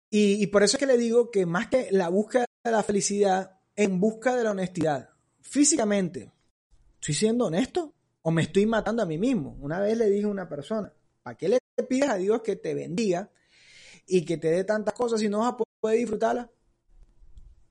Y, 0.10 0.42
y 0.42 0.48
por 0.48 0.64
eso 0.64 0.78
es 0.78 0.80
que 0.80 0.86
le 0.86 0.98
digo 0.98 1.32
que 1.32 1.46
más 1.46 1.68
que 1.68 1.90
la 1.92 2.08
búsqueda 2.08 2.46
de 2.64 2.72
la 2.72 2.82
felicidad, 2.82 3.60
en 3.76 4.00
busca 4.00 4.38
de 4.38 4.46
la 4.46 4.52
honestidad. 4.52 5.10
Físicamente, 5.42 6.32
¿estoy 6.94 7.14
siendo 7.14 7.48
honesto 7.48 7.94
o 8.22 8.32
me 8.32 8.44
estoy 8.44 8.66
matando 8.66 9.04
a 9.04 9.06
mí 9.06 9.18
mismo? 9.18 9.58
Una 9.60 9.82
vez 9.82 9.98
le 9.98 10.10
dije 10.10 10.28
a 10.28 10.30
una 10.30 10.48
persona, 10.48 10.94
¿para 11.24 11.36
qué 11.36 11.50
le 11.50 11.60
pides 11.90 12.10
a 12.10 12.16
Dios 12.16 12.42
que 12.42 12.56
te 12.56 12.74
bendiga 12.74 13.30
y 14.08 14.24
que 14.24 14.38
te 14.38 14.50
dé 14.50 14.64
tantas 14.64 14.94
cosas 14.94 15.20
si 15.20 15.28
no 15.28 15.40
vas 15.40 15.56
a 15.56 15.58
poder 15.58 15.98
disfrutarla? 15.98 16.50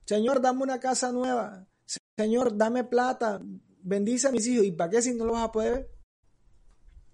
Señor, 0.04 0.42
dame 0.42 0.62
una 0.62 0.78
casa 0.78 1.10
nueva. 1.10 1.66
Señor, 2.16 2.56
dame 2.56 2.84
plata. 2.84 3.40
Bendice 3.82 4.28
a 4.28 4.32
mis 4.32 4.46
hijos. 4.46 4.66
¿Y 4.66 4.72
para 4.72 4.90
qué 4.90 5.02
si 5.02 5.14
no 5.14 5.24
lo 5.24 5.32
vas 5.32 5.44
a 5.44 5.52
poder 5.52 5.72
ver? 5.72 5.90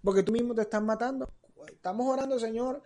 Porque 0.02 0.22
tú 0.22 0.32
mismo 0.32 0.54
te 0.54 0.62
estás 0.62 0.82
matando. 0.82 1.32
Estamos 1.66 2.06
orando, 2.06 2.38
Señor, 2.38 2.82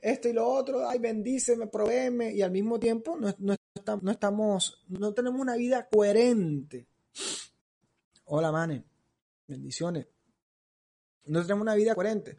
esto 0.00 0.28
y 0.28 0.32
lo 0.32 0.46
otro. 0.46 0.88
Ay, 0.88 0.98
bendíceme, 0.98 1.66
provéeme. 1.68 2.32
Y 2.32 2.42
al 2.42 2.50
mismo 2.50 2.78
tiempo 2.78 3.16
no, 3.16 3.28
estamos, 4.10 4.84
no 4.88 5.14
tenemos 5.14 5.40
una 5.40 5.56
vida 5.56 5.88
coherente. 5.88 6.88
Hola, 8.26 8.52
Mane. 8.52 8.84
Bendiciones. 9.46 10.06
No 11.26 11.42
tenemos 11.42 11.62
una 11.62 11.74
vida 11.74 11.94
coherente. 11.94 12.38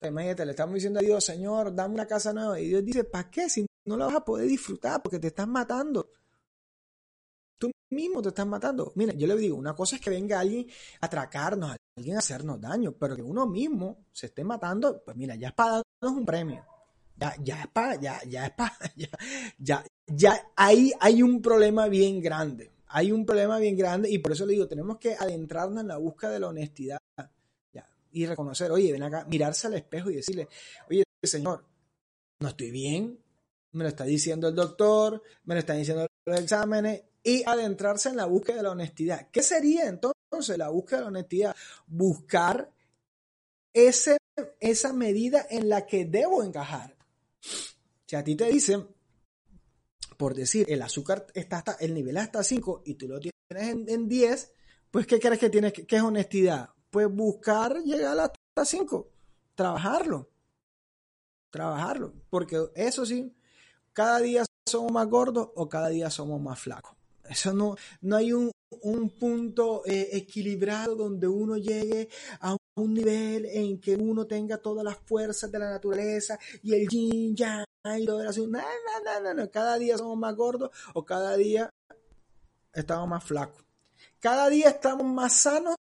Imagínate, 0.00 0.44
le 0.44 0.50
estamos 0.50 0.74
diciendo 0.74 0.98
a 0.98 1.02
Dios, 1.02 1.24
Señor, 1.24 1.74
dame 1.74 1.94
una 1.94 2.06
casa 2.06 2.32
nueva. 2.32 2.58
Y 2.58 2.68
Dios 2.68 2.84
dice, 2.84 3.04
¿para 3.04 3.30
qué? 3.30 3.48
Si 3.48 3.66
no 3.84 3.96
la 3.96 4.06
vas 4.06 4.16
a 4.16 4.24
poder 4.24 4.48
disfrutar 4.48 5.02
porque 5.02 5.18
te 5.18 5.28
estás 5.28 5.46
matando. 5.46 6.10
Tú 7.62 7.70
mismo 7.90 8.20
te 8.20 8.30
estás 8.30 8.44
matando. 8.44 8.92
Mira, 8.96 9.12
yo 9.12 9.28
le 9.28 9.36
digo, 9.36 9.54
una 9.54 9.72
cosa 9.72 9.94
es 9.94 10.02
que 10.02 10.10
venga 10.10 10.40
alguien 10.40 10.66
a 11.00 11.06
atracarnos, 11.06 11.76
alguien 11.96 12.16
a 12.16 12.18
hacernos 12.18 12.60
daño, 12.60 12.90
pero 12.90 13.14
que 13.14 13.22
uno 13.22 13.46
mismo 13.46 14.06
se 14.10 14.26
esté 14.26 14.42
matando, 14.42 15.00
pues 15.04 15.16
mira, 15.16 15.36
ya 15.36 15.48
es 15.50 15.54
para 15.54 15.80
darnos 16.00 16.18
un 16.18 16.26
premio. 16.26 16.66
Ya, 17.16 17.36
ya 17.40 17.60
es 17.60 17.68
para, 17.68 17.94
ya, 18.00 18.20
ya 18.24 18.46
es 18.46 18.50
para, 18.50 18.76
ya, 18.96 19.08
ya, 19.58 19.84
ya 20.08 20.50
ahí 20.56 20.90
hay 20.98 21.22
un 21.22 21.40
problema 21.40 21.86
bien 21.86 22.20
grande. 22.20 22.72
Hay 22.88 23.12
un 23.12 23.24
problema 23.24 23.60
bien 23.60 23.76
grande 23.76 24.10
y 24.10 24.18
por 24.18 24.32
eso 24.32 24.44
le 24.44 24.54
digo, 24.54 24.66
tenemos 24.66 24.98
que 24.98 25.14
adentrarnos 25.14 25.82
en 25.82 25.86
la 25.86 25.98
búsqueda 25.98 26.32
de 26.32 26.40
la 26.40 26.48
honestidad 26.48 26.98
y 28.10 28.26
reconocer, 28.26 28.72
oye, 28.72 28.90
ven 28.90 29.04
acá, 29.04 29.24
mirarse 29.24 29.68
al 29.68 29.74
espejo 29.74 30.10
y 30.10 30.16
decirle, 30.16 30.48
oye, 30.90 31.04
señor, 31.22 31.64
no 32.40 32.48
estoy 32.48 32.72
bien, 32.72 33.18
me 33.70 33.84
lo 33.84 33.88
está 33.88 34.02
diciendo 34.02 34.48
el 34.48 34.54
doctor, 34.56 35.22
me 35.44 35.54
lo 35.54 35.60
están 35.60 35.78
diciendo 35.78 36.08
los 36.26 36.40
exámenes, 36.40 37.04
y 37.22 37.44
adentrarse 37.48 38.08
en 38.08 38.16
la 38.16 38.26
búsqueda 38.26 38.56
de 38.56 38.62
la 38.64 38.70
honestidad. 38.70 39.28
¿Qué 39.30 39.42
sería 39.42 39.86
entonces 39.86 40.58
la 40.58 40.68
búsqueda 40.68 40.98
de 40.98 41.04
la 41.04 41.08
honestidad? 41.08 41.56
Buscar 41.86 42.72
ese, 43.72 44.18
esa 44.60 44.92
medida 44.92 45.46
en 45.48 45.68
la 45.68 45.86
que 45.86 46.04
debo 46.04 46.42
encajar. 46.42 46.96
Si 48.06 48.16
a 48.16 48.24
ti 48.24 48.34
te 48.34 48.46
dicen, 48.46 48.88
por 50.16 50.34
decir, 50.34 50.66
el 50.68 50.82
azúcar 50.82 51.26
está 51.34 51.58
hasta, 51.58 51.72
el 51.80 51.94
nivel 51.94 52.16
hasta 52.16 52.42
5 52.42 52.82
y 52.84 52.94
tú 52.94 53.08
lo 53.08 53.20
tienes 53.20 53.32
en, 53.50 53.88
en 53.88 54.08
10, 54.08 54.52
pues 54.90 55.06
¿qué 55.06 55.18
crees 55.18 55.38
que 55.38 55.50
tienes? 55.50 55.72
¿Qué 55.72 55.96
es 55.96 56.02
honestidad? 56.02 56.70
pues 56.92 57.10
buscar 57.10 57.78
llegar 57.82 58.20
hasta 58.20 58.64
5, 58.64 59.08
trabajarlo, 59.54 60.28
trabajarlo, 61.48 62.12
porque 62.28 62.68
eso 62.74 63.06
sí, 63.06 63.34
cada 63.94 64.18
día 64.20 64.44
somos 64.68 64.92
más 64.92 65.08
gordos 65.08 65.48
o 65.54 65.70
cada 65.70 65.88
día 65.88 66.10
somos 66.10 66.38
más 66.40 66.60
flacos. 66.60 66.94
Eso 67.28 67.52
no, 67.52 67.76
no 68.00 68.16
hay 68.16 68.32
un, 68.32 68.50
punto 69.18 69.82
eh, 69.86 70.08
equilibrado 70.12 70.96
donde 70.96 71.28
uno 71.28 71.56
llegue 71.56 72.08
a 72.40 72.56
un 72.74 72.94
nivel 72.94 73.44
en 73.46 73.78
que 73.80 73.94
uno 73.94 74.26
tenga 74.26 74.58
todas 74.58 74.84
las 74.84 74.96
fuerzas 74.96 75.52
de 75.52 75.58
la 75.58 75.70
naturaleza 75.70 76.38
y 76.62 76.74
el 76.74 76.88
yin 76.88 77.36
yang 77.36 77.64
y 77.98 78.06
todo 78.06 78.22
eso. 78.22 78.46
No, 78.46 78.58
no, 78.58 79.20
no, 79.22 79.34
no, 79.34 79.50
cada 79.50 79.78
día 79.78 79.98
somos 79.98 80.16
más 80.16 80.34
gordos 80.34 80.70
o 80.94 81.04
cada 81.04 81.36
día 81.36 81.70
estamos 82.72 83.08
más 83.08 83.24
flacos. 83.24 83.64
Cada 84.18 84.48
día 84.48 84.70
estamos 84.70 85.06
más 85.06 85.32
sanos 85.34 85.76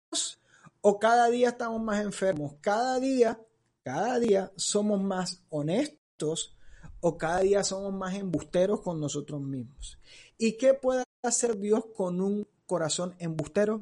o 0.82 1.00
cada 1.00 1.30
día 1.30 1.50
estamos 1.50 1.82
más 1.82 2.02
enfermos, 2.02 2.54
cada 2.62 3.00
día, 3.00 3.40
cada 3.84 4.18
día 4.20 4.52
somos 4.56 5.02
más 5.02 5.44
honestos 5.50 6.56
o 7.02 7.18
cada 7.18 7.40
día 7.42 7.64
somos 7.64 7.94
más 7.94 8.16
embusteros 8.16 8.82
con 8.82 9.00
nosotros 9.00 9.42
mismos. 9.42 10.00
¿Y 10.38 10.54
qué 10.58 10.74
puede 10.74 11.04
hacer 11.28 11.58
Dios 11.58 11.84
con 11.96 12.22
un 12.22 12.48
corazón 12.66 13.16
embustero? 13.20 13.82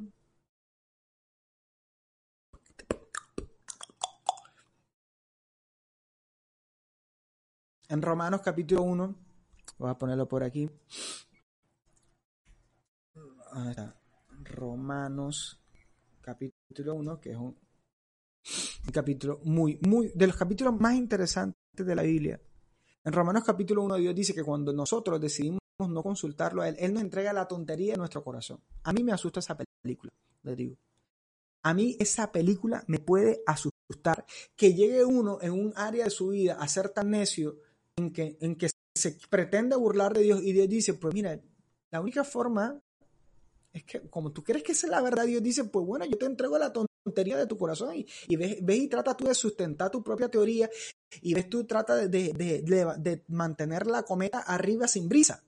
En 7.89 8.01
Romanos 8.01 8.41
capítulo 8.43 8.83
1, 8.83 9.15
voy 9.77 9.89
a 9.89 9.97
ponerlo 9.97 10.27
por 10.27 10.43
aquí. 10.43 10.69
Romanos 14.43 15.61
capítulo 16.21 16.95
1, 16.95 17.19
que 17.21 17.31
es 17.31 17.37
un, 17.37 17.57
capítulo 18.91 19.39
muy, 19.43 19.79
muy, 19.87 20.11
de 20.13 20.27
los 20.27 20.35
capítulos 20.35 20.77
más 20.79 20.95
interesantes 20.95 21.55
de 21.73 21.95
la 21.95 22.03
Biblia. 22.03 22.41
En 23.05 23.13
Romanos 23.13 23.43
capítulo 23.45 23.83
1 23.83 23.95
Dios 23.95 24.13
dice 24.13 24.33
que 24.33 24.43
cuando 24.43 24.73
nosotros 24.73 25.21
decidimos 25.21 25.59
no 25.79 26.01
consultarlo 26.01 26.61
a 26.61 26.69
Él, 26.69 26.75
Él 26.79 26.93
nos 26.93 27.03
entrega 27.03 27.33
la 27.33 27.47
tontería 27.47 27.93
de 27.93 27.97
nuestro 27.97 28.23
corazón. 28.23 28.59
A 28.83 28.93
mí 28.93 29.03
me 29.03 29.11
asusta 29.11 29.39
esa 29.39 29.55
película, 29.83 30.11
le 30.43 30.55
digo. 30.55 30.75
A 31.63 31.73
mí 31.73 31.95
esa 31.99 32.31
película 32.31 32.83
me 32.87 32.99
puede 32.99 33.41
asustar. 33.45 34.25
Que 34.55 34.73
llegue 34.73 35.05
uno 35.05 35.39
en 35.41 35.51
un 35.51 35.73
área 35.75 36.05
de 36.05 36.09
su 36.09 36.29
vida 36.29 36.57
a 36.59 36.67
ser 36.67 36.89
tan 36.89 37.11
necio 37.11 37.57
en 37.95 38.11
que, 38.11 38.37
en 38.41 38.55
que 38.55 38.69
se 38.95 39.17
pretende 39.29 39.75
burlar 39.75 40.13
de 40.13 40.21
Dios 40.21 40.41
y 40.41 40.53
Dios 40.53 40.67
dice, 40.67 40.93
pues 40.95 41.13
mira, 41.13 41.39
la 41.91 42.01
única 42.01 42.23
forma 42.23 42.81
es 43.71 43.83
que 43.83 44.01
como 44.09 44.31
tú 44.31 44.43
crees 44.43 44.63
que 44.63 44.71
esa 44.71 44.87
es 44.87 44.91
la 44.91 45.01
verdad, 45.01 45.25
Dios 45.25 45.43
dice, 45.43 45.63
pues 45.65 45.85
bueno, 45.85 46.05
yo 46.05 46.17
te 46.17 46.25
entrego 46.25 46.57
la 46.57 46.73
tontería 46.73 47.37
de 47.37 47.45
tu 47.45 47.57
corazón 47.57 47.95
y, 47.95 48.35
ves, 48.35 48.57
y 48.67 48.87
trata 48.87 49.15
tú 49.15 49.25
de 49.25 49.35
sustentar 49.35 49.91
tu 49.91 50.03
propia 50.03 50.29
teoría 50.29 50.69
y 51.21 51.33
ves 51.33 51.49
tú 51.49 51.65
trata 51.65 51.95
de, 51.95 52.07
de, 52.07 53.23
mantener 53.27 53.87
la 53.87 54.03
cometa 54.03 54.39
arriba 54.39 54.87
sin 54.87 55.07
brisa. 55.07 55.43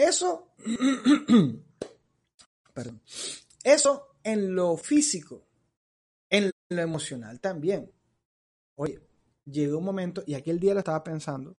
Eso, 0.00 0.54
perdón, 2.72 3.02
eso 3.62 4.16
en 4.24 4.54
lo 4.54 4.78
físico, 4.78 5.46
en 6.30 6.50
lo 6.70 6.80
emocional 6.80 7.38
también. 7.38 7.92
Oye, 8.76 8.98
llegó 9.44 9.76
un 9.76 9.84
momento, 9.84 10.22
y 10.26 10.32
aquel 10.32 10.58
día 10.58 10.72
lo 10.72 10.78
estaba 10.78 11.04
pensando, 11.04 11.54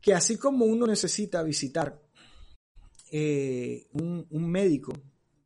que 0.00 0.14
así 0.14 0.38
como 0.38 0.66
uno 0.66 0.86
necesita 0.86 1.42
visitar 1.42 2.00
eh, 3.10 3.88
un, 3.94 4.28
médico 4.30 4.92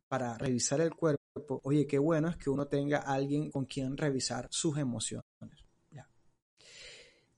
para 0.07 0.37
revisar 0.37 0.81
el 0.81 0.93
cuerpo, 0.93 1.61
oye, 1.63 1.87
qué 1.87 1.97
bueno 1.97 2.29
es 2.29 2.37
que 2.37 2.51
uno 2.51 2.67
tenga 2.67 2.99
alguien 2.99 3.49
con 3.49 3.65
quien 3.65 3.97
revisar 3.97 4.47
sus 4.51 4.77
emociones. 4.77 5.25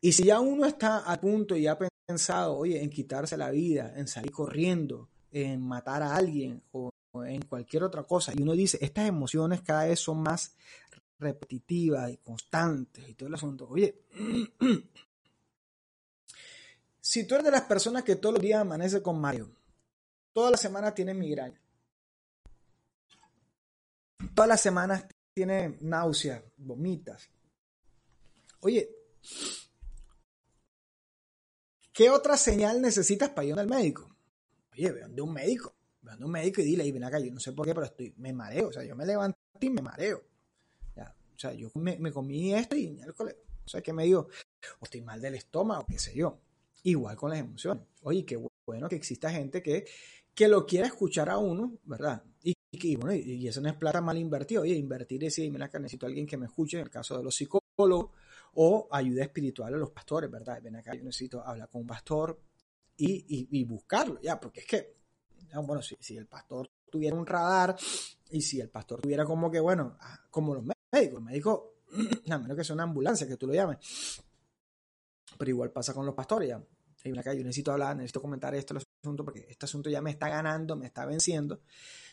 Y 0.04 0.12
si 0.14 0.24
ya 0.24 0.40
uno 0.40 0.66
está 0.66 0.98
a 0.98 1.22
punto 1.22 1.56
y 1.56 1.68
ha 1.68 1.78
pensado, 2.12 2.58
oye, 2.58 2.82
en 2.84 2.90
quitarse 2.90 3.38
la 3.38 3.52
vida, 3.52 3.94
en 3.96 4.08
salir 4.08 4.32
corriendo, 4.32 5.10
en 5.32 5.62
matar 5.62 6.04
a 6.04 6.16
alguien 6.16 6.62
o, 6.72 6.92
en 7.26 7.42
cualquier 7.44 7.84
otra 7.84 8.04
cosa, 8.04 8.34
y 8.36 8.42
uno 8.42 8.54
dice, 8.54 8.78
estas 8.82 9.08
emociones 9.08 9.62
cada 9.62 9.86
vez 9.86 10.00
son 10.00 10.22
más 10.22 10.56
repetitivas 11.20 12.12
y 12.12 12.18
constantes 12.18 13.08
y 13.08 13.14
todo 13.14 13.28
el 13.30 13.36
asunto, 13.36 13.68
oye, 13.70 14.02
si 17.02 17.26
tú 17.26 17.36
eres 17.36 17.46
de 17.46 17.52
las 17.52 17.64
personas 17.64 18.04
que 18.04 18.16
todos 18.16 18.36
los 18.36 18.42
días 18.42 18.62
amanece 18.62 19.02
con 19.02 19.20
Mario, 19.20 19.52
Todas 20.34 20.52
las 20.52 20.62
semanas 20.62 20.96
tiene 20.96 21.14
migraña. 21.14 21.60
Todas 24.34 24.48
las 24.48 24.62
semanas 24.62 25.06
tiene 25.34 25.78
náuseas, 25.82 26.42
vomitas. 26.58 27.30
Oye, 28.62 28.90
¿qué 32.02 32.10
otra 32.10 32.36
señal 32.36 32.82
necesitas 32.82 33.30
para 33.30 33.46
ir 33.46 33.60
al 33.60 33.68
médico? 33.68 34.10
Oye, 34.74 34.92
ve 34.92 35.06
de 35.08 35.22
un 35.22 35.32
médico. 35.32 35.76
ve 36.02 36.12
a 36.12 36.16
un 36.16 36.32
médico 36.32 36.60
y 36.62 36.64
dile, 36.64 36.84
y 36.84 36.92
ven 36.92 37.04
acá, 37.04 37.20
yo 37.20 37.32
no 37.32 37.40
sé 37.40 37.52
por 37.52 37.64
qué, 37.64 37.76
pero 37.76 37.86
estoy, 37.86 38.12
me 38.18 38.34
mareo, 38.34 38.70
o 38.70 38.74
sea, 38.74 38.84
yo 38.84 38.96
me 38.96 39.06
levanto 39.06 39.38
y 39.60 39.70
me 39.70 39.84
mareo. 39.84 40.24
O 40.98 41.40
sea, 41.42 41.54
yo 41.54 41.70
me, 41.76 42.12
comí 42.12 42.56
esto 42.56 42.76
y 42.76 42.90
miércoles, 42.90 43.36
o 43.66 43.68
sea, 43.68 43.82
que 43.82 43.94
me 43.94 44.06
dio, 44.06 44.22
o 44.80 44.84
estoy 44.86 45.02
mal 45.02 45.22
del 45.22 45.36
estómago, 45.36 45.86
qué 45.88 46.00
sé 46.00 46.16
yo. 46.16 46.40
Igual 46.84 47.16
con 47.16 47.30
las 47.30 47.40
emociones. 47.40 47.84
Oye, 48.02 48.26
qué 48.26 48.40
bueno 48.66 48.90
que 48.90 48.96
exista 48.96 49.30
gente 49.30 49.62
que, 49.62 49.86
que 50.34 50.48
lo 50.48 50.66
quiera 50.66 50.88
escuchar 50.88 51.30
a 51.30 51.38
uno, 51.38 51.78
¿verdad? 51.84 52.24
Y, 52.44 52.56
y, 52.72 52.96
bueno, 52.96 53.14
y, 53.14 53.48
eso 53.48 53.62
no 53.62 53.70
es 53.70 53.76
plata 53.76 54.02
mal 54.02 54.18
invertida. 54.18 54.62
Oye, 54.62 54.74
invertir 54.74 55.22
y 55.22 55.26
decir, 55.26 55.52
mira, 55.52 55.70
que 55.70 55.80
necesito 55.80 56.08
a 56.08 56.10
alguien 56.10 56.26
que 56.26 56.38
me 56.38 56.48
escuche, 56.48 56.78
en 56.78 56.84
el 56.84 56.90
caso 56.90 57.18
de 57.18 57.24
los 57.24 57.36
psicólogos, 57.36 58.10
o 58.54 58.88
ayuda 58.92 59.24
espiritual 59.24 59.74
a 59.74 59.78
los 59.78 59.92
pastores, 59.92 60.30
¿verdad? 60.30 60.62
Ven 60.62 60.76
acá, 60.76 60.94
yo 60.94 61.04
necesito 61.04 61.46
hablar 61.46 61.70
con 61.70 61.82
un 61.82 61.88
pastor 61.88 62.40
y, 62.98 63.48
y 63.50 63.64
buscarlo, 63.64 64.20
ya, 64.22 64.40
porque 64.40 64.62
es 64.62 64.66
que, 64.68 64.96
bueno, 65.66 65.82
si, 65.82 65.98
si 66.00 66.18
el 66.18 66.28
pastor 66.28 66.70
tuviera 66.90 67.16
un 67.16 67.26
radar 67.26 67.76
y 68.30 68.42
si 68.42 68.60
el 68.60 68.70
pastor 68.70 69.02
tuviera 69.02 69.26
como 69.26 69.50
que, 69.50 69.60
bueno, 69.60 69.98
ah, 70.00 70.20
como 70.30 70.54
los 70.54 70.64
médicos, 70.64 71.20
el 71.20 71.24
médico, 71.24 71.76
a 72.30 72.38
menos 72.38 72.56
que 72.56 72.64
sea 72.64 72.76
una 72.76 72.84
ambulancia, 72.84 73.28
que 73.28 73.38
tú 73.38 73.48
lo 73.48 73.54
llames, 73.54 73.78
pero 75.38 75.50
igual 75.50 75.72
pasa 75.72 75.94
con 75.94 76.06
los 76.06 76.14
pastores, 76.14 76.50
ya. 76.50 76.62
Hay 77.04 77.12
una 77.12 77.24
yo 77.24 77.44
necesito 77.44 77.72
hablar, 77.72 77.96
necesito 77.96 78.22
comentar 78.22 78.54
esto, 78.54 78.76
el 78.76 78.84
asunto, 79.04 79.26
porque 79.26 79.48
este 79.50 79.66
asunto 79.66 79.90
ya 79.90 80.02
me 80.02 80.12
está 80.12 80.30
ganando, 80.30 80.76
me 80.76 80.86
está 80.86 81.04
venciendo, 81.06 81.62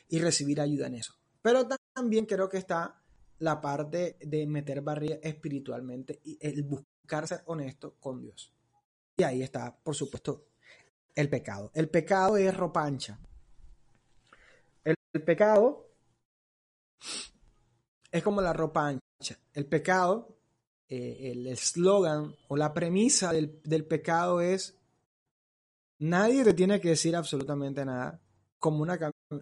y 0.08 0.18
recibir 0.18 0.62
ayuda 0.62 0.86
en 0.86 0.94
eso. 0.94 1.12
Pero 1.42 1.68
también 1.92 2.24
creo 2.24 2.48
que 2.48 2.56
está 2.56 3.02
la 3.38 3.60
parte 3.60 4.16
de 4.20 4.46
meter 4.46 4.80
barriga 4.80 5.16
espiritualmente 5.22 6.20
y 6.24 6.38
el 6.40 6.62
buscar 6.62 7.26
ser 7.26 7.42
honesto 7.46 7.94
con 8.00 8.20
Dios. 8.20 8.52
Y 9.16 9.22
ahí 9.24 9.42
está, 9.42 9.76
por 9.76 9.94
supuesto, 9.94 10.46
el 11.14 11.28
pecado. 11.28 11.72
El 11.74 11.88
pecado 11.88 12.36
es 12.36 12.56
ropa 12.56 12.84
ancha. 12.84 13.18
El, 14.84 14.94
pecado 15.24 15.90
es 18.12 18.22
como 18.22 18.40
la 18.40 18.52
ropa 18.52 18.86
ancha. 18.86 19.36
El 19.52 19.66
pecado, 19.66 20.36
eh, 20.88 21.32
el 21.32 21.48
eslogan 21.48 22.36
o 22.46 22.56
la 22.56 22.72
premisa 22.72 23.32
del, 23.32 23.84
pecado 23.86 24.40
es 24.40 24.78
nadie 25.98 26.44
te 26.44 26.54
tiene 26.54 26.80
que 26.80 26.90
decir 26.90 27.16
absolutamente 27.16 27.84
nada 27.84 28.20
como 28.60 28.82
una, 28.82 28.96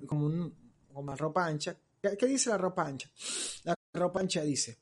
como, 0.07 0.51
una 0.95 1.17
ropa 1.17 1.47
ancha. 1.47 1.77
¿Qué, 2.01 2.27
dice 2.27 2.49
la 2.49 2.57
ropa 2.57 2.87
ancha? 2.87 3.11
Ropa 3.97 4.21
ancha 4.21 4.43
dice, 4.43 4.79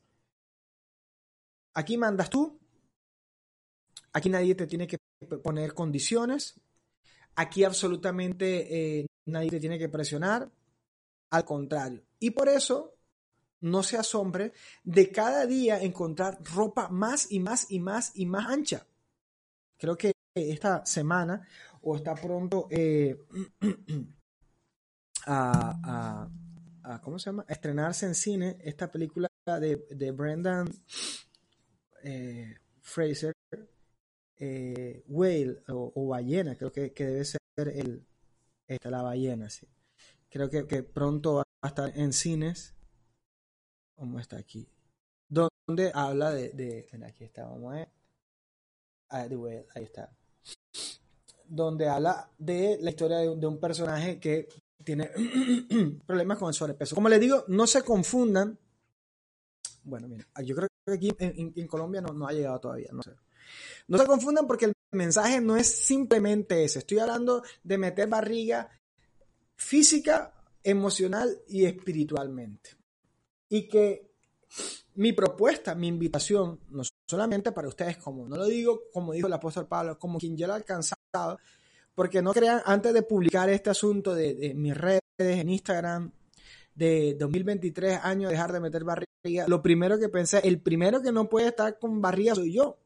aquí 1.73 1.97
mandas 1.97 2.29
tú, 2.29 2.59
aquí 4.13 4.29
nadie 4.29 4.55
te 4.55 4.67
tiene 4.67 4.87
que 4.87 4.97
poner 5.43 5.73
condiciones, 5.73 6.59
aquí 7.35 7.63
absolutamente 7.63 8.99
eh, 8.99 9.05
nadie 9.25 9.49
te 9.49 9.59
tiene 9.59 9.79
que 9.79 9.89
presionar, 9.89 10.51
al 11.31 11.45
contrario. 11.45 12.03
Y 12.19 12.31
por 12.31 12.49
eso 12.49 12.95
no 13.61 13.83
se 13.83 13.97
asombre 13.97 14.53
de 14.83 15.11
cada 15.11 15.45
día 15.45 15.81
encontrar 15.81 16.39
ropa 16.43 16.89
más 16.89 17.31
y 17.31 17.39
más 17.39 17.71
y 17.71 17.79
más 17.79 18.11
y 18.15 18.25
más 18.25 18.47
ancha. 18.47 18.85
Creo 19.77 19.97
que 19.97 20.13
esta 20.33 20.85
semana 20.85 21.47
o 21.81 21.95
está 21.95 22.15
pronto 22.15 22.67
eh, 22.69 23.17
a, 25.27 26.29
¿cómo 27.01 27.19
se 27.19 27.29
llama? 27.29 27.45
estrenarse 27.47 28.05
en 28.05 28.15
cine 28.15 28.57
esta 28.61 28.91
película 28.91 29.27
de, 29.45 29.85
de 29.89 30.11
Brendan 30.11 30.67
eh, 32.03 32.55
Fraser, 32.81 33.33
eh, 34.37 35.03
Whale 35.07 35.63
o, 35.69 36.07
Ballena, 36.07 36.55
creo 36.55 36.71
que, 36.71 36.91
debe 36.95 37.25
ser 37.25 37.39
el, 37.57 38.05
esta, 38.67 38.91
la 38.91 39.01
ballena, 39.01 39.49
sí. 39.49 39.67
Creo 40.29 40.49
que, 40.49 40.83
pronto 40.83 41.35
va 41.35 41.43
a 41.61 41.67
estar 41.67 41.97
en 41.97 42.13
cines. 42.13 42.75
¿Cómo 43.95 44.19
está 44.19 44.37
aquí? 44.37 44.69
Donde 45.27 45.91
habla 45.93 46.31
de, 46.31 46.49
de 46.51 47.05
aquí 47.05 47.23
está, 47.23 47.45
vamos 47.45 47.73
a 47.73 47.77
ver. 47.77 47.89
Ah, 49.09 49.27
ahí 49.75 49.83
está. 49.83 50.15
Donde 51.45 51.87
habla 51.87 52.29
de 52.37 52.77
la 52.81 52.89
historia 52.89 53.17
de, 53.17 53.35
de 53.35 53.47
un 53.47 53.59
personaje 53.59 54.19
que 54.19 54.47
tiene 54.85 55.09
problemas 56.07 56.37
con 56.37 56.47
el 56.47 56.53
sobrepeso. 56.53 56.95
Como 56.95 57.09
les 57.09 57.19
digo, 57.19 57.43
no 57.49 57.67
se 57.67 57.81
confundan. 57.81 58.57
Bueno, 59.83 60.07
mira, 60.07 60.25
yo 60.43 60.55
creo 60.55 60.69
que 60.85 60.93
aquí 60.93 61.11
en, 61.19 61.67
Colombia 61.67 62.01
no, 62.01 62.27
ha 62.27 62.31
llegado 62.31 62.59
todavía, 62.59 62.89
no 62.93 63.03
sé. 63.03 63.11
No 63.87 63.97
se 63.97 64.05
confundan 64.05 64.47
porque 64.47 64.65
el 64.65 64.73
mensaje 64.93 65.41
no 65.41 65.57
es 65.57 65.67
simplemente 65.67 66.63
ese. 66.63 66.79
Estoy 66.79 66.99
hablando 66.99 67.43
de 67.63 67.77
meter 67.77 68.07
barriga 68.07 68.69
física, 69.55 70.33
emocional 70.63 71.41
y 71.47 71.65
espiritualmente. 71.65 72.71
Y 73.49 73.67
que 73.67 74.15
mi 74.95 75.13
propuesta, 75.13 75.75
mi 75.75 75.87
invitación, 75.87 76.59
no 76.69 76.83
solamente 77.05 77.51
para 77.51 77.67
ustedes, 77.67 77.97
como 77.97 78.27
no 78.27 78.37
lo 78.37 78.45
digo 78.45 78.83
como 78.91 79.13
dijo 79.13 79.27
el 79.27 79.33
apóstol 79.33 79.67
Pablo, 79.67 79.99
como 79.99 80.17
quien 80.17 80.35
ya 80.35 80.47
lo 80.47 80.53
ha 80.53 80.55
alcanzado, 80.55 81.37
porque 81.95 82.21
no 82.21 82.33
crean, 82.33 82.61
antes 82.65 82.93
de 82.93 83.01
publicar 83.01 83.49
este 83.49 83.69
asunto 83.69 84.13
de, 84.13 84.53
mis 84.55 84.75
redes 84.75 85.01
en 85.17 85.49
Instagram, 85.49 86.11
de 86.75 87.15
2023 87.17 88.01
años 88.03 88.29
dejar 88.29 88.51
de 88.51 88.59
meter 88.59 88.83
barriga, 88.83 89.47
lo 89.47 89.61
primero 89.61 89.97
que 89.97 90.09
pensé, 90.09 90.41
el 90.43 90.59
primero 90.59 91.01
que 91.01 91.13
no 91.13 91.29
puede 91.29 91.47
estar 91.47 91.79
con 91.79 92.01
barriga 92.01 92.35
soy 92.35 92.53
yo. 92.53 92.77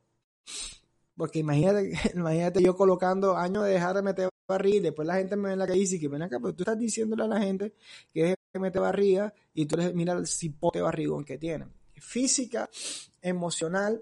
Porque 1.18 1.40
imagínate, 1.40 1.92
imagínate 2.16 2.64
yo 2.64 2.76
colocando 2.78 3.36
años 3.36 3.66
de 3.66 3.72
dejar 3.72 3.96
de 3.96 4.04
meter 4.04 4.30
barriga 4.48 4.78
y 4.78 4.80
después 4.80 5.08
la 5.08 5.16
gente 5.16 5.36
me 5.36 5.48
ve 5.48 5.54
en 5.54 5.60
la 5.60 5.68
calle 5.68 5.80
y 5.80 5.82
dice 5.82 6.00
que 6.00 6.08
ven 6.08 6.22
acá, 6.22 6.40
pero 6.40 6.54
tú 6.54 6.64
estás 6.64 6.78
diciéndole 6.78 7.24
a 7.24 7.28
la 7.28 7.42
gente 7.42 7.74
que 8.14 8.22
deje 8.22 8.36
de 8.54 8.60
meter 8.60 8.82
barriga 8.82 9.34
y 9.54 9.66
tú 9.66 9.76
les 9.76 9.94
mira 9.94 10.14
el 10.14 10.28
cipote 10.28 10.82
barrigón 10.82 11.26
que 11.26 11.38
tienen. 11.38 11.74
Física, 11.96 12.70
emocional 13.22 14.02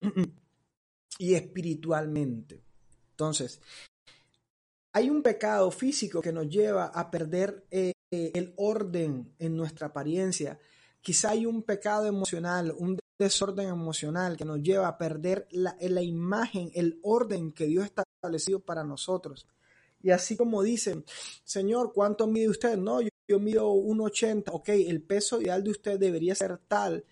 y 1.18 1.34
espiritualmente. 1.34 2.62
Entonces, 3.12 3.60
hay 4.92 5.10
un 5.10 5.22
pecado 5.22 5.70
físico 5.70 6.20
que 6.20 6.32
nos 6.32 6.48
lleva 6.48 6.86
a 6.86 7.10
perder 7.10 7.64
eh, 7.70 7.92
el 8.10 8.54
orden 8.56 9.34
en 9.38 9.56
nuestra 9.56 9.88
apariencia. 9.88 10.58
Quizá 11.00 11.30
hay 11.30 11.46
un 11.46 11.62
pecado 11.62 12.06
emocional, 12.06 12.74
un 12.76 12.98
desorden 13.18 13.68
emocional 13.68 14.36
que 14.36 14.44
nos 14.44 14.60
lleva 14.62 14.88
a 14.88 14.98
perder 14.98 15.46
la, 15.50 15.76
la 15.80 16.02
imagen, 16.02 16.70
el 16.74 16.98
orden 17.02 17.52
que 17.52 17.66
Dios 17.66 17.84
ha 17.96 18.02
establecido 18.02 18.60
para 18.60 18.82
nosotros. 18.82 19.46
Y 20.02 20.10
así 20.10 20.36
como 20.36 20.62
dicen, 20.62 21.04
Señor, 21.44 21.92
¿cuánto 21.92 22.26
mide 22.26 22.48
usted? 22.48 22.76
No, 22.76 23.00
yo, 23.00 23.10
yo 23.28 23.38
mido 23.38 23.70
1,80. 23.70 24.44
Ok, 24.52 24.70
el 24.70 25.02
peso 25.02 25.40
ideal 25.40 25.62
de 25.62 25.70
usted 25.70 25.98
debería 25.98 26.34
ser 26.34 26.58
tal. 26.58 27.04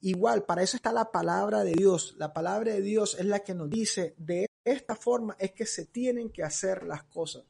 Igual, 0.00 0.44
para 0.44 0.62
eso 0.62 0.76
está 0.76 0.92
la 0.92 1.12
palabra 1.12 1.64
de 1.64 1.72
Dios. 1.72 2.14
La 2.18 2.32
palabra 2.32 2.72
de 2.72 2.80
Dios 2.80 3.16
es 3.18 3.26
la 3.26 3.40
que 3.40 3.54
nos 3.54 3.70
dice 3.70 4.14
de 4.18 4.48
esta 4.64 4.96
forma 4.96 5.36
es 5.38 5.52
que 5.52 5.66
se 5.66 5.86
tienen 5.86 6.30
que 6.30 6.42
hacer 6.42 6.84
las 6.84 7.04
cosas. 7.04 7.44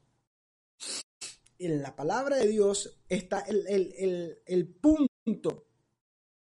En 1.58 1.80
la 1.80 1.94
palabra 1.94 2.36
de 2.36 2.48
Dios 2.48 3.00
está 3.08 3.44
el, 3.46 4.76
punto 4.80 5.66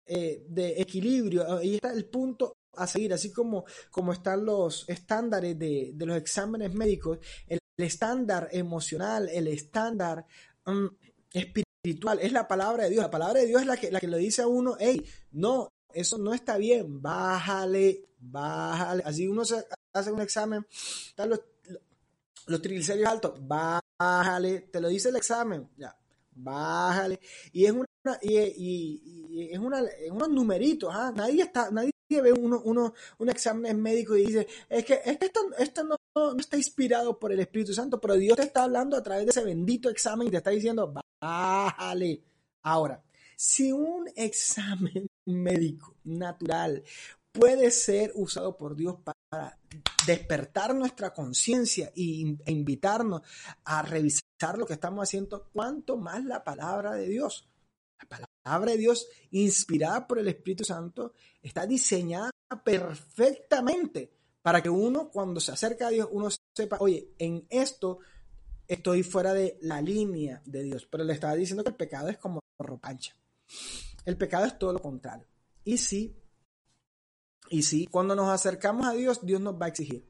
eh, 0.06 0.46
de 0.48 0.82
equilibrio, 0.82 1.62
y 1.62 1.76
está 1.76 1.92
el 1.92 2.06
punto 2.06 2.56
a 2.78 2.88
seguir, 2.88 3.14
así 3.14 3.32
como, 3.32 3.66
como 3.92 4.14
están 4.14 4.46
los 4.46 4.88
estándares 4.88 5.58
de, 5.58 5.94
los 5.98 6.18
exámenes 6.18 6.74
médicos, 6.74 7.20
el, 7.48 7.60
estándar 7.78 8.48
emocional, 8.52 9.28
el 9.28 9.50
estándar 9.50 10.26
mm, 10.66 10.86
espiritual, 11.34 12.20
es 12.22 12.32
la 12.32 12.48
palabra 12.48 12.86
de 12.86 12.92
Dios. 12.92 13.04
La 13.04 13.12
palabra 13.12 13.42
de 13.42 13.48
Dios 13.48 13.62
es 13.62 13.68
la 13.68 13.76
que, 13.76 13.92
la 13.92 14.00
que 14.00 14.08
le 14.08 14.18
dice 14.18 14.44
a 14.44 14.48
uno, 14.48 14.78
hey, 14.80 15.04
no, 15.32 15.68
eso 15.94 16.18
no 16.18 16.34
está 16.34 16.58
bien, 16.58 17.02
bájale, 17.02 18.06
bájale. 18.18 19.04
Así 19.06 19.28
uno 19.28 19.44
se 19.44 19.66
hace 20.00 20.12
un 20.12 20.22
examen, 20.22 20.66
están 21.08 21.30
los, 21.30 21.42
los 22.48 22.62
triglicéridos 22.62 23.12
altos, 23.12 23.34
bájale, 23.48 24.62
te 24.72 24.80
lo 24.80 24.90
dice 24.90 25.10
el 25.10 25.16
examen, 25.16 25.70
ya, 25.78 25.96
bájale. 26.36 27.20
Y 27.54 27.66
es 27.66 27.72
una, 27.72 27.88
y, 28.22 29.50
es 29.52 29.60
una, 29.60 29.84
unos 30.12 30.30
numeritos, 30.30 30.94
¿ah? 30.94 31.12
nadie 31.16 31.44
está, 31.44 31.72
nadie 31.72 31.92
ve 32.10 32.34
uno, 32.34 32.62
uno, 32.64 32.94
un 33.18 33.30
examen 33.30 33.82
médico 33.82 34.16
y 34.16 34.26
dice, 34.26 34.48
es 34.70 34.86
que, 34.86 35.02
es 35.04 35.18
que 35.18 35.26
esto, 35.26 35.40
esto 35.58 35.84
no, 35.84 35.96
no, 36.16 36.38
está 36.38 36.58
inspirado 36.58 37.18
por 37.18 37.32
el 37.32 37.40
Espíritu 37.40 37.74
Santo, 37.74 38.00
pero 38.00 38.16
Dios 38.16 38.38
te 38.38 38.44
está 38.44 38.64
hablando 38.64 38.96
a 38.98 39.04
través 39.04 39.26
de 39.26 39.32
ese 39.32 39.44
bendito 39.44 39.90
examen 39.90 40.28
y 40.28 40.32
te 40.32 40.38
está 40.38 40.52
diciendo, 40.52 40.94
bájale. 41.20 42.22
Ahora, 42.62 43.04
si 43.36 43.72
un 43.72 44.10
examen 44.16 45.08
médico 45.26 45.96
natural 46.04 46.84
puede 47.36 47.70
ser 47.72 48.12
usado 48.16 48.58
por 48.58 48.76
Dios 48.76 48.96
para 49.04 49.60
despertar 50.08 50.74
nuestra 50.74 51.14
conciencia 51.14 51.92
e 51.96 52.36
invitarnos 52.48 53.22
a 53.66 53.82
revisar 53.82 54.58
lo 54.58 54.66
que 54.66 54.74
estamos 54.74 55.04
haciendo, 55.04 55.50
cuanto 55.52 55.98
más 55.98 56.24
la 56.24 56.44
palabra 56.44 56.94
de 56.94 57.08
Dios. 57.08 57.50
La 58.00 58.30
palabra 58.44 58.72
de 58.72 58.78
Dios, 58.78 59.08
inspirada 59.32 60.08
por 60.08 60.20
el 60.20 60.28
Espíritu 60.28 60.64
Santo, 60.64 61.14
está 61.42 61.66
diseñada 61.66 62.32
perfectamente 62.64 64.12
para 64.42 64.62
que 64.62 64.70
uno, 64.70 65.10
cuando 65.10 65.40
se 65.40 65.52
acerca 65.52 65.88
a 65.88 65.92
Dios, 65.92 66.08
uno 66.12 66.30
sepa, 66.56 66.78
oye, 66.80 67.14
en 67.18 67.46
esto 67.50 68.00
estoy 68.68 69.04
fuera 69.04 69.34
de 69.34 69.58
la 69.62 69.82
línea 69.82 70.42
de 70.46 70.64
Dios. 70.64 70.88
Pero 70.90 71.04
le 71.04 71.14
estaba 71.14 71.36
diciendo 71.36 71.64
que 71.64 71.72
el 71.72 71.76
pecado 71.76 72.10
es 72.10 72.18
como 72.18 72.40
ropancha. 72.60 73.16
El 74.06 74.18
pecado 74.18 74.46
es 74.46 74.58
todo 74.60 74.74
lo 74.74 74.82
contrario. 74.82 75.28
Y 75.64 75.78
sí, 75.80 76.16
y 77.50 77.64
sí, 77.64 77.88
cuando 77.88 78.16
nos 78.16 78.30
acercamos 78.30 78.86
a 78.88 78.94
Dios, 78.94 79.26
Dios 79.26 79.42
nos 79.42 79.60
va 79.60 79.66
a 79.66 79.70
exigir. 79.70 80.08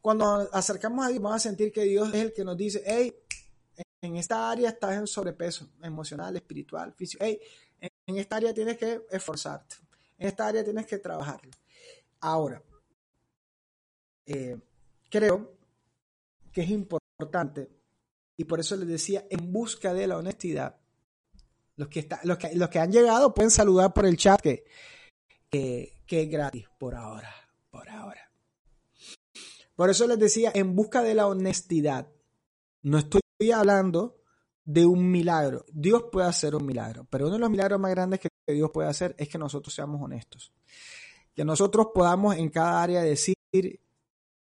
Cuando 0.00 0.38
nos 0.38 0.54
acercamos 0.54 1.04
a 1.04 1.08
Dios, 1.08 1.22
vamos 1.22 1.36
a 1.36 1.48
sentir 1.48 1.72
que 1.72 1.82
Dios 1.84 2.08
es 2.08 2.20
el 2.22 2.32
que 2.32 2.44
nos 2.44 2.56
dice, 2.56 2.82
hey, 2.84 3.14
en 4.00 4.16
esta 4.16 4.50
área 4.50 4.70
estás 4.70 4.96
en 4.96 5.06
sobrepeso 5.06 5.68
emocional, 5.82 6.34
espiritual, 6.36 6.92
físico. 6.92 7.24
Hey, 7.24 7.40
en 8.06 8.16
esta 8.16 8.36
área 8.36 8.52
tienes 8.52 8.76
que 8.76 9.02
esforzarte. 9.10 9.76
En 10.18 10.28
esta 10.28 10.46
área 10.46 10.64
tienes 10.64 10.86
que 10.86 10.98
trabajar. 10.98 11.40
Ahora, 12.20 12.62
eh, 14.26 14.58
creo 15.08 15.56
que 16.52 16.62
es 16.62 16.70
importante 16.70 17.70
y 18.36 18.44
por 18.44 18.60
eso 18.60 18.76
les 18.76 18.88
decía, 18.88 19.24
en 19.30 19.52
busca 19.52 19.94
de 19.94 20.06
la 20.06 20.18
honestidad, 20.18 20.76
los 21.76 21.88
que, 21.88 22.08
los 22.24 22.38
que, 22.38 22.54
los 22.54 22.68
que 22.68 22.78
han 22.78 22.92
llegado 22.92 23.34
pueden 23.34 23.50
saludar 23.50 23.92
por 23.92 24.06
el 24.06 24.16
chat 24.16 24.40
que, 24.40 24.64
es 26.20 26.30
gratis 26.30 26.66
por 26.78 26.94
ahora, 26.94 27.32
por 27.70 27.88
ahora. 27.88 28.30
Por 29.74 29.90
eso 29.90 30.06
les 30.06 30.18
decía, 30.18 30.52
en 30.54 30.76
busca 30.76 31.02
de 31.02 31.14
la 31.14 31.26
honestidad, 31.26 32.08
no 32.82 32.98
estoy 32.98 33.20
hablando 33.54 34.18
de 34.64 34.86
un 34.86 35.10
milagro. 35.10 35.64
Dios 35.72 36.04
puede 36.12 36.28
hacer 36.28 36.54
un 36.54 36.66
milagro, 36.66 37.06
pero 37.10 37.26
uno 37.26 37.34
de 37.34 37.40
los 37.40 37.50
milagros 37.50 37.80
más 37.80 37.90
grandes 37.90 38.20
que 38.20 38.28
Dios 38.52 38.70
puede 38.70 38.88
hacer 38.88 39.14
es 39.18 39.28
que 39.28 39.38
nosotros 39.38 39.74
seamos 39.74 40.00
honestos. 40.00 40.52
Que 41.34 41.44
nosotros 41.44 41.88
podamos 41.94 42.36
en 42.36 42.50
cada 42.50 42.82
área 42.82 43.02
decir, 43.02 43.34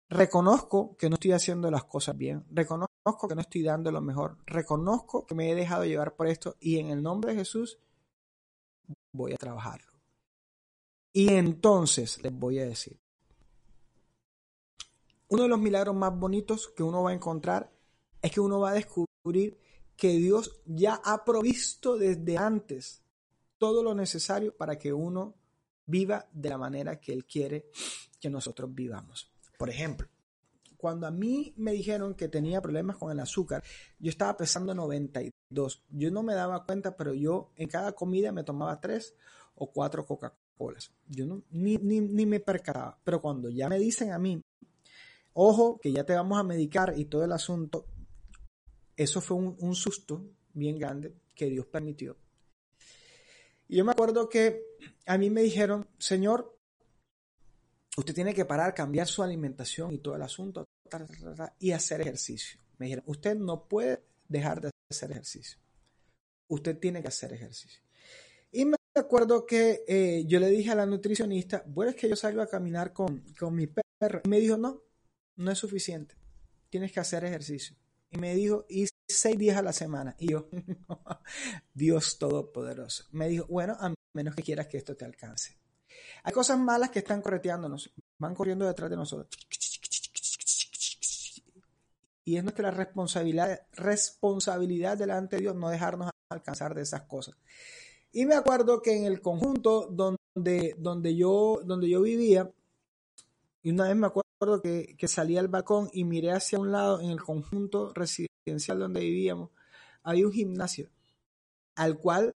reconozco 0.10 0.96
que 0.98 1.10
no 1.10 1.16
estoy 1.16 1.34
haciendo 1.34 1.70
las 1.70 1.84
cosas 1.84 2.18
bien, 2.18 2.46
reconozco 2.50 3.28
que 3.28 3.36
no 3.36 3.42
estoy 3.42 3.64
dando 3.64 3.92
lo 3.92 4.02
mejor, 4.02 4.38
reconozco 4.46 5.26
que 5.26 5.36
me 5.36 5.52
he 5.52 5.56
dejado 5.56 5.86
llevar 5.86 6.16
por 6.16 6.28
esto 6.28 6.56
y 6.60 6.80
en 6.80 6.90
el 6.90 7.04
nombre 7.04 7.34
de 7.34 7.40
Jesús 7.40 7.80
voy 9.12 9.34
a 9.34 9.38
trabajarlo. 9.38 9.89
Y 11.12 11.34
entonces 11.34 12.22
les 12.24 12.34
voy 12.34 12.60
a 12.60 12.66
decir, 12.66 13.00
uno 15.28 15.44
de 15.44 15.50
los 15.50 15.60
milagros 15.60 15.96
más 15.96 16.18
bonitos 16.18 16.68
que 16.70 16.84
uno 16.84 17.04
va 17.04 17.12
a 17.12 17.14
encontrar 17.14 17.72
es 18.22 18.32
que 18.32 18.40
uno 18.40 18.60
va 18.60 18.72
a 18.72 18.74
descubrir 18.74 19.60
que 19.96 20.10
Dios 20.10 20.62
ya 20.66 20.96
ha 21.04 21.26
provisto 21.26 21.98
desde 21.98 22.38
antes 22.38 23.04
todo 23.58 23.84
lo 23.84 23.94
necesario 23.94 24.56
para 24.56 24.78
que 24.80 24.94
uno 24.94 25.36
viva 25.86 26.28
de 26.32 26.50
la 26.50 26.58
manera 26.58 27.00
que 27.00 27.12
Él 27.14 27.26
quiere 27.26 27.70
que 28.20 28.30
nosotros 28.30 28.74
vivamos. 28.74 29.32
Por 29.58 29.70
ejemplo, 29.70 30.08
cuando 30.78 31.08
a 31.08 31.12
mí 31.12 31.54
me 31.58 31.74
dijeron 31.74 32.16
que 32.16 32.30
tenía 32.30 32.62
problemas 32.62 32.98
con 32.98 33.12
el 33.12 33.20
azúcar, 33.20 33.64
yo 34.00 34.10
estaba 34.10 34.38
pesando 34.38 34.74
92. 34.74 35.84
Yo 35.90 36.12
no 36.12 36.24
me 36.24 36.34
daba 36.34 36.66
cuenta, 36.66 36.96
pero 36.96 37.14
yo 37.14 37.52
en 37.58 37.68
cada 37.68 37.92
comida 37.92 38.32
me 38.32 38.46
tomaba 38.46 38.80
tres 38.80 39.14
o 39.56 39.72
cuatro 39.72 40.06
Coca-Colas. 40.60 40.92
Yo 41.08 41.26
no, 41.26 41.44
ni, 41.52 41.78
ni, 41.78 42.02
ni 42.02 42.26
me 42.26 42.40
percataba. 42.40 43.00
Pero 43.04 43.22
cuando 43.22 43.50
ya 43.50 43.70
me 43.70 43.80
dicen 43.80 44.12
a 44.12 44.20
mí, 44.20 44.42
ojo, 45.34 45.80
que 45.80 45.92
ya 45.92 46.04
te 46.04 46.14
vamos 46.14 46.38
a 46.38 46.44
medicar 46.44 46.94
y 46.98 47.06
todo 47.06 47.24
el 47.24 47.32
asunto, 47.32 47.88
eso 48.96 49.22
fue 49.22 49.38
un, 49.38 49.76
susto 49.76 50.26
bien 50.54 50.78
grande 50.78 51.16
que 51.34 51.46
Dios 51.46 51.66
permitió. 51.68 52.18
Y 53.68 53.78
yo 53.78 53.86
me 53.86 53.94
acuerdo 53.94 54.28
que 54.28 54.62
a 55.06 55.18
mí 55.18 55.30
me 55.30 55.42
dijeron, 55.42 55.88
Señor, 55.98 56.58
usted 57.96 58.14
tiene 58.14 58.34
que 58.34 58.46
parar, 58.46 58.74
cambiar 58.74 59.08
su 59.08 59.24
alimentación 59.24 59.94
y 59.94 60.00
todo 60.00 60.16
el 60.16 60.22
asunto 60.22 60.66
y 61.60 61.72
hacer 61.72 62.02
ejercicio. 62.02 62.60
Me 62.78 62.88
dijeron, 62.88 63.06
usted 63.08 63.36
no 63.36 63.68
puede 63.68 64.04
dejar 64.28 64.60
de 64.60 64.72
hacer 64.92 65.12
ejercicio. 65.12 65.60
Usted 66.48 66.78
tiene 66.78 67.02
que 67.02 67.08
hacer 67.08 67.32
ejercicio. 67.32 67.82
Y 68.52 68.66
me 68.66 68.76
acuerdo 69.00 69.46
que 69.46 69.84
eh, 69.88 70.26
yo 70.28 70.40
le 70.40 70.50
dije 70.50 70.72
a 70.72 70.76
la 70.76 70.86
nutricionista, 70.86 71.64
bueno, 71.68 71.92
es 71.92 71.98
que 71.98 72.10
yo 72.10 72.16
salgo 72.16 72.42
a 72.42 72.48
caminar 72.48 72.94
con, 72.94 73.24
con 73.40 73.56
mi 73.56 73.68
perro. 73.68 74.22
Y 74.24 74.30
me 74.30 74.40
dijo, 74.40 74.58
no, 74.58 74.82
no 75.36 75.52
es 75.52 75.58
suficiente. 75.58 76.16
Tienes 76.70 76.92
que 76.92 77.00
hacer 77.00 77.24
ejercicio. 77.24 77.76
Y 78.12 78.18
me 78.18 78.36
dijo, 78.36 78.66
y 78.70 78.88
seis 79.08 79.38
días 79.38 79.58
a 79.58 79.62
la 79.62 79.74
semana. 79.74 80.16
Y 80.20 80.32
yo, 80.32 80.50
Dios 81.74 82.18
Todopoderoso. 82.18 83.06
Me 83.12 83.28
dijo, 83.28 83.46
bueno, 83.48 83.76
a 83.80 83.94
menos 84.14 84.36
que 84.36 84.44
quieras 84.44 84.68
que 84.68 84.78
esto 84.78 84.96
te 84.96 85.06
alcance. 85.06 85.58
Hay 86.24 86.34
cosas 86.34 86.60
malas 86.60 86.90
que 86.90 87.00
están 87.00 87.22
correteándonos, 87.22 87.92
van 88.18 88.36
corriendo 88.36 88.66
detrás 88.66 88.90
de 88.90 88.96
nosotros. 88.96 89.30
Y 92.26 92.38
es 92.38 92.44
nuestra 92.44 92.70
responsabilidad, 92.70 93.62
responsabilidad 93.74 94.98
delante 94.98 95.38
de 95.38 95.44
Dios 95.44 95.56
no 95.56 95.70
dejarnos 95.70 96.12
alcanzar 96.30 96.76
de 96.76 96.84
esas 96.84 97.04
cosas. 97.04 97.36
Y 98.12 98.26
me 98.26 98.36
acuerdo 98.36 98.82
que 98.82 98.98
en 98.98 99.06
el 99.06 99.22
conjunto 99.22 99.88
donde, 99.92 100.76
donde, 100.78 101.16
yo, 101.16 101.62
donde 101.64 101.90
yo 101.90 102.02
vivía, 102.02 102.52
y 103.62 103.72
una 103.72 103.88
vez 103.88 103.96
me 103.96 104.08
acuerdo 104.08 104.62
que, 104.62 104.96
que 104.98 105.08
salí 105.08 105.38
al 105.38 105.48
balcón 105.48 105.90
y 105.94 106.04
miré 106.06 106.32
hacia 106.32 106.60
un 106.60 106.72
lado 106.72 107.02
en 107.02 107.12
el 107.12 107.22
conjunto 107.22 107.94
residencial 107.94 108.80
donde 108.80 109.02
vivíamos, 109.02 109.52
había 110.04 110.26
un 110.26 110.34
gimnasio 110.34 110.90
al 111.76 111.98
cual 111.98 112.34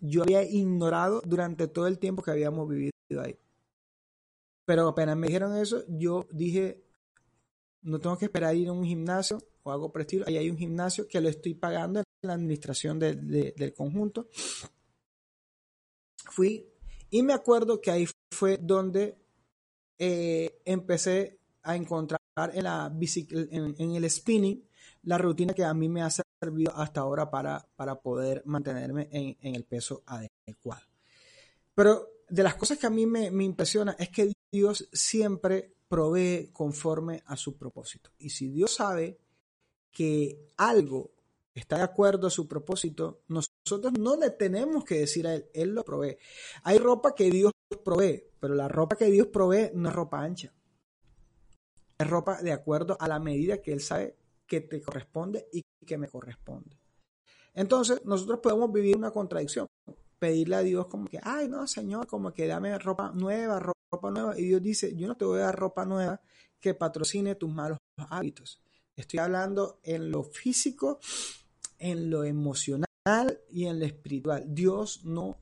yo 0.00 0.22
había 0.22 0.42
ignorado 0.42 1.22
durante 1.24 1.68
todo 1.68 1.86
el 1.86 1.98
tiempo 1.98 2.22
que 2.22 2.30
habíamos 2.30 2.68
vivido 2.68 2.92
ahí. 3.20 3.38
Pero 4.64 4.88
apenas 4.88 5.16
me 5.16 5.26
dijeron 5.26 5.56
eso, 5.56 5.84
yo 5.88 6.26
dije, 6.30 6.82
no 7.82 7.98
tengo 7.98 8.16
que 8.16 8.26
esperar 8.26 8.54
ir 8.56 8.68
a 8.68 8.72
un 8.72 8.84
gimnasio 8.84 9.38
o 9.62 9.72
algo 9.72 9.92
por 9.92 10.00
estilo. 10.00 10.24
Ahí 10.26 10.36
hay 10.38 10.50
un 10.50 10.56
gimnasio 10.56 11.06
que 11.08 11.20
lo 11.20 11.28
estoy 11.28 11.54
pagando 11.54 12.02
la 12.22 12.34
administración 12.34 12.98
del 12.98 13.74
conjunto. 13.76 14.28
Fui 16.30 16.66
y 17.10 17.22
me 17.22 17.34
acuerdo 17.34 17.80
que 17.80 17.90
ahí 17.90 18.06
fue 18.30 18.58
donde 18.58 19.18
eh, 19.98 20.62
empecé 20.64 21.38
a 21.62 21.76
encontrar 21.76 22.20
en, 22.54 22.64
la 22.64 22.90
en, 22.90 23.94
el 23.94 24.10
spinning 24.10 24.66
la 25.02 25.18
rutina 25.18 25.52
que 25.52 25.64
a 25.64 25.74
mí 25.74 25.88
me 25.88 26.02
ha 26.02 26.08
servido 26.10 26.74
hasta 26.74 27.00
ahora 27.00 27.30
para, 27.30 27.68
para 27.76 28.00
poder 28.00 28.42
mantenerme 28.46 29.08
en, 29.10 29.54
el 29.54 29.64
peso 29.64 30.02
adecuado. 30.06 30.86
Pero 31.74 32.08
de 32.28 32.42
las 32.42 32.54
cosas 32.54 32.78
que 32.78 32.86
a 32.86 32.90
mí 32.90 33.04
me 33.04 33.44
impresiona 33.44 33.96
es 33.98 34.08
que 34.08 34.32
Dios 34.50 34.88
siempre 34.92 35.74
provee 35.88 36.50
conforme 36.52 37.22
a 37.26 37.36
su 37.36 37.58
propósito. 37.58 38.10
Y 38.18 38.30
si 38.30 38.48
Dios 38.48 38.76
sabe 38.76 39.18
que 39.90 40.48
algo 40.56 41.10
está 41.54 41.76
de 41.78 41.82
acuerdo 41.82 42.26
a 42.26 42.30
su 42.30 42.48
propósito, 42.48 43.22
nosotros 43.28 43.92
no 43.98 44.16
le 44.16 44.30
tenemos 44.30 44.84
que 44.84 45.00
decir 45.00 45.26
a 45.26 45.34
Él, 45.34 45.46
Él 45.52 45.74
lo 45.74 45.84
provee. 45.84 46.16
Hay 46.64 46.78
ropa 46.78 47.14
que 47.14 47.30
Dios 47.30 47.52
provee, 47.84 48.24
pero 48.40 48.54
la 48.54 48.68
ropa 48.68 48.96
que 48.96 49.06
Dios 49.06 49.28
provee 49.28 49.70
no 49.74 49.88
es 49.88 49.94
ropa 49.94 50.22
ancha. 50.22 50.52
Es 51.98 52.08
ropa 52.08 52.42
de 52.42 52.52
acuerdo 52.52 52.96
a 52.98 53.08
la 53.08 53.20
medida 53.20 53.60
que 53.60 53.72
Él 53.72 53.80
sabe 53.80 54.16
que 54.46 54.60
te 54.60 54.82
corresponde 54.82 55.48
y 55.52 55.62
que 55.86 55.98
me 55.98 56.08
corresponde. 56.08 56.78
Entonces, 57.54 58.04
nosotros 58.04 58.40
podemos 58.40 58.72
vivir 58.72 58.96
una 58.96 59.10
contradicción. 59.10 59.66
Pedirle 60.18 60.56
a 60.56 60.62
Dios 60.62 60.86
como 60.86 61.06
que, 61.06 61.18
ay, 61.22 61.48
no, 61.48 61.66
Señor, 61.66 62.06
como 62.06 62.32
que 62.32 62.46
dame 62.46 62.78
ropa 62.78 63.12
nueva, 63.12 63.58
ropa 63.58 64.10
nueva. 64.10 64.38
Y 64.38 64.44
Dios 64.44 64.62
dice, 64.62 64.94
yo 64.96 65.08
no 65.08 65.16
te 65.16 65.24
voy 65.24 65.40
a 65.40 65.44
dar 65.44 65.58
ropa 65.58 65.84
nueva 65.84 66.20
que 66.60 66.74
patrocine 66.74 67.34
tus 67.34 67.52
malos 67.52 67.78
hábitos. 67.96 68.60
Estoy 68.94 69.18
hablando 69.18 69.80
en 69.82 70.10
lo 70.10 70.22
físico, 70.22 71.00
en 71.82 72.10
lo 72.10 72.22
emocional 72.22 72.86
y 73.50 73.66
en 73.66 73.80
lo 73.80 73.84
espiritual. 73.84 74.44
Dios 74.46 75.04
no 75.04 75.38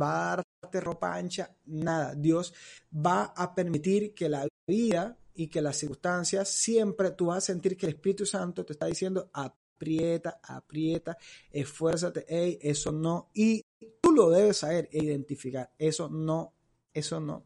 va 0.00 0.32
a 0.34 0.42
darte 0.62 0.80
ropa 0.80 1.14
ancha, 1.14 1.56
nada. 1.66 2.14
Dios 2.14 2.54
va 2.94 3.34
a 3.36 3.52
permitir 3.52 4.14
que 4.14 4.28
la 4.28 4.46
vida 4.66 5.18
y 5.34 5.48
que 5.48 5.60
las 5.60 5.76
circunstancias 5.76 6.48
siempre 6.48 7.10
tú 7.10 7.26
vas 7.26 7.38
a 7.38 7.52
sentir 7.52 7.76
que 7.76 7.86
el 7.86 7.94
Espíritu 7.94 8.24
Santo 8.24 8.64
te 8.64 8.74
está 8.74 8.86
diciendo 8.86 9.28
aprieta, 9.32 10.40
aprieta, 10.40 11.18
esfuérzate, 11.50 12.24
hey, 12.28 12.58
eso 12.62 12.92
no. 12.92 13.30
Y 13.34 13.62
tú 14.00 14.12
lo 14.12 14.30
debes 14.30 14.58
saber 14.58 14.88
e 14.92 15.04
identificar. 15.04 15.72
Eso 15.76 16.08
no, 16.08 16.54
eso 16.92 17.18
no. 17.18 17.44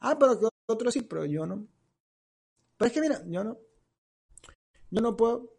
Ah, 0.00 0.18
pero 0.18 0.38
que 0.38 0.48
otro 0.66 0.90
sí, 0.90 1.00
pero 1.00 1.24
yo 1.24 1.46
no. 1.46 1.66
Pero 2.76 2.86
es 2.86 2.92
que 2.92 3.00
mira, 3.00 3.22
yo 3.26 3.42
no. 3.42 3.58
Yo 4.90 5.00
no 5.00 5.16
puedo. 5.16 5.55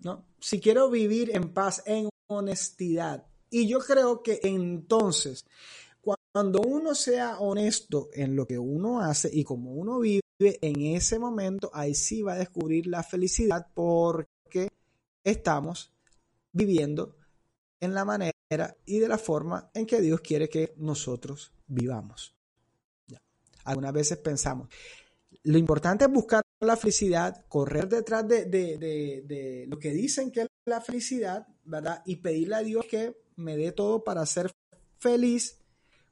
No. 0.00 0.24
Si 0.40 0.60
quiero 0.60 0.90
vivir 0.90 1.34
en 1.34 1.52
paz, 1.52 1.82
en 1.86 2.08
honestidad, 2.28 3.26
y 3.50 3.68
yo 3.68 3.78
creo 3.80 4.22
que 4.22 4.40
entonces, 4.42 5.44
cuando 6.32 6.60
uno 6.60 6.94
sea 6.94 7.38
honesto 7.38 8.10
en 8.12 8.36
lo 8.36 8.46
que 8.46 8.58
uno 8.58 9.00
hace 9.00 9.30
y 9.32 9.44
como 9.44 9.72
uno 9.72 10.00
vive, 10.00 10.20
en 10.38 10.94
ese 10.94 11.18
momento, 11.18 11.70
ahí 11.72 11.94
sí 11.94 12.22
va 12.22 12.34
a 12.34 12.38
descubrir 12.38 12.86
la 12.86 13.02
felicidad 13.02 13.68
porque 13.72 14.68
estamos 15.24 15.92
viviendo 16.52 17.16
en 17.80 17.94
la 17.94 18.04
manera 18.04 18.32
y 18.84 18.98
de 18.98 19.08
la 19.08 19.18
forma 19.18 19.70
en 19.74 19.86
que 19.86 20.00
Dios 20.00 20.20
quiere 20.20 20.48
que 20.48 20.74
nosotros 20.76 21.52
vivamos. 21.66 22.34
Algunas 23.64 23.92
veces 23.92 24.18
pensamos, 24.18 24.68
lo 25.42 25.58
importante 25.58 26.04
es 26.04 26.10
buscar 26.10 26.42
la 26.60 26.76
felicidad, 26.76 27.44
correr 27.48 27.88
detrás 27.88 28.26
de, 28.26 28.46
de, 28.46 29.66
lo 29.68 29.78
que 29.78 29.90
dicen 29.90 30.30
que 30.30 30.42
es 30.42 30.48
la 30.64 30.80
felicidad, 30.80 31.46
¿verdad? 31.64 32.02
Y 32.06 32.16
pedirle 32.16 32.56
a 32.56 32.62
Dios 32.62 32.86
que 32.86 33.16
me 33.36 33.56
dé 33.56 33.72
todo 33.72 34.04
para 34.04 34.24
ser 34.24 34.50
feliz 34.98 35.58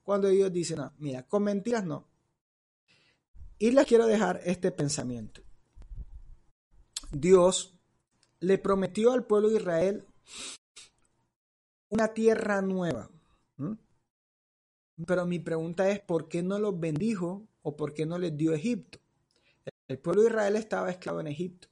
cuando 0.03 0.28
Dios 0.28 0.53
dice, 0.53 0.76
no, 0.76 0.92
mira, 0.99 1.26
con 1.26 1.45
mentiras 1.45 1.84
no. 1.84 2.07
Y 3.59 3.70
les 3.70 3.86
quiero 3.86 4.07
dejar 4.07 4.40
este 4.45 4.70
pensamiento. 4.70 5.40
Dios 7.11 7.78
le 8.40 8.59
prometió 8.59 9.12
al 9.12 9.24
pueblo 9.24 9.49
de 9.49 9.57
Israel 9.57 10.07
una 11.88 12.12
tierra 12.12 12.61
nueva. 12.61 13.11
Pero 15.07 15.26
mi 15.26 15.38
pregunta 15.38 15.90
es, 15.90 16.01
¿por 16.01 16.28
qué 16.28 16.42
no 16.42 16.59
los 16.59 16.78
bendijo 16.78 17.49
o 17.62 17.76
por 17.76 17.95
qué 17.95 18.07
no 18.07 18.18
les 18.18 18.36
dio 18.36 18.53
Egipto? 18.53 18.99
El 19.87 19.99
pueblo 19.99 20.22
de 20.22 20.28
Israel 20.28 20.57
estaba 20.57 20.91
esclavo 20.91 21.20
en 21.20 21.26
Egipto, 21.26 21.68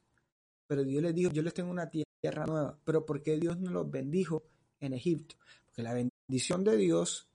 pero 0.67 0.83
Dios 0.83 1.01
les 1.01 1.15
dijo, 1.15 1.31
yo 1.31 1.41
les 1.41 1.53
tengo 1.53 1.71
una 1.71 1.89
tierra 1.89 2.45
nueva. 2.45 2.77
Pero 2.83 3.05
¿por 3.05 3.21
qué 3.21 3.37
Dios 3.37 3.59
no 3.59 3.71
los 3.71 3.89
bendijo 3.89 4.43
en 4.79 4.93
Egipto? 4.93 5.35
Porque 5.65 5.81
la 5.81 5.93
bendición 5.93 6.63
de 6.63 6.77
Dios, 6.77 7.29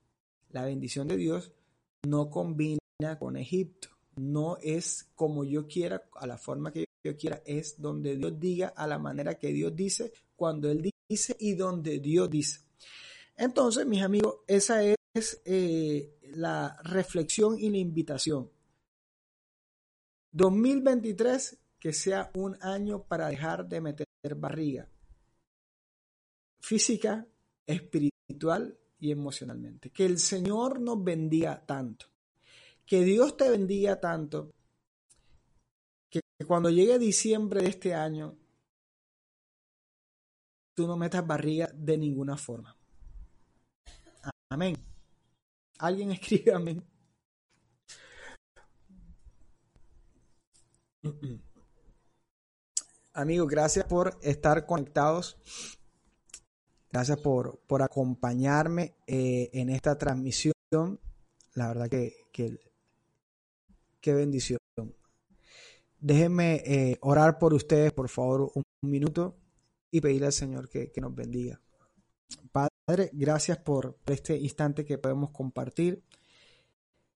la 0.51 0.65
bendición 0.65 1.09
de 1.09 1.17
Dios 1.17 1.53
no 2.07 2.31
combina 2.31 2.79
con 3.19 3.37
Egipto. 3.37 3.89
No 4.17 4.57
es 4.61 5.11
como 5.15 5.45
yo 5.45 5.67
quiera, 5.67 6.03
a 6.15 6.27
la 6.27 6.39
forma 6.39 6.73
que 6.73 6.85
yo 7.05 7.17
quiera, 7.17 7.43
es 7.45 7.81
donde 7.81 8.17
Dios 8.17 8.39
diga, 8.39 8.69
a 8.69 8.87
la 8.87 8.99
manera 8.99 9.35
que 9.35 9.49
Dios 9.49 9.75
dice, 9.75 10.13
cuando 10.37 10.71
Él 10.71 10.93
dice 11.09 11.37
y 11.39 11.55
donde 11.55 11.99
Dios 11.99 12.31
dice. 12.31 12.61
Entonces, 13.37 13.87
mis 13.87 14.03
amigos, 14.03 14.39
esa 14.47 14.83
es 14.83 15.41
eh, 15.45 16.19
la 16.23 16.77
reflexión 16.83 17.59
y 17.59 17.71
la 17.71 17.79
invitación. 17.79 18.51
2023 20.39 21.59
que 21.81 21.93
sea 21.93 22.31
un 22.35 22.57
año 22.63 23.03
para 23.03 23.27
dejar 23.27 23.69
de 23.69 23.81
meter 23.81 24.07
barriga 24.37 24.89
física, 26.61 27.27
espiritual 27.67 28.79
y 29.01 29.11
emocionalmente. 29.11 29.91
Que 29.91 30.07
el 30.07 30.19
Señor 30.19 30.81
nos 30.81 31.03
bendiga 31.03 31.65
tanto. 31.67 32.07
Que 32.87 33.03
Dios 33.03 33.37
te 33.37 33.51
bendiga 33.51 33.99
tanto. 33.99 34.53
Que 36.09 36.21
cuando 36.47 36.71
llegue 36.71 37.01
diciembre 37.01 37.63
de 37.63 37.69
este 37.69 37.95
año, 37.95 38.37
tú 40.75 40.87
no 40.87 40.97
metas 40.97 41.27
barriga 41.27 41.69
de 41.75 41.99
ninguna 41.99 42.37
forma. 42.37 42.77
Amén. 44.51 44.77
Alguien 45.79 46.13
escribe. 46.13 46.81
Amigos, 53.15 53.49
gracias 53.49 53.85
por 53.87 54.19
estar 54.23 54.67
conectados. 54.67 55.37
Gracias 56.91 57.19
por, 57.21 57.59
por 57.67 57.83
acompañarme 57.83 58.95
eh, 59.07 59.51
en 59.53 59.69
esta 59.69 59.99
transmisión. 59.99 60.55
La 61.55 61.69
verdad 61.69 61.89
que, 61.89 62.15
que 64.01 64.15
bendición. 64.15 64.59
Déjenme 66.01 66.63
eh, 66.65 66.99
orar 67.01 67.39
por 67.39 67.53
ustedes, 67.55 67.93
por 67.93 68.09
favor, 68.09 68.53
un, 68.55 68.63
minuto 68.81 69.37
y 69.91 70.01
pedirle 70.01 70.27
al 70.27 70.33
Señor 70.33 70.69
que, 70.69 70.93
que 70.93 71.01
nos 71.01 71.13
bendiga. 71.13 71.61
Padre, 72.53 73.11
gracias 73.13 73.59
por 73.59 73.99
este 74.07 74.37
instante 74.37 74.85
que 74.85 74.99
podemos 74.99 75.31
compartir. 75.31 76.05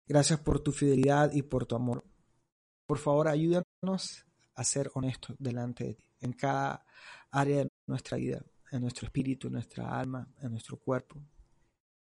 Gracias 0.07 0.41
por 0.41 0.59
tu 0.59 0.73
fidelidad 0.73 1.33
y 1.33 1.43
por 1.43 1.67
tu 1.67 1.77
amor. 1.77 2.05
Por 2.93 2.99
favor, 2.99 3.27
ayúdanos 3.27 4.27
a 4.55 4.65
ser 4.65 4.91
honestos 4.93 5.35
delante 5.39 5.83
de 5.83 5.95
ti, 5.95 6.05
en 6.21 6.35
cada 6.35 6.85
área 7.31 7.65
de 7.65 7.69
nuestra 7.87 8.19
vida, 8.19 8.45
en 8.71 8.83
nuestro 8.83 9.07
espíritu, 9.07 9.47
en 9.47 9.55
nuestra 9.55 9.99
alma, 9.99 10.29
en 10.43 10.51
nuestro 10.51 10.77
cuerpo. 10.77 11.19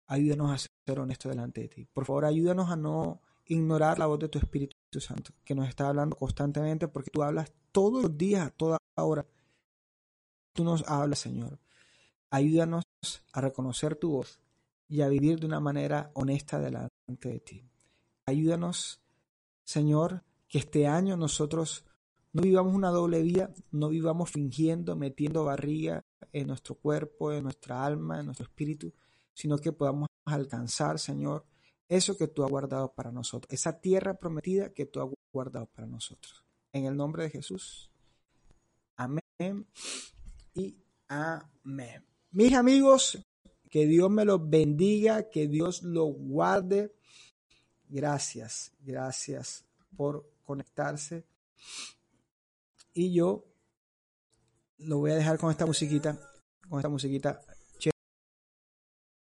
Ayúdanos 0.08 0.52
a 0.52 0.58
ser 0.86 1.00
honestos 1.00 1.30
delante 1.30 1.62
de 1.62 1.68
ti. 1.70 1.86
Por 1.86 2.04
favor, 2.04 2.26
ayúdanos 2.26 2.70
a 2.70 2.76
no 2.76 3.22
ignorar 3.46 3.98
la 3.98 4.08
voz 4.08 4.20
de 4.20 4.28
tu 4.28 4.40
Espíritu 4.40 4.76
Santo, 5.00 5.32
que 5.46 5.56
nos 5.56 5.70
está 5.70 5.88
hablando 5.88 6.18
constantemente, 6.18 6.90
porque 6.90 7.12
tú 7.12 7.24
hablas 7.24 7.54
todos 7.72 8.04
los 8.04 8.18
días, 8.18 8.48
a 8.48 8.50
toda 8.50 8.78
hora. 8.96 9.26
Tú 10.52 10.66
nos 10.66 10.84
hablas, 10.86 11.20
Señor. 11.20 11.60
Ayúdanos 12.30 12.84
a 13.32 13.40
reconocer 13.40 13.96
tu 13.96 14.12
voz 14.12 14.42
y 14.90 15.00
a 15.00 15.08
vivir 15.08 15.40
de 15.40 15.46
una 15.46 15.62
manera 15.62 16.12
honesta 16.14 16.60
delante 16.60 17.30
de 17.30 17.40
ti. 17.40 17.70
Ayúdanos, 18.26 19.02
Señor, 19.64 20.26
que 20.54 20.60
este 20.60 20.86
año 20.86 21.18
nosotros 21.18 21.84
no 22.32 22.44
vivamos 22.44 22.76
una 22.76 22.92
doble 22.92 23.24
vida, 23.24 23.52
no 23.72 23.90
vivamos 23.90 24.30
fingiendo, 24.30 24.96
metiendo 24.96 25.46
barriga 25.46 26.06
en 26.32 26.46
nuestro 26.46 26.76
cuerpo, 26.76 27.34
en 27.34 27.46
nuestra 27.46 27.84
alma, 27.84 28.20
en 28.20 28.28
nuestro 28.28 28.46
espíritu, 28.46 28.94
sino 29.34 29.58
que 29.58 29.72
podamos 29.72 30.10
alcanzar, 30.26 31.00
Señor, 31.00 31.44
eso 31.90 32.16
que 32.16 32.28
tú 32.28 32.44
has 32.44 32.52
guardado 32.52 32.94
para 32.94 33.12
nosotros, 33.12 33.52
esa 33.52 33.80
tierra 33.82 34.14
prometida 34.14 34.72
que 34.72 34.86
tú 34.86 35.02
has 35.02 35.10
guardado 35.32 35.66
para 35.66 35.88
nosotros. 35.88 36.46
En 36.72 36.86
el 36.86 36.96
nombre 36.96 37.24
de 37.24 37.30
Jesús. 37.32 37.90
Amén 38.96 39.66
y 40.54 40.78
amén. 41.08 42.06
Mis 42.30 42.54
amigos, 42.54 43.18
que 43.72 43.88
Dios 43.88 44.12
me 44.12 44.24
los 44.24 44.48
bendiga, 44.48 45.32
que 45.32 45.48
Dios 45.48 45.82
los 45.82 46.14
guarde. 46.16 46.94
Gracias, 47.90 48.72
gracias 48.82 49.66
por 49.98 50.33
conectarse. 50.44 51.26
Y 52.94 53.14
yo 53.14 53.46
lo 54.78 55.00
voy 55.00 55.12
a 55.12 55.16
dejar 55.16 55.38
con 55.38 55.50
esta 55.50 55.66
musiquita, 55.66 56.20
con 56.70 56.80
esta 56.80 56.90
musiquita 56.90 57.42